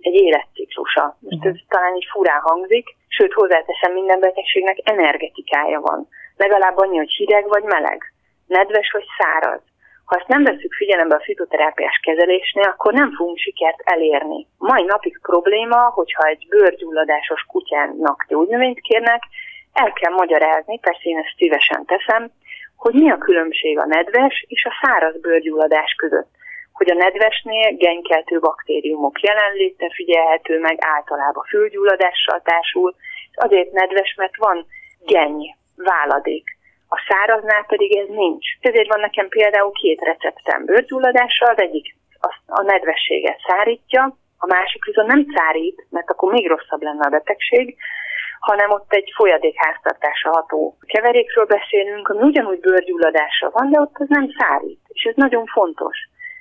egy 0.00 0.14
életciklusa. 0.14 1.16
Most 1.20 1.36
uh-huh. 1.36 1.52
ez 1.52 1.58
talán 1.68 1.94
így 1.96 2.08
furán 2.12 2.40
hangzik, 2.40 2.86
sőt 3.08 3.32
hozzáteszem, 3.32 3.92
minden 3.92 4.20
betegségnek 4.20 4.78
energetikája 4.82 5.80
van. 5.80 6.08
Legalább 6.36 6.76
annyi, 6.76 6.96
hogy 6.96 7.12
hideg 7.12 7.48
vagy 7.48 7.62
meleg, 7.62 8.12
nedves 8.46 8.90
vagy 8.92 9.06
száraz. 9.18 9.60
Ha 10.04 10.16
ezt 10.16 10.28
nem 10.28 10.44
veszük 10.44 10.74
figyelembe 10.74 11.14
a 11.14 11.26
fitoterápiás 11.28 12.00
kezelésnél, 12.02 12.68
akkor 12.68 12.92
nem 12.92 13.14
fogunk 13.16 13.38
sikert 13.38 13.80
elérni. 13.84 14.46
Mai 14.58 14.84
napig 14.84 15.18
probléma, 15.22 15.80
hogyha 15.98 16.22
egy 16.26 16.46
bőrgyulladásos 16.48 17.42
kutyának 17.42 18.24
gyógynövényt 18.28 18.80
kérnek, 18.80 19.22
el 19.72 19.92
kell 19.92 20.12
magyarázni, 20.12 20.78
persze 20.78 21.02
én 21.02 21.18
ezt 21.18 21.34
szívesen 21.36 21.84
teszem, 21.84 22.30
hogy 22.76 22.94
mi 22.94 23.10
a 23.10 23.18
különbség 23.18 23.78
a 23.78 23.86
nedves 23.86 24.44
és 24.48 24.64
a 24.64 24.72
száraz 24.82 25.20
bőrgyulladás 25.20 25.94
között. 25.96 26.30
Hogy 26.72 26.90
a 26.90 26.94
nedvesnél 26.94 27.76
genkeltő 27.76 28.38
baktériumok 28.38 29.20
jelenléte 29.20 29.90
figyelhető 29.94 30.58
meg 30.58 30.76
általában 30.80 31.44
fülgyulladással 31.48 32.40
társul, 32.44 32.94
azért 33.34 33.72
nedves, 33.72 34.14
mert 34.16 34.36
van 34.36 34.66
geny, 35.06 35.56
váladék. 35.76 36.56
A 36.88 36.98
száraznál 37.08 37.64
pedig 37.64 37.96
ez 37.96 38.08
nincs. 38.08 38.46
Ezért 38.60 38.88
van 38.88 39.00
nekem 39.00 39.28
például 39.28 39.72
két 39.72 40.00
receptem 40.00 40.64
bőrgyulladással, 40.64 41.48
az 41.48 41.60
egyik 41.60 41.96
a 42.46 42.62
nedvességet 42.62 43.38
szárítja, 43.46 44.16
a 44.38 44.46
másik 44.46 44.84
viszont 44.84 45.08
nem 45.08 45.26
szárít, 45.34 45.86
mert 45.90 46.10
akkor 46.10 46.32
még 46.32 46.48
rosszabb 46.48 46.82
lenne 46.82 47.06
a 47.06 47.10
betegség, 47.10 47.76
hanem 48.40 48.70
ott 48.70 48.92
egy 48.92 49.12
folyadékháztartásra 49.16 50.30
ható 50.30 50.76
keverékről 50.86 51.44
beszélünk, 51.44 52.08
ami 52.08 52.22
ugyanúgy 52.22 52.60
bőrgyulladása 52.60 53.50
van, 53.52 53.70
de 53.70 53.80
ott 53.80 53.96
az 53.98 54.08
nem 54.08 54.30
szárít. 54.38 54.80
És 54.88 55.02
ez 55.02 55.14
nagyon 55.16 55.46
fontos. 55.46 55.96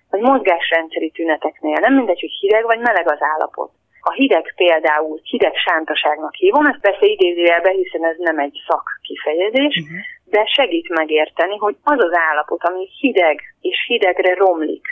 Vagy 0.10 0.22
mozgásrendszeri 0.22 1.10
tüneteknél 1.12 1.80
nem 1.80 1.94
mindegy, 1.94 2.20
hogy 2.20 2.38
hideg 2.40 2.64
vagy 2.64 2.80
meleg 2.80 3.12
az 3.12 3.22
állapot. 3.22 3.72
A 4.02 4.14
hideg 4.14 4.54
például 4.56 5.20
hideg 5.24 5.56
sántaságnak 5.56 6.34
hívom, 6.34 6.66
ezt 6.66 6.80
persze 6.80 7.06
idézőjelbe, 7.06 7.72
hiszen 7.72 8.06
ez 8.06 8.16
nem 8.18 8.40
egy 8.40 8.58
szak 8.68 9.00
kifejezés, 9.02 9.76
uh-huh. 9.76 9.98
de 10.26 10.46
segít 10.46 10.90
megérteni, 10.90 11.58
hogy 11.58 11.76
az 11.84 12.04
az 12.04 12.14
állapot, 12.30 12.64
ami 12.64 12.90
hideg 13.00 13.42
és 13.62 13.78
hidegre 13.88 14.34
romlik, 14.34 14.86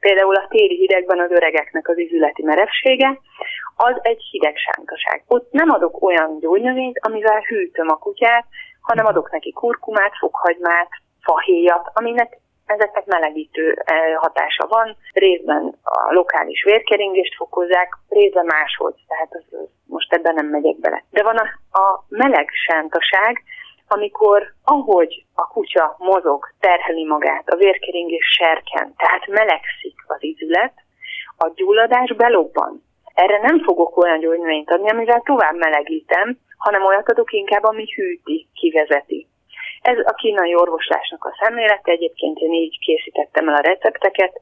például 0.00 0.34
a 0.34 0.46
téli 0.48 0.76
hidegben 0.76 1.20
az 1.20 1.30
öregeknek 1.30 1.88
az 1.88 1.98
izületi 1.98 2.42
merevsége, 2.42 3.20
az 3.80 3.96
egy 4.02 4.22
hideg 4.30 4.56
sántaság. 4.56 5.24
Ott 5.26 5.50
nem 5.50 5.70
adok 5.70 6.02
olyan 6.02 6.38
gyógynövényt, 6.38 6.98
amivel 7.02 7.40
hűtöm 7.40 7.88
a 7.88 7.98
kutyát, 7.98 8.46
hanem 8.80 9.06
adok 9.06 9.30
neki 9.30 9.52
kurkumát, 9.52 10.12
fokhagymát, 10.18 10.88
fahéjat, 11.20 11.90
aminek 11.94 12.38
ezeknek 12.66 13.06
melegítő 13.06 13.82
eh, 13.84 14.14
hatása 14.16 14.66
van, 14.68 14.96
részben 15.12 15.78
a 15.82 16.12
lokális 16.12 16.62
vérkeringést 16.64 17.34
fokozzák, 17.36 17.88
részben 18.08 18.44
máshogy, 18.44 18.94
tehát 19.06 19.28
az, 19.30 19.68
most 19.86 20.12
ebben 20.12 20.34
nem 20.34 20.46
megyek 20.46 20.78
bele. 20.78 21.04
De 21.10 21.22
van 21.22 21.36
a, 21.36 21.78
a 21.78 22.04
meleg 22.08 22.48
sántaság, 22.66 23.42
amikor 23.88 24.52
ahogy 24.64 25.24
a 25.34 25.46
kutya 25.46 25.96
mozog, 25.98 26.48
terheli 26.60 27.04
magát, 27.04 27.48
a 27.48 27.56
vérkeringés 27.56 28.26
serken, 28.38 28.94
tehát 28.96 29.26
melegszik 29.26 29.96
az 30.06 30.22
izület, 30.22 30.72
a 31.36 31.50
gyulladás 31.54 32.14
belobban. 32.16 32.82
Erre 33.24 33.38
nem 33.38 33.62
fogok 33.62 33.96
olyan 33.96 34.18
gyógynövényt 34.20 34.70
adni, 34.70 34.90
amivel 34.90 35.20
tovább 35.20 35.56
melegítem, 35.56 36.38
hanem 36.56 36.84
olyat 36.84 37.10
adok 37.10 37.32
inkább, 37.32 37.64
ami 37.64 37.84
hűti, 37.94 38.48
kivezeti. 38.54 39.26
Ez 39.82 39.98
a 39.98 40.12
kínai 40.12 40.54
orvoslásnak 40.54 41.24
a 41.24 41.36
szemlélete, 41.40 41.90
egyébként 41.92 42.38
én 42.38 42.52
így 42.52 42.78
készítettem 42.78 43.48
el 43.48 43.54
a 43.54 43.66
recepteket, 43.70 44.40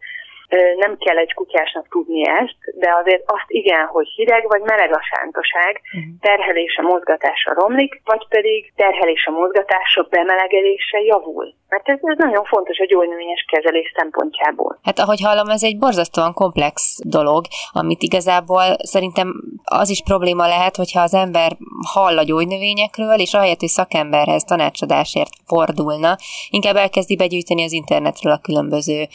nem 0.77 0.97
kell 0.99 1.17
egy 1.17 1.35
kutyásnak 1.35 1.89
tudni 1.89 2.29
ezt, 2.29 2.61
de 2.75 2.91
azért 3.01 3.23
azt 3.27 3.51
igen, 3.63 3.87
hogy 3.87 4.07
hideg 4.09 4.45
vagy 4.49 4.63
meleg 4.63 4.93
a 4.93 5.03
sántaság, 5.13 5.81
uh-huh. 5.83 6.13
terhelése, 6.21 6.83
mozgatása 6.83 7.55
romlik, 7.55 8.01
vagy 8.05 8.27
pedig 8.29 8.73
terhelése, 8.77 9.31
mozgatása, 9.31 10.07
bemelegedése 10.11 10.99
javul. 11.01 11.55
Mert 11.69 11.89
ez, 11.89 11.99
ez 12.03 12.19
nagyon 12.19 12.45
fontos 12.45 12.79
a 12.79 12.85
gyógynövényes 12.85 13.45
kezelés 13.49 13.93
szempontjából. 13.97 14.79
Hát 14.83 14.99
ahogy 14.99 15.21
hallom, 15.21 15.49
ez 15.49 15.63
egy 15.63 15.79
borzasztóan 15.79 16.33
komplex 16.33 16.99
dolog, 17.05 17.45
amit 17.73 18.03
igazából 18.03 18.65
szerintem 18.79 19.29
az 19.65 19.91
is 19.91 20.03
probléma 20.03 20.47
lehet, 20.47 20.77
hogyha 20.77 21.01
az 21.01 21.15
ember 21.15 21.53
hall 21.93 22.19
a 22.19 22.23
gyógynövényekről, 22.23 23.21
és 23.21 23.35
ahelyett, 23.35 23.61
hogy 23.61 23.69
szakemberhez 23.69 24.45
tanácsadásért 24.45 25.31
fordulna, 25.47 26.17
inkább 26.51 26.77
elkezdi 26.77 27.17
begyűjteni 27.17 27.65
az 27.65 27.73
internetről 27.73 28.33
a 28.33 28.41
különböző 28.43 29.07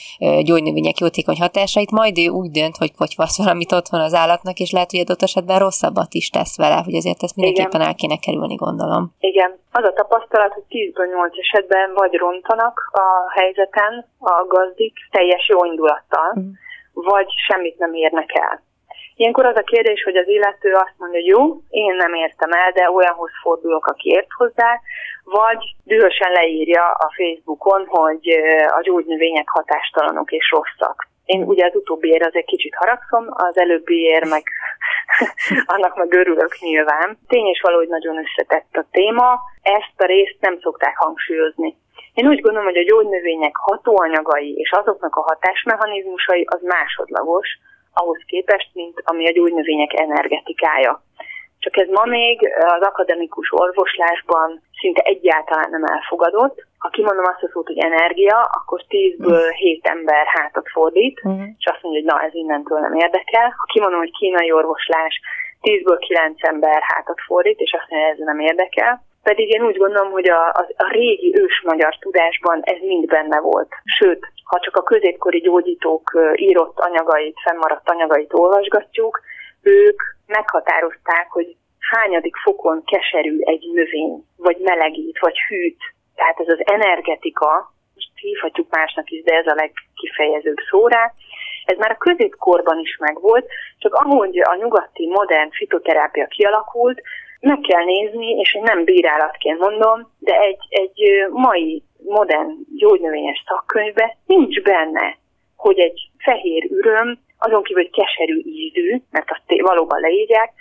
gyógynövények 0.44 1.00
jótékony 1.22 1.46
hatásait, 1.48 1.92
majd 1.92 2.18
ő 2.18 2.28
úgy 2.42 2.52
dönt, 2.52 2.78
hogy 2.78 2.94
kotyvasz 3.02 3.38
valamit 3.44 3.72
otthon 3.72 4.02
az 4.08 4.14
állatnak, 4.14 4.58
és 4.64 4.72
lehet, 4.72 4.92
hogy 4.92 5.00
adott 5.00 5.28
esetben 5.28 5.60
rosszabbat 5.60 6.12
is 6.22 6.30
tesz 6.30 6.58
vele, 6.58 6.78
hogy 6.86 6.96
azért 6.96 7.24
ezt 7.24 7.36
mindenképpen 7.36 7.82
Igen. 7.82 7.88
el 7.88 8.00
kéne 8.02 8.18
kerülni, 8.26 8.56
gondolom. 8.56 9.04
Igen. 9.20 9.52
Az 9.72 9.84
a 9.84 9.94
tapasztalat, 9.94 10.54
hogy 10.54 10.68
10-ből 10.70 11.08
8 11.14 11.34
esetben 11.46 11.94
vagy 11.94 12.14
rontanak 12.14 12.76
a 13.06 13.08
helyzeten 13.40 13.94
a 14.20 14.46
gazdik 14.48 14.94
teljes 15.12 15.48
jó 15.48 15.66
indulattal, 15.72 16.30
mm. 16.40 16.50
vagy 16.94 17.30
semmit 17.48 17.78
nem 17.78 17.94
érnek 17.94 18.30
el. 18.34 18.64
Ilyenkor 19.16 19.46
az 19.46 19.56
a 19.56 19.70
kérdés, 19.74 20.04
hogy 20.04 20.16
az 20.16 20.28
illető 20.28 20.74
azt 20.74 20.96
mondja, 20.98 21.20
hogy 21.20 21.28
jó, 21.28 21.42
én 21.70 21.96
nem 21.96 22.14
értem 22.14 22.52
el, 22.52 22.72
de 22.72 22.92
olyanhoz 22.92 23.32
fordulok, 23.42 23.86
aki 23.86 24.10
ért 24.10 24.32
hozzá, 24.38 24.80
vagy 25.24 25.76
dühösen 25.84 26.32
leírja 26.32 26.86
a 26.92 27.12
Facebookon, 27.18 27.86
hogy 27.88 28.28
a 28.78 28.82
gyógynövények 28.82 29.50
hatástalanok 29.50 30.32
és 30.32 30.52
rosszak. 30.52 31.11
Én 31.26 31.44
ugye 31.44 31.66
az 31.66 31.76
utóbbiért 31.76 32.36
egy 32.36 32.46
kicsit 32.46 32.76
haragszom, 32.76 33.26
az 33.30 33.58
előbbiért 33.58 34.30
meg 34.30 34.44
annak 35.74 35.96
meg 35.96 36.14
örülök 36.14 36.58
nyilván. 36.60 37.18
Tény 37.28 37.48
és 37.48 37.62
való, 37.62 37.78
hogy 37.78 37.88
nagyon 37.88 38.18
összetett 38.18 38.76
a 38.76 38.86
téma, 38.92 39.40
ezt 39.62 39.98
a 39.98 40.06
részt 40.06 40.38
nem 40.40 40.60
szokták 40.60 40.98
hangsúlyozni. 40.98 41.78
Én 42.14 42.28
úgy 42.28 42.42
gondolom, 42.42 42.68
hogy 42.68 42.78
a 42.78 42.90
gyógynövények 42.90 43.56
hatóanyagai 43.56 44.54
és 44.54 44.72
azoknak 44.72 45.16
a 45.16 45.22
hatásmechanizmusai 45.22 46.48
az 46.50 46.62
másodlagos, 46.62 47.48
ahhoz 47.94 48.22
képest, 48.26 48.70
mint 48.74 49.02
ami 49.04 49.28
a 49.28 49.32
gyógynövények 49.32 50.00
energetikája. 50.00 51.04
Csak 51.60 51.78
ez 51.78 51.88
ma 51.88 52.06
még 52.06 52.54
az 52.56 52.82
akademikus 52.82 53.52
orvoslásban 53.52 54.62
szinte 54.80 55.02
egyáltalán 55.02 55.70
nem 55.70 55.84
elfogadott. 55.84 56.66
Ha 56.84 56.90
kimondom 56.90 57.26
azt 57.26 57.44
a 57.44 57.50
szót, 57.54 57.68
hogy 57.68 57.78
energia, 57.78 58.38
akkor 58.58 58.80
tízből 58.88 59.50
hét 59.50 59.86
ember 59.86 60.26
hátat 60.26 60.68
fordít, 60.70 61.20
uh-huh. 61.24 61.42
és 61.58 61.66
azt 61.72 61.82
mondja, 61.82 62.02
hogy 62.02 62.12
na, 62.12 62.26
ez 62.28 62.34
innentől 62.34 62.80
nem 62.80 62.94
érdekel. 62.94 63.48
Ha 63.58 63.66
kimondom, 63.74 64.00
hogy 64.00 64.18
kínai 64.20 64.52
orvoslás, 64.52 65.22
tízből 65.62 65.98
kilenc 65.98 66.48
ember 66.48 66.82
hátat 66.82 67.20
fordít, 67.26 67.60
és 67.60 67.72
azt 67.80 67.90
mondja, 67.90 68.08
hogy 68.08 68.20
ez 68.20 68.26
nem 68.26 68.40
érdekel. 68.40 69.02
Pedig 69.24 69.50
én 69.50 69.64
úgy 69.66 69.78
gondolom, 69.78 70.12
hogy 70.12 70.30
a, 70.30 70.48
a, 70.48 70.64
a 70.78 70.88
régi 70.92 71.40
ős 71.42 71.62
magyar 71.66 71.98
tudásban 72.00 72.60
ez 72.64 72.80
mind 72.82 73.06
benne 73.06 73.40
volt. 73.40 73.72
Sőt, 73.84 74.32
ha 74.44 74.60
csak 74.60 74.76
a 74.76 74.84
középkori 74.84 75.40
gyógyítók 75.40 76.12
írott 76.36 76.80
anyagait, 76.80 77.38
fennmaradt 77.44 77.90
anyagait 77.90 78.34
olvasgatjuk, 78.34 79.22
ők 79.62 80.02
meghatározták, 80.28 81.28
hogy 81.30 81.56
hányadik 81.80 82.36
fokon 82.36 82.84
keserű 82.84 83.38
egy 83.40 83.66
növény, 83.74 84.26
vagy 84.38 84.58
melegít, 84.60 85.20
vagy 85.20 85.38
hűt. 85.48 85.82
Tehát 86.22 86.40
ez 86.40 86.48
az 86.58 86.62
energetika, 86.76 87.74
most 87.96 88.10
hívhatjuk 88.16 88.68
másnak 88.70 89.10
is, 89.10 89.24
de 89.24 89.34
ez 89.36 89.48
a 89.48 89.56
legkifejezőbb 89.56 90.58
szó 90.70 90.88
rá, 90.88 91.14
ez 91.66 91.78
már 91.78 91.92
a 91.92 92.04
középkorban 92.08 92.80
is 92.80 92.98
megvolt, 92.98 93.46
csak 93.78 93.94
ahogy 93.94 94.40
a 94.40 94.56
nyugati 94.56 95.08
modern 95.08 95.50
fitoterápia 95.52 96.26
kialakult, 96.28 97.02
meg 97.40 97.60
kell 97.60 97.84
nézni, 97.84 98.30
és 98.30 98.58
nem 98.62 98.84
bírálatként 98.84 99.60
mondom, 99.60 100.12
de 100.20 100.40
egy, 100.40 100.62
egy 100.70 101.02
mai 101.30 101.84
modern 102.04 102.50
gyógynövényes 102.76 103.44
szakkönyvbe 103.48 104.18
nincs 104.26 104.62
benne, 104.62 105.18
hogy 105.56 105.80
egy 105.80 106.10
fehér 106.18 106.64
üröm, 106.72 107.20
azon 107.38 107.64
kívül, 107.64 107.84
hogy 107.84 108.04
keserű 108.04 108.42
ízű, 108.46 109.02
mert 109.12 109.32
azt 109.32 109.62
valóban 109.62 110.00
leírják, 110.00 110.54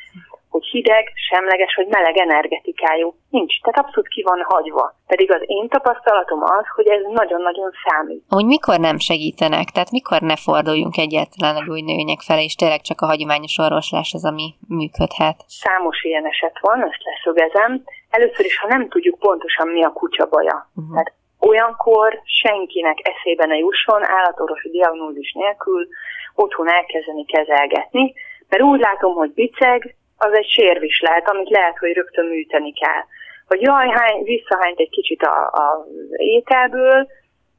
hogy 0.51 0.65
hideg, 0.65 1.13
semleges 1.31 1.75
vagy 1.75 1.87
meleg 1.87 2.17
energetikájú. 2.17 3.15
Nincs, 3.31 3.61
tehát 3.61 3.79
abszolút 3.85 4.09
ki 4.09 4.23
van 4.23 4.41
hagyva. 4.49 4.95
Pedig 5.07 5.33
az 5.33 5.43
én 5.47 5.69
tapasztalatom 5.69 6.43
az, 6.43 6.67
hogy 6.75 6.89
ez 6.89 7.03
nagyon-nagyon 7.13 7.71
számít. 7.85 8.25
Hogy 8.29 8.45
mikor 8.45 8.79
nem 8.79 8.99
segítenek? 8.99 9.67
Tehát 9.71 9.91
mikor 9.91 10.21
ne 10.21 10.37
forduljunk 10.37 10.97
egyáltalán 10.97 11.57
a 11.57 11.65
gyógynövények 11.67 12.21
felé, 12.21 12.45
és 12.45 12.55
tényleg 12.55 12.81
csak 12.81 13.01
a 13.01 13.07
hagyományos 13.07 13.59
orvoslás 13.59 14.11
az, 14.15 14.25
ami 14.25 14.47
működhet? 14.69 15.39
Számos 15.47 16.05
ilyen 16.05 16.27
eset 16.27 16.57
van, 16.61 16.83
ezt 16.83 17.03
leszögezem. 17.11 17.83
Először 18.11 18.45
is, 18.45 18.59
ha 18.59 18.67
nem 18.69 18.89
tudjuk 18.89 19.19
pontosan 19.19 19.69
mi 19.69 19.85
a 19.85 19.93
kutya 19.93 20.27
baja. 20.27 20.71
Uh-huh. 20.75 20.93
Tehát 20.95 21.13
olyankor 21.39 22.21
senkinek 22.25 22.99
eszébe 23.03 23.47
ne 23.47 23.57
jusson 23.57 24.03
állatorvosi 24.05 24.71
diagnózis 24.71 25.33
nélkül 25.33 25.87
otthon 26.35 26.69
elkezdeni 26.69 27.25
kezelgetni, 27.25 28.15
mert 28.49 28.63
úgy 28.63 28.81
látom, 28.81 29.15
hogy 29.15 29.33
biceg, 29.33 29.97
az 30.25 30.33
egy 30.33 30.49
sérvis 30.49 31.01
lehet, 31.01 31.29
amit 31.29 31.51
lehet, 31.51 31.79
hogy 31.79 31.93
rögtön 31.93 32.27
műteni 32.27 32.73
kell. 32.73 33.03
Hogy 33.49 33.61
jaj, 33.61 33.89
hány, 33.89 34.23
visszahányt 34.23 34.79
egy 34.79 34.91
kicsit 34.91 35.23
a, 35.23 35.87
ételből, 36.17 37.07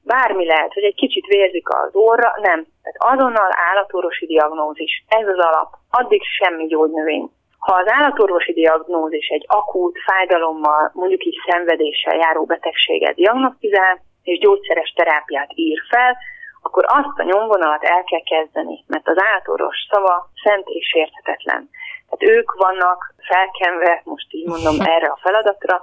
bármi 0.04 0.46
lehet, 0.46 0.74
hogy 0.74 0.84
egy 0.84 0.96
kicsit 0.96 1.26
vérzik 1.26 1.70
az 1.70 1.90
orra, 1.96 2.34
nem. 2.42 2.66
Tehát 2.84 3.18
azonnal 3.18 3.50
állatorvosi 3.70 4.26
diagnózis, 4.26 5.04
ez 5.08 5.28
az 5.28 5.38
alap. 5.38 5.70
Addig 5.90 6.22
semmi 6.24 6.66
gyógynövény. 6.68 7.30
Ha 7.60 7.74
az 7.76 7.92
állatorvosi 7.92 8.54
diagnózis 8.54 9.28
egy 9.28 9.46
akút 9.48 9.98
fájdalommal, 10.06 10.92
mondjuk 10.94 11.26
így 11.26 11.38
szenvedéssel 11.50 12.16
járó 12.16 12.46
betegséget 12.46 13.16
diagnosztizál, 13.16 14.02
és 14.24 14.40
gyógyszeres 14.40 14.94
terápiát 14.96 15.52
ír 15.56 15.80
fel, 15.90 16.18
akkor 16.62 16.84
azt 16.88 17.20
a 17.20 17.24
nyomvonalat 17.24 17.84
el 17.84 18.04
kell 18.04 18.24
kezdeni, 18.24 18.84
mert 18.88 19.08
az 19.08 19.22
állatorvos 19.24 19.78
szava 19.90 20.30
szent 20.44 20.68
és 20.68 20.88
sérthetetlen. 20.88 21.70
Tehát 22.12 22.38
ők 22.38 22.54
vannak 22.54 23.14
felkenve, 23.18 24.02
most 24.04 24.28
így 24.30 24.48
mondom, 24.48 24.76
erre 24.96 25.08
a 25.08 25.20
feladatra, 25.22 25.82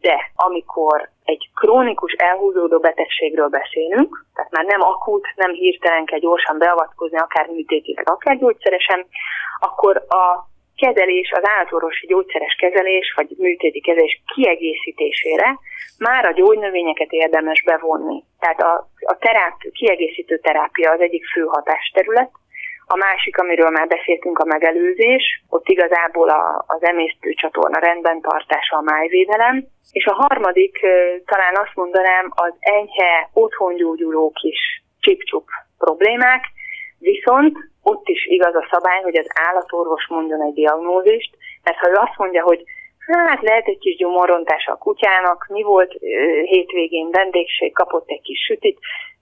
de 0.00 0.30
amikor 0.34 1.08
egy 1.24 1.50
krónikus 1.54 2.12
elhúzódó 2.12 2.78
betegségről 2.78 3.48
beszélünk, 3.48 4.24
tehát 4.34 4.50
már 4.50 4.64
nem 4.64 4.80
akut, 4.80 5.26
nem 5.36 5.52
hirtelen 5.52 6.04
kell 6.04 6.18
gyorsan 6.18 6.58
beavatkozni, 6.58 7.18
akár 7.18 7.46
műtétileg, 7.46 8.10
akár 8.10 8.38
gyógyszeresen, 8.38 9.06
akkor 9.60 9.96
a 10.08 10.48
kezelés, 10.76 11.30
az 11.32 11.48
állatorvosi 11.48 12.06
gyógyszeres 12.06 12.54
kezelés, 12.54 13.12
vagy 13.16 13.28
műtéti 13.38 13.80
kezelés 13.80 14.22
kiegészítésére 14.34 15.58
már 15.98 16.24
a 16.24 16.32
gyógynövényeket 16.32 17.10
érdemes 17.10 17.62
bevonni. 17.62 18.24
Tehát 18.38 18.60
a, 18.60 18.88
a 19.00 19.16
terápi, 19.18 19.70
kiegészítő 19.70 20.38
terápia 20.38 20.90
az 20.90 21.00
egyik 21.00 21.26
fő 21.26 21.44
hatásterület, 21.44 22.30
a 22.92 22.96
másik, 22.96 23.38
amiről 23.38 23.70
már 23.70 23.86
beszéltünk, 23.86 24.38
a 24.38 24.44
megelőzés, 24.44 25.42
ott 25.48 25.68
igazából 25.68 26.28
a, 26.28 26.64
az 26.66 26.82
emésztőcsatorna 26.82 27.78
rendben 27.78 28.20
tartása 28.20 28.76
a 28.76 28.80
májvédelem, 28.82 29.66
és 29.92 30.06
a 30.06 30.14
harmadik, 30.14 30.78
talán 31.24 31.56
azt 31.56 31.74
mondanám, 31.74 32.26
az 32.34 32.52
enyhe, 32.60 33.30
otthongyógyuló 33.32 34.32
kis 34.40 34.82
csip 35.00 35.20
problémák, 35.78 36.44
viszont 36.98 37.56
ott 37.82 38.08
is 38.08 38.26
igaz 38.26 38.54
a 38.54 38.68
szabály, 38.70 39.00
hogy 39.02 39.18
az 39.18 39.26
állatorvos 39.48 40.06
mondjon 40.08 40.42
egy 40.42 40.54
diagnózist, 40.54 41.36
mert 41.62 41.78
ha 41.78 41.88
ő 41.88 41.94
azt 41.94 42.18
mondja, 42.18 42.42
hogy 42.42 42.62
hát 43.06 43.42
lehet 43.42 43.66
egy 43.66 43.78
kis 43.78 43.96
gyomorrontás 43.96 44.66
a 44.66 44.76
kutyának, 44.76 45.46
mi 45.48 45.62
volt 45.62 45.92
hétvégén 46.44 47.10
vendégség, 47.10 47.72
kapott 47.72 48.08
egy 48.08 48.22
kis 48.22 48.44
sütit, 48.44 48.78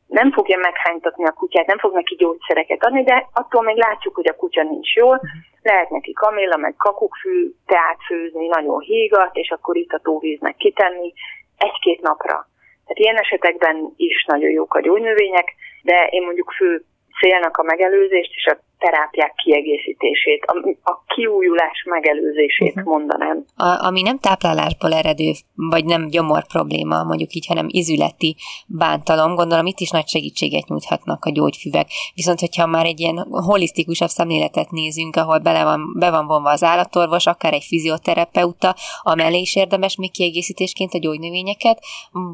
nem 0.09 0.32
fogja 0.32 0.59
meghánytatni 0.59 1.24
a 1.24 1.32
kutyát, 1.32 1.66
nem 1.66 1.78
fog 1.78 1.92
neki 1.94 2.14
gyógyszereket 2.14 2.84
adni, 2.84 3.02
de 3.02 3.26
attól 3.32 3.62
még 3.62 3.76
látjuk, 3.76 4.14
hogy 4.14 4.28
a 4.28 4.36
kutya 4.36 4.62
nincs 4.62 4.94
jól, 4.94 5.14
uh-huh. 5.14 5.30
lehet 5.62 5.90
neki 5.90 6.12
kamilla, 6.12 6.56
meg 6.56 6.74
kakukkfű, 6.76 7.50
teát 7.66 7.98
főzni, 8.06 8.46
nagyon 8.46 8.80
hígat, 8.80 9.36
és 9.36 9.50
akkor 9.50 9.76
itt 9.76 9.92
a 9.92 10.00
tóvíznek 10.02 10.56
kitenni 10.56 11.12
egy-két 11.56 12.00
napra. 12.00 12.46
Tehát 12.84 13.02
ilyen 13.04 13.18
esetekben 13.18 13.92
is 13.96 14.24
nagyon 14.26 14.50
jók 14.50 14.74
a 14.74 14.80
gyógynövények, 14.80 15.54
de 15.82 16.06
én 16.11 16.22
mondjuk 16.22 16.50
fő 16.50 16.82
célnak 17.20 17.56
a 17.56 17.62
megelőzést 17.62 18.32
és 18.34 18.46
a 18.46 18.59
terápiák 18.79 19.35
kiegészítését, 19.35 20.45
a, 20.45 20.91
a 20.91 21.03
kiújulás 21.07 21.85
megelőzését 21.85 22.68
uh-huh. 22.68 22.85
mondanám. 22.85 23.45
A, 23.57 23.87
ami 23.87 24.03
nem 24.03 24.18
táplálásból 24.18 24.93
eredő, 24.93 25.33
vagy 25.55 25.85
nem 25.85 26.09
gyomor 26.09 26.47
probléma, 26.47 27.03
mondjuk 27.03 27.33
így, 27.33 27.47
hanem 27.47 27.66
izületi 27.68 28.37
bántalom, 28.66 29.35
gondolom 29.35 29.66
itt 29.66 29.79
is 29.79 29.91
nagy 29.91 30.09
segítséget 30.09 30.68
nyújthatnak 30.68 31.24
a 31.24 31.31
gyógyfüvek. 31.31 31.87
Viszont, 32.14 32.41
hogyha 32.41 32.66
már 32.66 32.87
egy 32.87 33.01
ilyen 33.01 33.26
holisztikusabb 33.31 34.09
szemléletet 34.09 34.70
nézünk, 34.70 35.16
ahol 35.16 35.39
bele 35.39 35.64
van, 35.64 35.81
be 35.99 36.11
van 36.11 36.26
vonva 36.26 36.51
az 36.51 36.62
állatorvos, 36.62 37.26
akár 37.26 37.53
egy 37.53 37.64
fizioterapeuta, 37.64 38.74
amellé 39.03 39.41
is 39.41 39.57
érdemes 39.57 39.97
még 39.97 40.11
kiegészítésként 40.11 40.95
a 40.95 40.99
gyógynövényeket, 40.99 41.79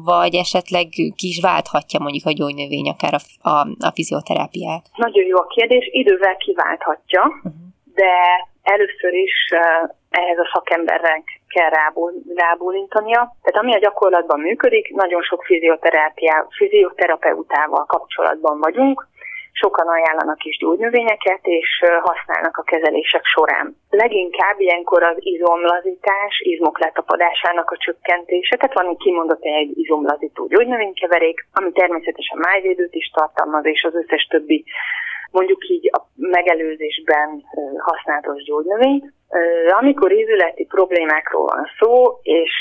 vagy 0.03 0.35
esetleg 0.35 0.87
ki 0.89 1.27
is 1.27 1.39
válthatja 1.41 1.99
mondjuk 1.99 2.25
a 2.25 2.31
gyógynövény 2.31 2.89
akár 2.89 3.13
a, 3.13 3.49
a, 3.49 3.67
a 3.79 3.91
fizioterápiát? 3.93 4.89
Nagyon 4.95 5.25
jó 5.25 5.37
a 5.37 5.47
kérdés. 5.47 5.89
Idővel 5.91 6.34
kiválthatja, 6.37 7.21
uh-huh. 7.21 7.51
de 7.93 8.13
először 8.63 9.13
is 9.13 9.35
ehhez 10.09 10.37
a 10.37 10.49
szakembernek 10.53 11.23
kell 11.47 11.69
rából, 11.69 12.11
rábólintania. 12.35 13.35
Tehát 13.41 13.61
ami 13.61 13.73
a 13.73 13.79
gyakorlatban 13.79 14.39
működik, 14.39 14.93
nagyon 14.93 15.21
sok 15.21 15.43
fizioterápia, 15.43 16.47
fizioterapeutával 16.49 17.85
kapcsolatban 17.85 18.59
vagyunk, 18.59 19.07
sokan 19.51 19.87
ajánlanak 19.87 20.43
is 20.43 20.57
gyógynövényeket, 20.57 21.39
és 21.43 21.69
használnak 22.01 22.57
a 22.57 22.63
kezelések 22.63 23.25
során. 23.25 23.75
Leginkább 23.89 24.59
ilyenkor 24.59 25.03
az 25.03 25.17
izomlazítás, 25.19 26.33
izmok 26.39 26.79
letapadásának 26.79 27.71
a 27.71 27.77
csökkentése, 27.77 28.55
tehát 28.55 28.73
van 28.73 28.97
kimondott 28.97 29.43
egy 29.43 29.71
izomlazító 29.77 30.47
gyógynövénykeverék, 30.47 31.47
ami 31.53 31.71
természetesen 31.71 32.37
májvédőt 32.37 32.95
is 32.95 33.11
tartalmaz, 33.13 33.65
és 33.65 33.83
az 33.83 33.95
összes 33.95 34.23
többi 34.29 34.65
mondjuk 35.31 35.69
így 35.69 35.89
a 35.91 35.99
megelőzésben 36.15 37.43
használatos 37.77 38.43
gyógynövényt. 38.43 39.13
Amikor 39.79 40.11
ízületi 40.11 40.65
problémákról 40.65 41.45
van 41.45 41.69
szó, 41.79 42.19
és 42.21 42.51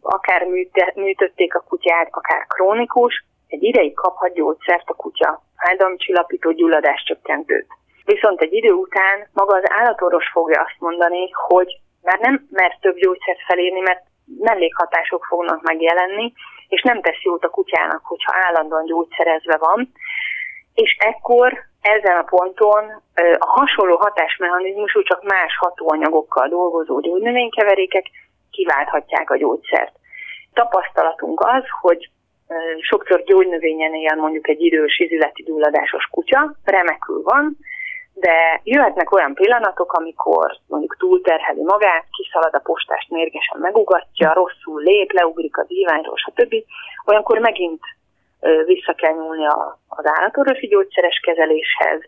akár 0.00 0.46
műtötték 0.94 1.54
a 1.54 1.64
kutyát, 1.68 2.08
akár 2.10 2.46
krónikus, 2.46 3.24
egy 3.48 3.62
ideig 3.62 3.94
kaphat 3.94 4.34
gyógyszert 4.34 4.88
a 4.88 4.94
kutya, 4.94 5.42
fájdalomcsillapító 5.56 6.50
gyulladás 6.50 7.02
csökkentőt. 7.06 7.66
Viszont 8.04 8.40
egy 8.40 8.52
idő 8.52 8.72
után 8.72 9.28
maga 9.32 9.56
az 9.56 9.64
állatorvos 9.64 10.28
fogja 10.32 10.60
azt 10.60 10.76
mondani, 10.78 11.30
hogy 11.30 11.80
már 12.02 12.18
nem 12.18 12.46
mer 12.50 12.78
több 12.80 12.96
gyógyszert 12.96 13.42
felírni, 13.46 13.80
mert 13.80 14.02
mellékhatások 14.38 15.24
fognak 15.24 15.62
megjelenni, 15.62 16.32
és 16.68 16.82
nem 16.82 17.00
tesz 17.00 17.22
jót 17.22 17.44
a 17.44 17.48
kutyának, 17.48 18.04
hogyha 18.04 18.32
állandóan 18.46 18.84
gyógyszerezve 18.84 19.56
van, 19.56 19.92
és 20.74 20.96
ekkor 20.98 21.52
ezen 21.82 22.16
a 22.16 22.22
ponton 22.22 23.02
a 23.38 23.46
hasonló 23.46 23.96
hatásmechanizmusú, 23.96 25.02
csak 25.02 25.22
más 25.22 25.56
hatóanyagokkal 25.58 26.48
dolgozó 26.48 27.00
gyógynövénykeverékek 27.00 28.06
kiválthatják 28.50 29.30
a 29.30 29.36
gyógyszert. 29.36 29.94
Tapasztalatunk 30.52 31.40
az, 31.40 31.64
hogy 31.80 32.10
sokszor 32.80 33.22
gyógynövényen 33.22 33.94
él 33.94 34.14
mondjuk 34.14 34.48
egy 34.48 34.60
idős 34.60 34.98
izületi 34.98 35.42
gyulladásos 35.42 36.04
kutya, 36.10 36.54
remekül 36.64 37.22
van, 37.22 37.56
de 38.14 38.60
jöhetnek 38.64 39.12
olyan 39.12 39.34
pillanatok, 39.34 39.92
amikor 39.92 40.56
mondjuk 40.66 40.96
túlterheli 40.98 41.62
magát, 41.62 42.04
kiszalad 42.10 42.54
a 42.54 42.58
postást 42.58 43.10
mérgesen 43.10 43.60
megugatja, 43.60 44.32
rosszul 44.32 44.82
lép, 44.82 45.12
leugrik 45.12 45.56
a 45.56 45.64
díványról, 45.64 46.16
stb. 46.16 46.54
Olyankor 47.04 47.38
megint 47.38 47.80
vissza 48.64 48.92
kell 48.92 49.12
nyúlni 49.12 49.46
az 49.88 50.04
állatorvosi 50.18 50.66
gyógyszeres 50.66 51.20
kezeléshez, 51.22 52.00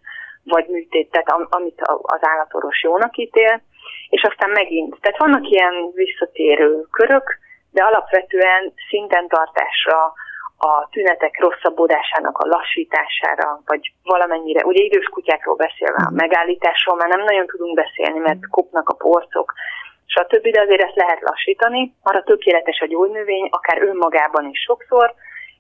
vagy 0.45 0.67
műtétet, 0.67 1.31
amit 1.49 1.81
az 2.03 2.21
állatorvos 2.21 2.83
jónak 2.83 3.17
ítél, 3.17 3.63
és 4.09 4.23
aztán 4.23 4.51
megint. 4.51 4.97
Tehát 5.01 5.19
vannak 5.19 5.49
ilyen 5.51 5.91
visszatérő 5.95 6.81
körök, 6.91 7.39
de 7.71 7.83
alapvetően 7.83 8.73
szinten 8.89 9.29
tartásra, 9.29 10.13
a 10.59 10.89
tünetek 10.91 11.41
rosszabbodásának 11.41 12.39
a 12.39 12.47
lassítására, 12.47 13.61
vagy 13.65 13.93
valamennyire, 14.03 14.65
ugye 14.65 14.83
idős 14.83 15.07
kutyákról 15.07 15.57
beszélve, 15.57 16.03
a 16.07 16.15
megállításról 16.15 16.97
már 16.97 17.09
nem 17.09 17.25
nagyon 17.25 17.47
tudunk 17.47 17.75
beszélni, 17.75 18.19
mert 18.19 18.49
kopnak 18.51 18.89
a 18.89 18.95
porcok, 18.95 19.53
stb., 20.07 20.49
de 20.49 20.61
azért 20.61 20.83
ezt 20.83 20.97
lehet 20.97 21.21
lassítani. 21.21 21.95
Arra 22.03 22.23
tökéletes 22.23 22.81
a 22.81 22.87
gyógynövény, 22.87 23.49
akár 23.51 23.83
önmagában 23.83 24.49
is 24.49 24.61
sokszor, 24.61 25.15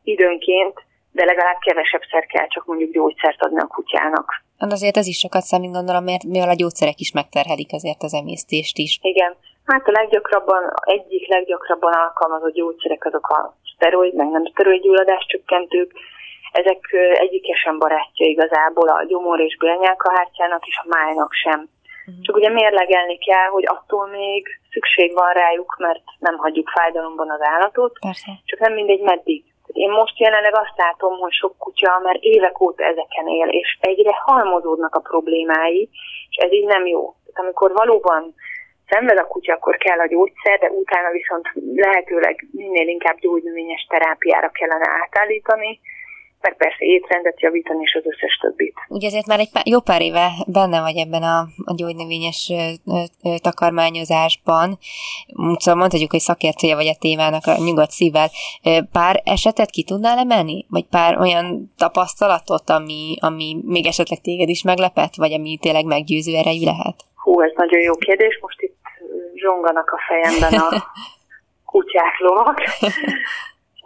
időnként, 0.05 0.74
de 1.12 1.24
legalább 1.24 1.59
kevesebbszer 1.59 2.26
kell 2.26 2.46
csak 2.46 2.64
mondjuk 2.64 2.92
gyógyszert 2.92 3.42
adni 3.42 3.61
a 3.61 3.66
kutyának. 3.66 4.42
Hát 4.59 4.72
azért 4.72 4.96
ez 4.96 5.07
is 5.07 5.18
sokat 5.18 5.42
számít, 5.42 5.72
gondolom, 5.72 6.05
mert 6.05 6.24
mivel 6.24 6.48
a 6.48 6.61
gyógyszerek 6.62 6.98
is 6.98 7.12
megterhelik 7.12 7.72
azért 7.72 8.02
az 8.02 8.14
emésztést 8.14 8.78
is. 8.78 8.98
Igen. 9.02 9.36
Hát 9.64 9.86
a 9.88 9.90
leggyakrabban, 9.90 10.62
egyik 10.84 11.28
leggyakrabban 11.28 11.92
alkalmazott 11.92 12.55
gyógyszerek 12.55 13.05
azok 13.05 13.28
a 13.28 13.57
szteroid, 13.74 14.14
meg 14.14 14.28
nem 14.28 14.44
szteroid 14.44 14.82
gyulladás 14.82 15.26
csökkentők. 15.26 15.92
Ezek 16.52 16.80
egyikesen 17.12 17.78
barátja 17.78 18.26
igazából 18.26 18.88
a 18.88 19.05
gyomor 19.05 19.40
és 19.40 19.57
bélnyálkahártyának 19.57 20.66
és 20.66 20.80
a 20.82 20.88
májnak 20.88 21.32
sem. 21.32 21.68
Uh-huh. 22.07 22.24
Csak 22.24 22.36
ugye 22.36 22.48
mérlegelni 22.48 23.18
kell, 23.18 23.48
hogy 23.48 23.64
attól 23.66 24.07
még 24.07 24.46
szükség 24.70 25.12
van 25.14 25.32
rájuk, 25.32 25.76
mert 25.78 26.02
nem 26.18 26.36
hagyjuk 26.36 26.68
fájdalomban 26.68 27.30
az 27.30 27.42
állatot. 27.42 27.98
Persze. 28.00 28.30
Csak 28.44 28.59
nem 28.59 28.72
mindegy 28.72 29.00
meddig. 29.00 29.44
Én 29.75 29.91
most 29.91 30.18
jelenleg 30.18 30.55
azt 30.57 30.77
látom, 30.77 31.18
hogy 31.18 31.33
sok 31.33 31.59
kutya 31.59 32.01
már 32.03 32.16
évek 32.20 32.61
óta 32.61 32.85
ezeken 32.85 33.27
él, 33.27 33.49
és 33.49 33.79
egyre 33.81 34.12
halmozódnak 34.25 34.95
a 34.95 35.01
problémái, 35.11 35.89
és 36.31 36.37
ez 36.37 36.53
így 36.53 36.66
nem 36.66 36.87
jó. 36.87 37.14
Tehát 37.25 37.41
amikor 37.41 37.72
valóban 37.72 38.35
szenved 38.89 39.18
a 39.18 39.27
kutya, 39.27 39.53
akkor 39.55 39.77
kell 39.77 39.99
a 39.99 40.07
gyógyszer, 40.07 40.59
de 40.59 40.70
utána 40.70 41.11
viszont 41.11 41.47
lehetőleg 41.75 42.47
minél 42.51 42.89
inkább 42.89 43.18
gyógynövényes 43.18 43.87
terápiára 43.89 44.49
kellene 44.49 44.89
átállítani, 45.03 45.81
meg 46.45 46.57
persze 46.57 46.76
étrendet 46.78 47.40
javítani, 47.40 47.82
és 47.82 47.95
az 47.95 48.07
összes 48.12 48.36
többit. 48.36 48.74
Ugye 48.88 49.07
ezért 49.07 49.26
már 49.26 49.38
egy 49.38 49.51
pár, 49.53 49.62
jó 49.66 49.80
pár 49.80 50.03
éve 50.03 50.30
benne 50.47 50.80
vagy 50.80 50.97
ebben 50.97 51.22
a, 51.22 51.38
a 51.64 51.74
gyógynövényes 51.76 52.51
ö, 52.53 52.92
ö, 53.22 53.34
takarmányozásban, 53.42 54.78
szóval 55.59 55.80
mondhatjuk, 55.80 56.11
hogy 56.11 56.20
szakértője 56.20 56.74
vagy 56.74 56.86
a 56.86 57.01
témának 57.01 57.47
a 57.47 57.55
nyugodt 57.64 57.90
szívvel. 57.90 58.28
Pár 58.92 59.22
esetet 59.24 59.70
ki 59.70 59.84
tudnál 59.84 60.18
emelni? 60.18 60.66
Vagy 60.68 60.86
pár 60.90 61.18
olyan 61.18 61.72
tapasztalatot, 61.76 62.70
ami, 62.70 63.16
ami 63.20 63.57
még 63.64 63.86
esetleg 63.86 64.20
téged 64.20 64.49
is 64.49 64.62
meglepett, 64.62 65.14
vagy 65.14 65.32
ami 65.32 65.59
tényleg 65.61 65.84
meggyőző 65.84 66.34
erejű 66.36 66.64
lehet? 66.64 66.97
Hú, 67.14 67.40
ez 67.40 67.53
nagyon 67.55 67.80
jó 67.80 67.95
kérdés. 67.95 68.38
Most 68.40 68.61
itt 68.61 68.76
zsonganak 69.34 69.90
a 69.90 69.99
fejemben 70.09 70.61
a 70.61 70.68
kutyák, 71.72 72.18
lovak. 72.18 72.61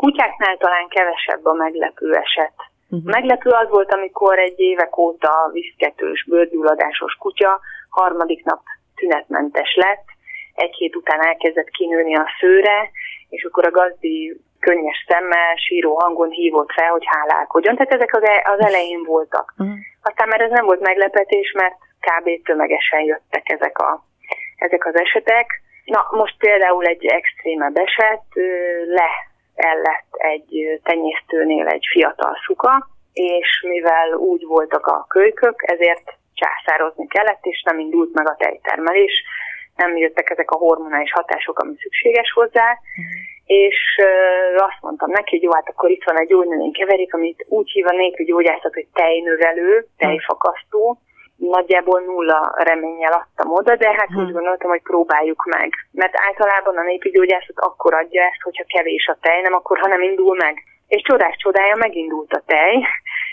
Kutyáknál 0.02 0.56
talán 0.56 0.88
kevesebb 0.88 1.44
a 1.44 1.52
meglepő 1.52 2.14
eset. 2.14 2.56
Uh-huh. 2.90 3.12
Meglepő 3.12 3.50
az 3.50 3.68
volt, 3.68 3.92
amikor 3.92 4.38
egy 4.38 4.58
évek 4.60 4.96
óta 4.98 5.50
viszketős, 5.52 6.24
bőrgyulladásos 6.28 7.14
kutya 7.14 7.60
harmadik 7.88 8.44
nap 8.44 8.62
tünetmentes 8.94 9.74
lett, 9.74 10.06
egy 10.54 10.74
hét 10.74 10.96
után 10.96 11.26
elkezdett 11.26 11.68
kinőni 11.68 12.16
a 12.16 12.26
szőre, 12.40 12.90
és 13.28 13.44
akkor 13.44 13.66
a 13.66 13.70
gazdi 13.70 14.40
könnyes 14.60 15.04
szemmel, 15.08 15.54
síró 15.54 16.00
hangon 16.00 16.30
hívott 16.30 16.72
fel, 16.72 16.90
hogy 16.90 17.04
hálálkodjon. 17.06 17.76
Tehát 17.76 17.92
ezek 17.92 18.14
az, 18.14 18.22
e- 18.22 18.46
az 18.52 18.60
elején 18.60 19.02
voltak. 19.04 19.54
Uh-huh. 19.58 19.76
Aztán 20.02 20.28
már 20.28 20.40
ez 20.40 20.50
nem 20.50 20.64
volt 20.64 20.80
meglepetés, 20.80 21.52
mert 21.52 21.76
kb. 22.00 22.44
tömegesen 22.44 23.00
jöttek 23.00 23.48
ezek, 23.48 23.78
a, 23.78 24.04
ezek 24.56 24.86
az 24.86 24.96
esetek. 24.98 25.62
Na, 25.84 26.08
most 26.10 26.34
például 26.38 26.84
egy 26.84 27.06
extrémebb 27.06 27.76
eset, 27.76 28.22
le 28.86 29.10
el 29.58 29.76
lett 29.76 30.12
egy 30.12 30.80
tenyésztőnél 30.82 31.66
egy 31.66 31.86
fiatal 31.90 32.36
szuka, 32.46 32.88
és 33.12 33.64
mivel 33.68 34.12
úgy 34.12 34.44
voltak 34.46 34.86
a 34.86 35.04
kölykök, 35.08 35.54
ezért 35.66 36.16
császározni 36.34 37.06
kellett, 37.06 37.44
és 37.44 37.62
nem 37.64 37.78
indult 37.78 38.12
meg 38.14 38.28
a 38.28 38.36
tejtermelés, 38.38 39.22
nem 39.76 39.96
jöttek 39.96 40.30
ezek 40.30 40.50
a 40.50 40.56
hormonális 40.56 41.12
hatások, 41.12 41.58
ami 41.58 41.74
szükséges 41.78 42.30
hozzá, 42.32 42.66
uh-huh. 42.70 43.14
és 43.46 43.78
azt 44.56 44.80
mondtam 44.80 45.10
neki, 45.10 45.30
hogy 45.30 45.42
jó, 45.42 45.52
hát 45.52 45.68
akkor 45.68 45.90
itt 45.90 46.04
van 46.04 46.18
egy 46.18 46.28
gyógynövény 46.28 46.72
keverék, 46.72 47.14
amit 47.14 47.44
úgy 47.48 47.70
hív 47.70 47.86
a 47.86 47.92
népi 47.92 48.24
gyógyászat, 48.24 48.74
hogy 48.74 48.86
tejnövelő, 48.92 49.86
tejfakasztó, 49.96 50.98
nagyjából 51.38 52.00
nulla 52.00 52.54
reménnyel 52.56 53.12
adtam 53.12 53.52
oda, 53.52 53.76
de 53.76 53.88
hát 53.88 54.08
hmm. 54.08 54.24
úgy 54.24 54.32
gondoltam, 54.32 54.70
hogy 54.70 54.82
próbáljuk 54.82 55.44
meg. 55.44 55.72
Mert 55.92 56.14
általában 56.28 56.76
a 56.76 56.82
népi 56.82 57.10
gyógyászat 57.10 57.58
akkor 57.58 57.94
adja 57.94 58.22
ezt, 58.22 58.42
hogyha 58.42 58.64
kevés 58.66 59.06
a 59.06 59.18
tej, 59.20 59.40
nem 59.40 59.54
akkor, 59.54 59.78
ha 59.78 59.86
nem 59.86 60.02
indul 60.02 60.36
meg. 60.36 60.62
És 60.88 61.02
csodás 61.02 61.36
csodája, 61.36 61.74
megindult 61.76 62.32
a 62.32 62.42
tej, 62.46 62.86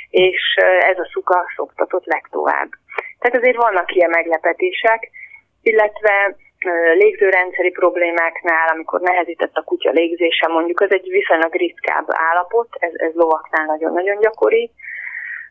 és 0.10 0.56
ez 0.80 1.00
a 1.00 1.10
szuka 1.14 1.46
szoktatott 1.56 2.06
legtovább. 2.06 2.70
Tehát 3.20 3.38
azért 3.42 3.64
vannak 3.64 3.96
ilyen 3.96 4.10
meglepetések, 4.10 5.10
illetve 5.62 6.36
légzőrendszeri 6.94 7.72
problémáknál, 7.72 8.68
amikor 8.68 9.02
nehezített 9.02 9.56
a 9.56 9.64
kutya 9.64 9.92
légzése, 9.92 10.48
mondjuk 10.48 10.80
az 10.80 10.92
egy 10.92 11.10
viszonylag 11.10 11.54
ritkább 11.56 12.06
állapot, 12.08 12.68
ez, 12.80 12.92
ez 12.94 13.14
lovaknál 13.14 13.66
nagyon-nagyon 13.66 14.20
gyakori, 14.20 14.72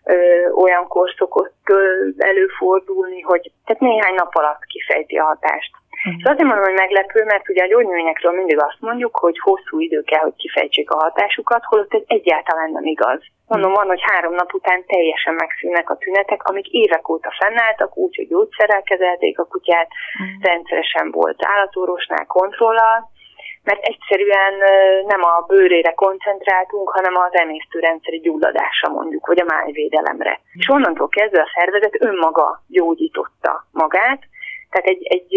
ö, 0.05 0.15
olyankor 0.55 1.15
szokott 1.19 1.57
ö, 1.65 2.09
előfordulni, 2.17 3.21
hogy 3.21 3.51
tehát 3.65 3.83
néhány 3.83 4.15
nap 4.15 4.35
alatt 4.35 4.65
kifejti 4.65 5.17
a 5.17 5.25
hatást. 5.25 5.73
Uh-huh. 5.97 6.15
És 6.19 6.25
azért 6.25 6.49
mondom, 6.49 6.65
hogy 6.65 6.83
meglepő, 6.85 7.25
mert 7.25 7.49
ugye 7.49 7.63
a 7.63 7.67
gyógynövényekről 7.67 8.33
mindig 8.33 8.59
azt 8.59 8.81
mondjuk, 8.81 9.17
hogy 9.17 9.39
hosszú 9.39 9.81
idő 9.81 10.03
kell, 10.03 10.21
hogy 10.21 10.37
kifejtsék 10.37 10.91
a 10.91 11.03
hatásukat, 11.03 11.65
holott 11.65 11.95
ez 11.95 12.03
egyáltalán 12.07 12.71
nem 12.71 12.85
igaz. 12.85 13.21
Mondom, 13.47 13.73
van, 13.73 13.87
hogy 13.87 14.03
három 14.03 14.35
nap 14.35 14.53
után 14.53 14.85
teljesen 14.87 15.35
megszűnnek 15.35 15.91
a 15.91 15.97
tünetek, 15.97 16.43
amik 16.43 16.67
évek 16.67 17.09
óta 17.09 17.31
fennálltak, 17.39 17.97
úgy, 17.97 18.17
hogy 18.17 18.29
gyógyszerrel 18.29 18.83
kezelték 18.83 19.39
a 19.39 19.45
kutyát, 19.45 19.89
uh-huh. 19.89 20.43
rendszeresen 20.43 21.11
volt 21.11 21.39
állatorvosnál 21.45 22.27
kontrollal, 22.27 23.13
mert 23.65 23.83
egyszerűen 23.83 24.55
nem 25.07 25.23
a 25.23 25.45
bőrére 25.47 25.93
koncentráltunk, 25.93 26.91
hanem 26.91 27.17
az 27.17 27.35
emésztőrendszeri 27.35 28.19
gyulladásra 28.19 28.89
mondjuk, 28.89 29.27
vagy 29.27 29.41
a 29.41 29.45
májvédelemre. 29.55 30.41
És 30.53 30.69
onnantól 30.69 31.09
kezdve 31.09 31.41
a 31.41 31.53
szervezet 31.59 31.97
önmaga 31.99 32.62
gyógyította 32.69 33.67
magát, 33.73 34.21
tehát 34.71 34.87
egy, 34.87 35.03
egy 35.03 35.33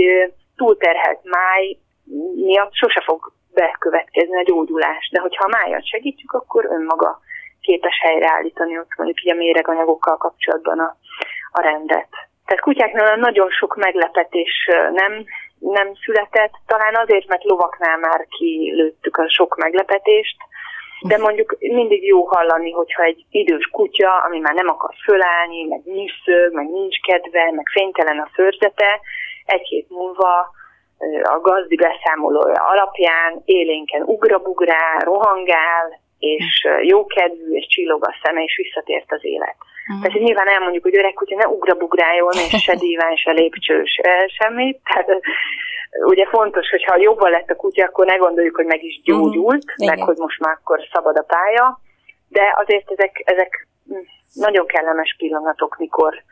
túlterhelt 0.56 1.20
máj 1.24 1.78
miatt 2.36 2.74
sose 2.74 3.02
fog 3.06 3.32
bekövetkezni 3.54 4.38
a 4.38 4.44
gyógyulás, 4.44 5.10
de 5.12 5.20
hogyha 5.20 5.46
a 5.46 5.58
májat 5.58 5.88
segítjük, 5.88 6.32
akkor 6.32 6.66
önmaga 6.66 7.20
képes 7.62 8.00
helyreállítani 8.02 8.80
ott 8.80 8.96
mondjuk 8.98 9.24
így 9.24 9.32
a 9.32 9.36
méreganyagokkal 9.36 10.18
kapcsolatban 10.18 10.80
a, 10.80 10.96
a 11.52 11.62
rendet. 11.62 12.10
Tehát 12.46 12.64
kutyáknál 12.64 13.16
nagyon 13.16 13.50
sok 13.50 13.76
meglepetés 13.76 14.70
nem 14.94 15.26
nem 15.60 15.94
született, 16.06 16.54
talán 16.66 16.96
azért, 16.96 17.28
mert 17.28 17.44
lovaknál 17.44 17.98
már 17.98 18.26
kilőttük 18.38 19.18
a 19.18 19.30
sok 19.30 19.56
meglepetést, 19.56 20.38
de 21.02 21.18
mondjuk 21.18 21.56
mindig 21.60 22.06
jó 22.06 22.24
hallani, 22.24 22.72
hogyha 22.72 23.04
egy 23.04 23.26
idős 23.30 23.66
kutya, 23.72 24.18
ami 24.18 24.40
már 24.40 24.54
nem 24.54 24.70
akar 24.70 24.94
fölállni, 25.04 25.64
meg 25.64 25.82
nyűszög, 25.86 26.54
meg 26.54 26.70
nincs 26.70 27.00
kedve, 27.00 27.52
meg 27.52 27.68
fénytelen 27.72 28.20
a 28.20 28.30
förzete, 28.34 29.00
egy 29.46 29.68
hét 29.68 29.90
múlva 29.90 30.56
a 31.24 31.40
gazdi 31.40 31.76
beszámolója 31.76 32.64
alapján 32.64 33.42
élénken 33.46 34.02
ugrabugrál, 34.02 35.00
rohangál, 35.00 36.00
és 36.20 36.68
jókedvű, 36.82 37.52
és 37.52 37.68
csillog 37.68 38.08
a 38.08 38.16
szeme, 38.24 38.44
és 38.44 38.56
visszatért 38.56 39.12
az 39.12 39.20
élet. 39.22 39.56
Uh-huh. 39.88 40.04
Tehát 40.04 40.20
nyilván 40.20 40.48
elmondjuk, 40.48 40.84
hogy 40.84 40.98
öreg 40.98 41.14
kutya 41.14 41.36
ne 41.36 41.48
ugrabugráljon, 41.48 42.34
és 42.34 42.62
se 42.68 42.76
díván, 42.76 43.16
se 43.16 43.32
lépcsős, 43.32 44.02
semmit. 44.38 44.80
Tehát 44.84 45.08
ugye 46.06 46.26
fontos, 46.26 46.70
hogy 46.70 46.84
ha 46.84 46.98
jobban 46.98 47.32
lett 47.32 47.50
a 47.50 47.56
kutya, 47.56 47.86
akkor 47.86 48.06
ne 48.06 48.16
gondoljuk, 48.16 48.56
hogy 48.56 48.66
meg 48.66 48.84
is 48.84 49.02
gyógyult, 49.04 49.64
uh-huh. 49.64 49.88
meg 49.88 50.00
hogy 50.00 50.18
most 50.18 50.40
már 50.40 50.58
akkor 50.60 50.80
szabad 50.94 51.18
a 51.18 51.26
pálya, 51.28 51.80
de 52.30 52.56
azért 52.58 52.92
ezek, 52.92 53.22
ezek 53.26 53.68
nagyon 54.34 54.66
kellemes 54.66 55.16
pillanatok, 55.18 55.78
mikor 55.78 56.24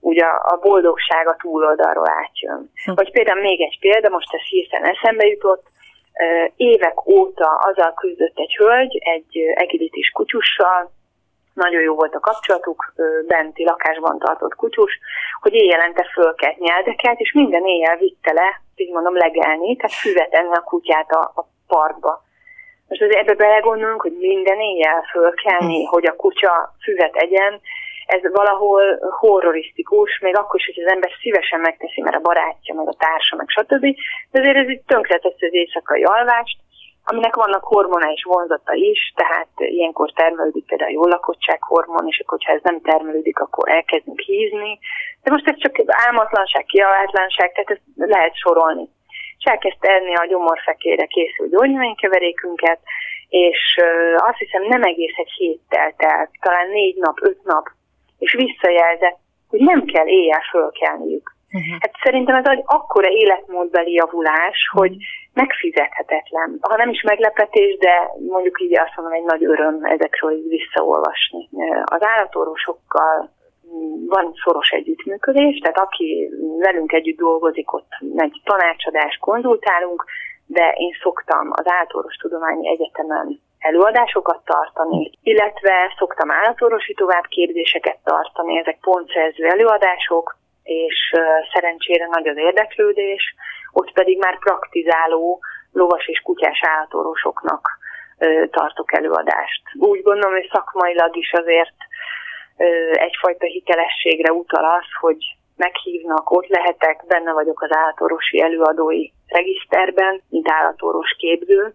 ugye 0.00 0.24
a 0.24 0.58
boldogság 0.62 1.28
a 1.28 1.36
túloldalról 1.38 2.08
átjön. 2.08 2.70
Hm. 2.84 2.92
Vagy 2.94 3.10
például 3.10 3.40
még 3.40 3.60
egy 3.60 3.78
példa, 3.80 4.08
most 4.08 4.34
ez 4.34 4.40
hirtelen 4.40 4.90
eszembe 4.90 5.26
jutott, 5.26 5.64
évek 6.56 7.06
óta 7.06 7.46
azzal 7.46 7.94
küzdött 7.94 8.38
egy 8.38 8.54
hölgy, 8.54 8.96
egy 8.96 9.38
egilitis 9.54 10.10
kutyussal, 10.10 10.90
nagyon 11.56 11.82
jó 11.82 11.94
volt 11.94 12.14
a 12.14 12.20
kapcsolatuk, 12.20 12.94
benti 13.26 13.64
lakásban 13.64 14.18
tartott 14.18 14.54
kutyus, 14.54 14.98
hogy 15.40 15.54
éjjelente 15.54 16.10
fölkelt 16.12 16.58
nyeldeket, 16.58 17.18
és 17.18 17.32
minden 17.32 17.64
éjjel 17.64 17.96
vitte 17.96 18.32
le, 18.32 18.60
így 18.76 18.92
mondom, 18.92 19.16
legelni, 19.16 19.76
tehát 19.76 19.96
füvet 19.96 20.32
enni 20.32 20.54
a 20.54 20.60
kutyát 20.60 21.10
a, 21.10 21.32
a 21.34 21.46
parkba. 21.66 22.24
Most 22.88 23.02
azért 23.02 23.18
ebbe 23.18 23.34
belegondolunk, 23.34 24.00
hogy 24.00 24.16
minden 24.18 24.60
éjjel 24.60 25.02
fölkelni, 25.10 25.84
hm. 25.84 25.90
hogy 25.90 26.06
a 26.06 26.16
kutya 26.16 26.74
füvet 26.82 27.14
egyen, 27.14 27.60
ez 28.06 28.32
valahol 28.32 28.82
horrorisztikus, 29.18 30.18
még 30.18 30.36
akkor 30.36 30.60
is, 30.60 30.66
hogy 30.66 30.84
az 30.84 30.92
ember 30.92 31.10
szívesen 31.20 31.60
megteszi, 31.60 32.00
mert 32.00 32.16
a 32.16 32.20
barátja, 32.20 32.74
meg 32.74 32.88
a 32.88 32.96
társa, 32.98 33.36
meg 33.36 33.48
stb. 33.48 33.84
De 34.30 34.38
azért 34.40 34.56
ez 34.56 34.68
itt 34.68 34.86
tönkreteszi 34.86 35.46
az 35.46 35.54
éjszakai 35.54 36.02
alvást, 36.02 36.58
aminek 37.10 37.34
vannak 37.34 37.64
hormonális 37.64 38.22
vonzata 38.22 38.72
is, 38.72 39.12
tehát 39.14 39.48
ilyenkor 39.56 40.12
termelődik 40.12 40.66
például 40.66 40.90
a 40.90 40.94
jó 40.94 41.04
lakottság 41.06 41.62
hormon, 41.62 42.06
és 42.06 42.18
akkor, 42.24 42.38
ha 42.44 42.52
ez 42.52 42.62
nem 42.62 42.80
termelődik, 42.80 43.38
akkor 43.38 43.68
elkezdünk 43.68 44.20
hízni. 44.20 44.78
De 45.22 45.30
most 45.30 45.48
ez 45.48 45.58
csak 45.58 45.74
álmatlanság, 45.86 46.64
kiavátlanság, 46.64 47.52
tehát 47.52 47.70
ezt 47.70 48.10
lehet 48.12 48.36
sorolni. 48.36 48.88
És 49.38 49.44
elkezdte 49.44 49.88
enni 49.88 50.14
a 50.14 50.26
gyomorfekére 50.26 51.06
készült 51.06 51.50
gyógynövénykeverékünket, 51.50 52.80
és 53.28 53.60
azt 54.16 54.38
hiszem 54.38 54.62
nem 54.62 54.82
egész 54.82 55.16
egy 55.16 55.32
hét 55.36 55.60
telt 55.68 56.02
el, 56.02 56.30
talán 56.40 56.68
négy 56.68 56.96
nap, 56.96 57.18
öt 57.20 57.42
nap, 57.44 57.66
és 58.18 58.32
visszajelzett, 58.32 59.18
hogy 59.48 59.60
nem 59.60 59.84
kell 59.84 60.06
éjjel 60.06 60.42
fölkelniük. 60.50 61.34
Uh-huh. 61.52 61.76
Hát 61.80 61.94
szerintem 62.02 62.34
ez 62.34 62.46
egy 62.46 62.62
akkora 62.66 63.08
életmódbeli 63.08 63.92
javulás, 63.92 64.58
hogy 64.72 64.96
megfizethetetlen. 65.42 66.58
Ha 66.60 66.76
nem 66.76 66.88
is 66.88 67.02
meglepetés, 67.02 67.76
de 67.76 67.94
mondjuk 68.28 68.60
így 68.60 68.78
azt 68.78 68.96
mondom, 68.96 69.14
egy 69.14 69.24
nagy 69.24 69.44
öröm 69.44 69.84
ezekről 69.84 70.32
így 70.32 70.48
visszaolvasni. 70.48 71.48
Az 71.84 72.02
állatorvosokkal 72.04 73.34
van 74.06 74.32
szoros 74.44 74.70
együttműködés, 74.70 75.58
tehát 75.58 75.78
aki 75.78 76.30
velünk 76.58 76.92
együtt 76.92 77.16
dolgozik, 77.18 77.72
ott 77.72 77.90
egy 78.16 78.40
tanácsadás, 78.44 79.16
konzultálunk, 79.20 80.04
de 80.46 80.74
én 80.76 80.92
szoktam 81.02 81.50
az 81.50 81.64
Állatorvostudományi 81.68 82.68
Egyetemen 82.68 83.40
előadásokat 83.58 84.40
tartani, 84.44 85.10
illetve 85.22 85.94
szoktam 85.98 86.30
állatorvosi 86.30 86.94
továbbképzéseket 86.94 87.98
tartani, 88.04 88.58
ezek 88.58 88.78
pontszerző 88.80 89.44
előadások, 89.46 90.36
és 90.62 91.12
szerencsére 91.52 92.06
nagy 92.06 92.28
az 92.28 92.36
érdeklődés, 92.36 93.34
ott 93.78 93.92
pedig 93.92 94.18
már 94.18 94.38
praktizáló 94.38 95.40
lovas 95.72 96.06
és 96.06 96.20
kutyás 96.20 96.60
állatorvosoknak 96.62 97.78
tartok 98.50 98.92
előadást. 98.92 99.62
Úgy 99.78 100.02
gondolom, 100.02 100.34
hogy 100.34 100.48
szakmailag 100.52 101.16
is 101.16 101.32
azért 101.32 101.76
egyfajta 102.92 103.46
hitelességre 103.46 104.32
utal 104.32 104.64
az, 104.64 104.86
hogy 105.00 105.18
meghívnak, 105.56 106.30
ott 106.30 106.46
lehetek, 106.46 107.04
benne 107.06 107.32
vagyok 107.32 107.62
az 107.62 107.76
állatorvosi 107.76 108.40
előadói 108.40 109.10
regiszterben, 109.26 110.22
mint 110.28 110.50
állatorvos 110.50 111.14
képző, 111.18 111.74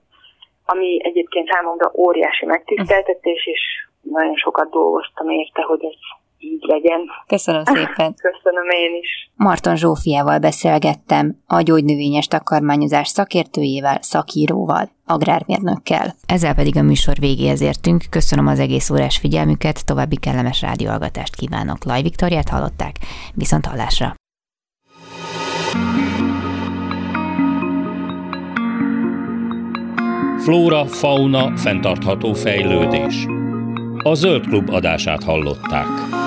ami 0.65 0.99
egyébként 1.03 1.51
számomra 1.51 1.91
óriási 1.93 2.45
megtiszteltetés, 2.45 3.45
és 3.45 3.61
nagyon 4.01 4.35
sokat 4.35 4.69
dolgoztam 4.69 5.29
érte, 5.29 5.61
hogy 5.61 5.85
ez 5.85 5.97
így 6.43 6.63
legyen. 6.67 6.99
Köszönöm 7.27 7.63
szépen. 7.63 8.15
Köszönöm 8.29 8.69
én 8.69 8.99
is. 9.01 9.31
Marton 9.35 9.75
Zsófiával 9.75 10.39
beszélgettem, 10.39 11.35
a 11.47 11.61
gyógynövényes 11.61 12.27
takarmányozás 12.27 13.07
szakértőjével, 13.07 13.97
szakíróval, 14.01 14.89
agrármérnökkel. 15.05 16.15
Ezzel 16.25 16.55
pedig 16.55 16.77
a 16.77 16.81
műsor 16.81 17.15
végéhez 17.19 17.61
értünk. 17.61 18.03
Köszönöm 18.09 18.47
az 18.47 18.59
egész 18.59 18.89
órás 18.89 19.17
figyelmüket, 19.17 19.85
további 19.85 20.17
kellemes 20.17 20.61
rádióhallgatást 20.61 21.35
kívánok. 21.35 21.83
Laj 21.83 22.01
Viktoriát 22.01 22.49
hallották, 22.49 22.95
viszont 23.33 23.65
hallásra. 23.65 24.13
Flóra, 30.43 30.85
fauna, 30.85 31.57
fenntartható 31.57 32.33
fejlődés. 32.33 33.25
A 34.03 34.13
Zöld 34.13 34.47
Klub 34.47 34.69
adását 34.69 35.23
hallották. 35.23 36.20